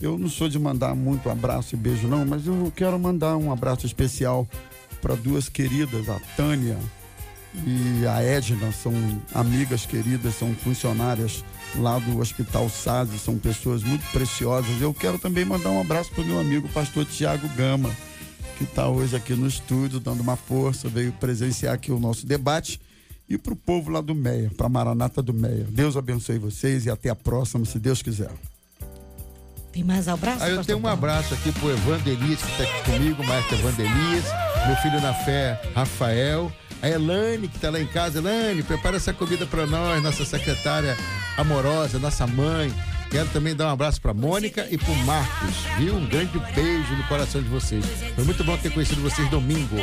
Eu 0.00 0.18
não 0.18 0.28
sou 0.28 0.48
de 0.48 0.58
mandar 0.58 0.94
muito 0.94 1.30
abraço 1.30 1.74
e 1.74 1.78
beijo, 1.78 2.08
não, 2.08 2.24
mas 2.24 2.46
eu 2.46 2.72
quero 2.74 2.98
mandar 2.98 3.36
um 3.36 3.52
abraço 3.52 3.86
especial 3.86 4.46
para 5.00 5.14
duas 5.14 5.48
queridas, 5.48 6.08
a 6.08 6.18
Tânia 6.36 6.78
e 7.66 8.06
a 8.06 8.20
Edna 8.20 8.72
são 8.72 8.92
amigas 9.32 9.86
queridas, 9.86 10.34
são 10.34 10.52
funcionárias 10.54 11.44
lá 11.76 11.98
do 11.98 12.18
Hospital 12.18 12.68
SASE, 12.68 13.18
são 13.18 13.38
pessoas 13.38 13.82
muito 13.82 14.04
preciosas. 14.10 14.80
Eu 14.80 14.92
quero 14.92 15.18
também 15.18 15.44
mandar 15.44 15.70
um 15.70 15.80
abraço 15.80 16.10
para 16.10 16.22
o 16.22 16.26
meu 16.26 16.40
amigo 16.40 16.68
pastor 16.70 17.04
Tiago 17.04 17.48
Gama, 17.50 17.90
que 18.58 18.64
está 18.64 18.88
hoje 18.88 19.14
aqui 19.14 19.34
no 19.34 19.46
estúdio, 19.46 20.00
dando 20.00 20.20
uma 20.20 20.36
força, 20.36 20.88
veio 20.88 21.12
presenciar 21.12 21.74
aqui 21.74 21.92
o 21.92 22.00
nosso 22.00 22.26
debate. 22.26 22.80
E 23.28 23.38
para 23.38 23.52
o 23.52 23.56
povo 23.56 23.90
lá 23.90 24.00
do 24.00 24.14
Meia, 24.14 24.50
para 24.56 24.68
Maranata 24.68 25.22
do 25.22 25.32
Meia. 25.32 25.66
Deus 25.70 25.96
abençoe 25.96 26.38
vocês 26.38 26.86
e 26.86 26.90
até 26.90 27.08
a 27.08 27.14
próxima, 27.14 27.64
se 27.64 27.78
Deus 27.78 28.02
quiser. 28.02 28.30
Tem 29.72 29.82
mais 29.82 30.06
abraço? 30.06 30.44
Aí 30.44 30.54
eu 30.54 30.64
tenho 30.64 30.78
um 30.78 30.86
abraço 30.86 31.34
aqui 31.34 31.50
pro 31.50 31.70
Evandelias, 31.70 32.40
que 32.40 32.50
está 32.50 32.62
aqui 32.62 32.92
comigo, 32.92 33.24
maestro 33.24 33.56
Evandelias, 33.56 34.24
meu 34.66 34.76
filho 34.76 35.00
na 35.00 35.12
fé, 35.12 35.60
Rafael, 35.74 36.52
a 36.80 36.88
Elane, 36.88 37.48
que 37.48 37.56
está 37.56 37.70
lá 37.70 37.80
em 37.80 37.86
casa. 37.86 38.18
Elane, 38.18 38.62
prepara 38.62 38.98
essa 38.98 39.12
comida 39.12 39.46
para 39.46 39.66
nós, 39.66 40.02
nossa 40.02 40.24
secretária 40.24 40.96
amorosa, 41.36 41.98
nossa 41.98 42.26
mãe. 42.26 42.72
Quero 43.10 43.28
também 43.30 43.54
dar 43.54 43.66
um 43.66 43.70
abraço 43.70 44.00
para 44.00 44.14
Mônica 44.14 44.66
e 44.70 44.78
para 44.78 44.94
Marcos, 45.04 45.54
viu? 45.78 45.96
Um 45.96 46.06
grande 46.06 46.38
beijo 46.54 46.94
no 46.94 47.04
coração 47.08 47.42
de 47.42 47.48
vocês. 47.48 47.84
Foi 48.14 48.24
muito 48.24 48.44
bom 48.44 48.56
ter 48.56 48.72
conhecido 48.72 49.02
vocês 49.02 49.28
domingo. 49.30 49.76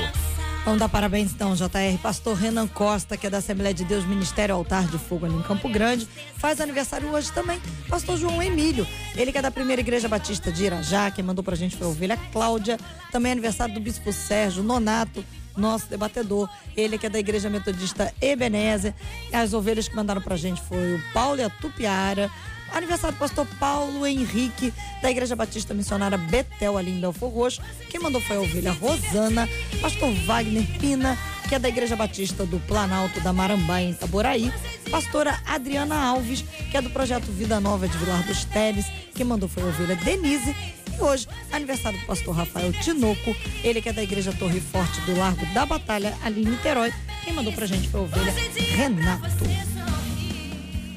Vamos 0.63 0.79
dar 0.79 0.87
parabéns 0.89 1.31
então, 1.31 1.55
JR. 1.55 1.97
Pastor 2.03 2.35
Renan 2.37 2.67
Costa, 2.67 3.17
que 3.17 3.25
é 3.25 3.29
da 3.31 3.39
Assembleia 3.39 3.73
de 3.73 3.83
Deus 3.83 4.05
Ministério 4.05 4.53
Altar 4.53 4.87
de 4.87 4.97
Fogo 4.99 5.25
ali 5.25 5.33
em 5.33 5.41
Campo 5.41 5.67
Grande, 5.67 6.07
faz 6.37 6.61
aniversário 6.61 7.09
hoje 7.09 7.31
também. 7.31 7.59
Pastor 7.89 8.15
João 8.15 8.41
Emílio, 8.43 8.85
ele 9.15 9.31
que 9.31 9.39
é 9.39 9.41
da 9.41 9.49
Primeira 9.49 9.81
Igreja 9.81 10.07
Batista 10.07 10.51
de 10.51 10.65
Irajá, 10.65 11.09
quem 11.09 11.25
mandou 11.25 11.43
pra 11.43 11.55
gente 11.55 11.75
foi 11.75 11.87
a 11.87 11.89
ovelha 11.89 12.17
Cláudia. 12.31 12.77
Também 13.11 13.31
é 13.31 13.33
aniversário 13.33 13.73
do 13.73 13.79
Bispo 13.79 14.13
Sérgio 14.13 14.61
Nonato, 14.61 15.25
nosso 15.57 15.87
debatedor. 15.89 16.47
Ele 16.77 16.97
que 16.97 17.07
é 17.07 17.09
da 17.09 17.17
Igreja 17.17 17.49
Metodista 17.49 18.13
Ebenezer. 18.21 18.93
As 19.33 19.53
ovelhas 19.53 19.87
que 19.87 19.95
mandaram 19.95 20.21
pra 20.21 20.37
gente 20.37 20.61
foi 20.61 20.95
o 20.95 21.01
Paulo 21.11 21.39
e 21.39 21.43
a 21.43 21.49
Tupiara. 21.49 22.29
Aniversário 22.73 23.15
do 23.15 23.19
pastor 23.19 23.45
Paulo 23.59 24.05
Henrique, 24.05 24.73
da 25.01 25.11
Igreja 25.11 25.35
Batista 25.35 25.73
Missionária 25.73 26.17
Betel, 26.17 26.77
ali 26.77 26.91
em 26.91 26.99
Belfor 26.99 27.29
Roxo. 27.29 27.61
Quem 27.89 27.99
mandou 27.99 28.21
foi 28.21 28.37
a 28.37 28.41
ovelha 28.41 28.71
Rosana. 28.71 29.47
Pastor 29.81 30.11
Wagner 30.25 30.65
Pina, 30.79 31.17
que 31.49 31.55
é 31.55 31.59
da 31.59 31.67
Igreja 31.67 31.95
Batista 31.95 32.45
do 32.45 32.59
Planalto 32.61 33.19
da 33.19 33.33
Marambá, 33.33 33.81
em 33.81 33.91
Itaboraí. 33.91 34.51
Pastora 34.89 35.39
Adriana 35.45 35.95
Alves, 35.95 36.43
que 36.69 36.77
é 36.77 36.81
do 36.81 36.89
projeto 36.89 37.25
Vida 37.31 37.59
Nova 37.59 37.87
de 37.87 37.97
Vilar 37.97 38.25
dos 38.25 38.45
Teles. 38.45 38.85
Quem 39.13 39.25
mandou 39.25 39.49
foi 39.49 39.63
a 39.63 39.67
ovelha 39.67 39.95
Denise. 39.97 40.55
E 40.97 41.01
hoje, 41.01 41.27
aniversário 41.51 41.99
do 41.99 42.05
pastor 42.05 42.35
Rafael 42.35 42.71
Tinoco, 42.73 43.35
ele 43.63 43.81
que 43.81 43.89
é 43.89 43.93
da 43.93 44.03
Igreja 44.03 44.33
Torre 44.33 44.61
Forte 44.61 44.99
do 45.01 45.17
Largo 45.17 45.45
da 45.53 45.65
Batalha, 45.65 46.17
ali 46.23 46.41
em 46.41 46.45
Niterói. 46.45 46.93
Quem 47.23 47.33
mandou 47.33 47.53
pra 47.53 47.65
gente 47.65 47.87
foi 47.89 47.99
a 47.99 48.03
ovelha 48.03 48.33
Renato. 48.75 49.80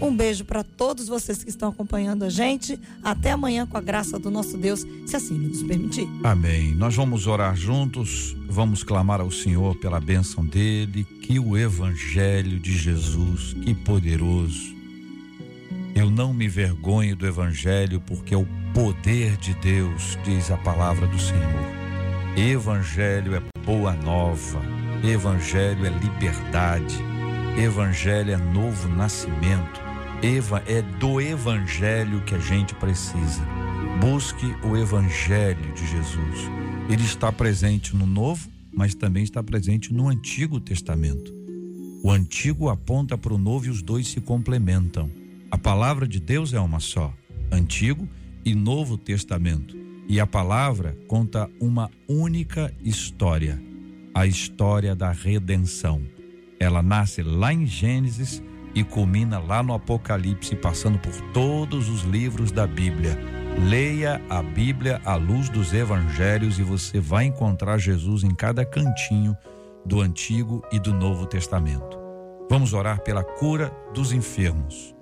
Um 0.00 0.14
beijo 0.14 0.44
para 0.44 0.62
todos 0.62 1.08
vocês 1.08 1.42
que 1.42 1.50
estão 1.50 1.68
acompanhando 1.68 2.24
a 2.24 2.28
gente. 2.28 2.78
Até 3.02 3.32
amanhã, 3.32 3.66
com 3.66 3.76
a 3.76 3.80
graça 3.80 4.18
do 4.18 4.30
nosso 4.30 4.56
Deus, 4.56 4.86
se 5.06 5.16
assim 5.16 5.38
nos 5.38 5.62
permitir. 5.62 6.08
Amém. 6.22 6.74
Nós 6.74 6.94
vamos 6.94 7.26
orar 7.26 7.56
juntos, 7.56 8.36
vamos 8.48 8.82
clamar 8.82 9.20
ao 9.20 9.30
Senhor 9.30 9.76
pela 9.76 10.00
bênção 10.00 10.44
dele, 10.44 11.04
que 11.22 11.38
o 11.38 11.56
Evangelho 11.56 12.58
de 12.58 12.76
Jesus, 12.76 13.54
que 13.54 13.74
poderoso. 13.74 14.74
Eu 15.94 16.10
não 16.10 16.34
me 16.34 16.48
vergonho 16.48 17.14
do 17.14 17.26
Evangelho, 17.26 18.00
porque 18.00 18.34
é 18.34 18.36
o 18.36 18.46
poder 18.74 19.36
de 19.36 19.54
Deus, 19.54 20.18
diz 20.24 20.50
a 20.50 20.56
palavra 20.56 21.06
do 21.06 21.18
Senhor. 21.18 21.84
Evangelho 22.36 23.36
é 23.36 23.42
boa 23.64 23.92
nova, 23.92 24.60
Evangelho 25.04 25.86
é 25.86 25.90
liberdade, 25.90 26.96
Evangelho 27.56 28.32
é 28.32 28.36
novo 28.36 28.88
nascimento. 28.88 29.83
Eva 30.22 30.62
é 30.66 30.80
do 30.80 31.20
evangelho 31.20 32.22
que 32.22 32.34
a 32.34 32.38
gente 32.38 32.74
precisa. 32.74 33.42
Busque 34.00 34.46
o 34.66 34.76
evangelho 34.76 35.72
de 35.74 35.86
Jesus. 35.86 36.50
Ele 36.88 37.04
está 37.04 37.30
presente 37.30 37.94
no 37.94 38.06
Novo, 38.06 38.48
mas 38.72 38.94
também 38.94 39.22
está 39.22 39.42
presente 39.42 39.92
no 39.92 40.08
Antigo 40.08 40.60
Testamento. 40.60 41.32
O 42.02 42.10
Antigo 42.10 42.68
aponta 42.68 43.16
para 43.16 43.34
o 43.34 43.38
Novo 43.38 43.66
e 43.66 43.70
os 43.70 43.82
dois 43.82 44.08
se 44.08 44.20
complementam. 44.20 45.10
A 45.50 45.58
palavra 45.58 46.06
de 46.06 46.20
Deus 46.20 46.52
é 46.52 46.60
uma 46.60 46.80
só, 46.80 47.12
Antigo 47.50 48.08
e 48.44 48.54
Novo 48.54 48.96
Testamento. 48.96 49.76
E 50.08 50.20
a 50.20 50.26
palavra 50.26 50.96
conta 51.06 51.50
uma 51.60 51.90
única 52.08 52.72
história, 52.82 53.62
a 54.14 54.26
história 54.26 54.94
da 54.94 55.10
redenção. 55.10 56.02
Ela 56.60 56.82
nasce 56.82 57.22
lá 57.22 57.52
em 57.52 57.66
Gênesis 57.66 58.42
e 58.74 58.82
culmina 58.82 59.38
lá 59.38 59.62
no 59.62 59.72
Apocalipse, 59.72 60.56
passando 60.56 60.98
por 60.98 61.12
todos 61.32 61.88
os 61.88 62.02
livros 62.02 62.50
da 62.50 62.66
Bíblia. 62.66 63.18
Leia 63.68 64.20
a 64.28 64.42
Bíblia 64.42 65.00
à 65.04 65.14
luz 65.14 65.48
dos 65.48 65.72
evangelhos 65.72 66.58
e 66.58 66.62
você 66.62 66.98
vai 66.98 67.26
encontrar 67.26 67.78
Jesus 67.78 68.24
em 68.24 68.34
cada 68.34 68.64
cantinho 68.64 69.36
do 69.86 70.00
Antigo 70.00 70.62
e 70.72 70.78
do 70.78 70.92
Novo 70.92 71.26
Testamento. 71.26 71.98
Vamos 72.50 72.72
orar 72.72 73.00
pela 73.02 73.22
cura 73.22 73.70
dos 73.94 74.12
enfermos 74.12 74.94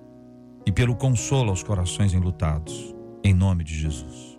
e 0.67 0.71
pelo 0.71 0.95
consolo 0.95 1.51
aos 1.51 1.63
corações 1.63 2.13
enlutados, 2.13 2.95
em 3.25 3.33
nome 3.33 3.65
de 3.65 3.75
Jesus. 3.75 4.39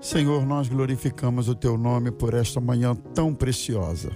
Senhor, 0.00 0.44
nós 0.44 0.68
glorificamos 0.68 1.48
o 1.48 1.54
teu 1.54 1.78
nome 1.78 2.10
por 2.10 2.34
esta 2.34 2.60
manhã 2.60 2.94
tão 3.14 3.34
preciosa. 3.34 4.10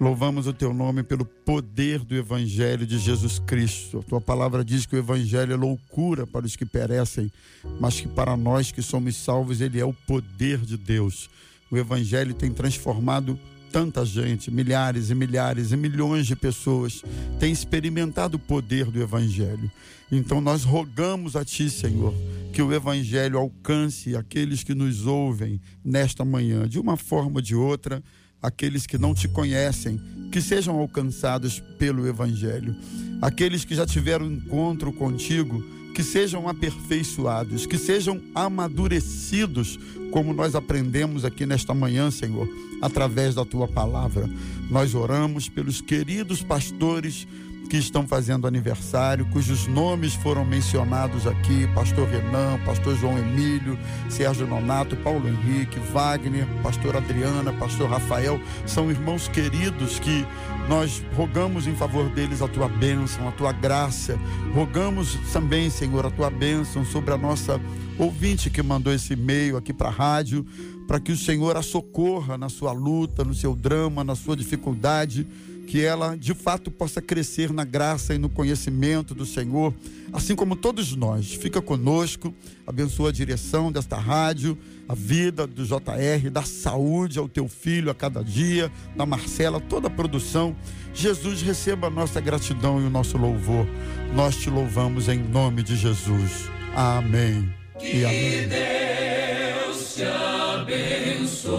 Louvamos 0.00 0.46
o 0.46 0.52
teu 0.52 0.72
nome 0.72 1.02
pelo 1.02 1.24
poder 1.24 2.04
do 2.04 2.14
Evangelho 2.14 2.86
de 2.86 3.00
Jesus 3.00 3.40
Cristo. 3.40 3.98
A 3.98 4.02
tua 4.02 4.20
palavra 4.20 4.64
diz 4.64 4.86
que 4.86 4.94
o 4.94 4.98
Evangelho 4.98 5.52
é 5.52 5.56
loucura 5.56 6.24
para 6.24 6.46
os 6.46 6.54
que 6.54 6.64
perecem, 6.64 7.32
mas 7.80 8.00
que 8.00 8.06
para 8.06 8.36
nós 8.36 8.70
que 8.70 8.80
somos 8.80 9.16
salvos, 9.16 9.60
ele 9.60 9.80
é 9.80 9.84
o 9.84 9.92
poder 9.92 10.58
de 10.58 10.76
Deus. 10.76 11.28
O 11.68 11.76
Evangelho 11.76 12.32
tem 12.32 12.52
transformado 12.52 13.36
tanta 13.72 14.04
gente, 14.04 14.52
milhares 14.52 15.10
e 15.10 15.16
milhares 15.16 15.72
e 15.72 15.76
milhões 15.76 16.28
de 16.28 16.36
pessoas 16.36 17.02
têm 17.40 17.52
experimentado 17.52 18.36
o 18.36 18.40
poder 18.40 18.92
do 18.92 19.02
Evangelho. 19.02 19.68
Então 20.12 20.40
nós 20.40 20.62
rogamos 20.62 21.34
a 21.34 21.44
Ti, 21.44 21.68
Senhor, 21.68 22.14
que 22.52 22.62
o 22.62 22.72
Evangelho 22.72 23.36
alcance 23.36 24.14
aqueles 24.14 24.62
que 24.62 24.74
nos 24.74 25.06
ouvem 25.06 25.60
nesta 25.84 26.24
manhã, 26.24 26.68
de 26.68 26.78
uma 26.78 26.96
forma 26.96 27.38
ou 27.38 27.42
de 27.42 27.56
outra 27.56 28.00
aqueles 28.42 28.86
que 28.86 28.98
não 28.98 29.14
te 29.14 29.28
conhecem, 29.28 30.00
que 30.30 30.40
sejam 30.40 30.78
alcançados 30.78 31.60
pelo 31.78 32.06
Evangelho. 32.06 32.76
Aqueles 33.20 33.64
que 33.64 33.74
já 33.74 33.86
tiveram 33.86 34.26
encontro 34.26 34.92
contigo, 34.92 35.62
que 35.94 36.02
sejam 36.02 36.48
aperfeiçoados, 36.48 37.66
que 37.66 37.76
sejam 37.76 38.20
amadurecidos, 38.34 39.78
como 40.12 40.32
nós 40.32 40.54
aprendemos 40.54 41.24
aqui 41.24 41.44
nesta 41.44 41.74
manhã, 41.74 42.10
Senhor, 42.10 42.48
através 42.80 43.34
da 43.34 43.44
tua 43.44 43.66
palavra. 43.66 44.28
Nós 44.70 44.94
oramos 44.94 45.48
pelos 45.48 45.80
queridos 45.80 46.42
pastores 46.42 47.26
que 47.68 47.76
estão 47.76 48.06
fazendo 48.06 48.46
aniversário, 48.46 49.26
cujos 49.26 49.66
nomes 49.66 50.14
foram 50.14 50.44
mencionados 50.44 51.26
aqui: 51.26 51.68
Pastor 51.74 52.08
Renan, 52.08 52.58
Pastor 52.64 52.96
João 52.96 53.18
Emílio, 53.18 53.78
Sérgio 54.08 54.46
Nonato, 54.46 54.96
Paulo 54.96 55.28
Henrique, 55.28 55.78
Wagner, 55.92 56.46
Pastor 56.62 56.96
Adriana, 56.96 57.52
Pastor 57.52 57.90
Rafael, 57.90 58.40
são 58.66 58.90
irmãos 58.90 59.28
queridos 59.28 59.98
que 60.00 60.26
nós 60.68 61.02
rogamos 61.14 61.66
em 61.66 61.74
favor 61.74 62.08
deles 62.08 62.40
a 62.40 62.48
tua 62.48 62.68
bênção, 62.68 63.28
a 63.28 63.32
tua 63.32 63.52
graça. 63.52 64.18
Rogamos 64.54 65.18
também, 65.32 65.68
Senhor, 65.68 66.06
a 66.06 66.10
tua 66.10 66.30
bênção 66.30 66.84
sobre 66.84 67.12
a 67.12 67.18
nossa 67.18 67.60
ouvinte 67.98 68.48
que 68.48 68.62
mandou 68.62 68.92
esse 68.92 69.12
e-mail 69.12 69.56
aqui 69.56 69.72
para 69.72 69.88
a 69.88 69.92
rádio, 69.92 70.46
para 70.86 70.98
que 70.98 71.12
o 71.12 71.16
Senhor 71.16 71.56
a 71.56 71.62
socorra 71.62 72.38
na 72.38 72.48
sua 72.48 72.72
luta, 72.72 73.24
no 73.24 73.34
seu 73.34 73.54
drama, 73.54 74.02
na 74.02 74.14
sua 74.14 74.34
dificuldade 74.34 75.26
que 75.68 75.84
ela 75.84 76.16
de 76.16 76.32
fato 76.32 76.70
possa 76.70 77.02
crescer 77.02 77.52
na 77.52 77.62
graça 77.62 78.14
e 78.14 78.18
no 78.18 78.30
conhecimento 78.30 79.14
do 79.14 79.26
Senhor, 79.26 79.74
assim 80.10 80.34
como 80.34 80.56
todos 80.56 80.96
nós. 80.96 81.34
Fica 81.34 81.60
conosco, 81.60 82.34
abençoa 82.66 83.10
a 83.10 83.12
direção 83.12 83.70
desta 83.70 83.98
rádio, 83.98 84.56
a 84.88 84.94
vida 84.94 85.46
do 85.46 85.66
JR, 85.66 86.30
da 86.32 86.42
saúde 86.42 87.18
ao 87.18 87.28
teu 87.28 87.46
filho 87.48 87.90
a 87.90 87.94
cada 87.94 88.24
dia, 88.24 88.72
da 88.96 89.04
Marcela, 89.04 89.60
toda 89.60 89.88
a 89.88 89.90
produção. 89.90 90.56
Jesus, 90.94 91.42
receba 91.42 91.88
a 91.88 91.90
nossa 91.90 92.18
gratidão 92.18 92.80
e 92.80 92.84
o 92.84 92.90
nosse 92.90 93.18
louvor. 93.18 93.66
Nós 94.14 94.36
te 94.36 94.48
louvamos 94.48 95.06
em 95.06 95.18
nome 95.18 95.62
de 95.62 95.76
Jesus. 95.76 96.50
Amém. 96.74 97.52
Que 97.78 98.06
Deus 98.46 99.94
te 99.96 100.02
abençoe. 100.02 101.58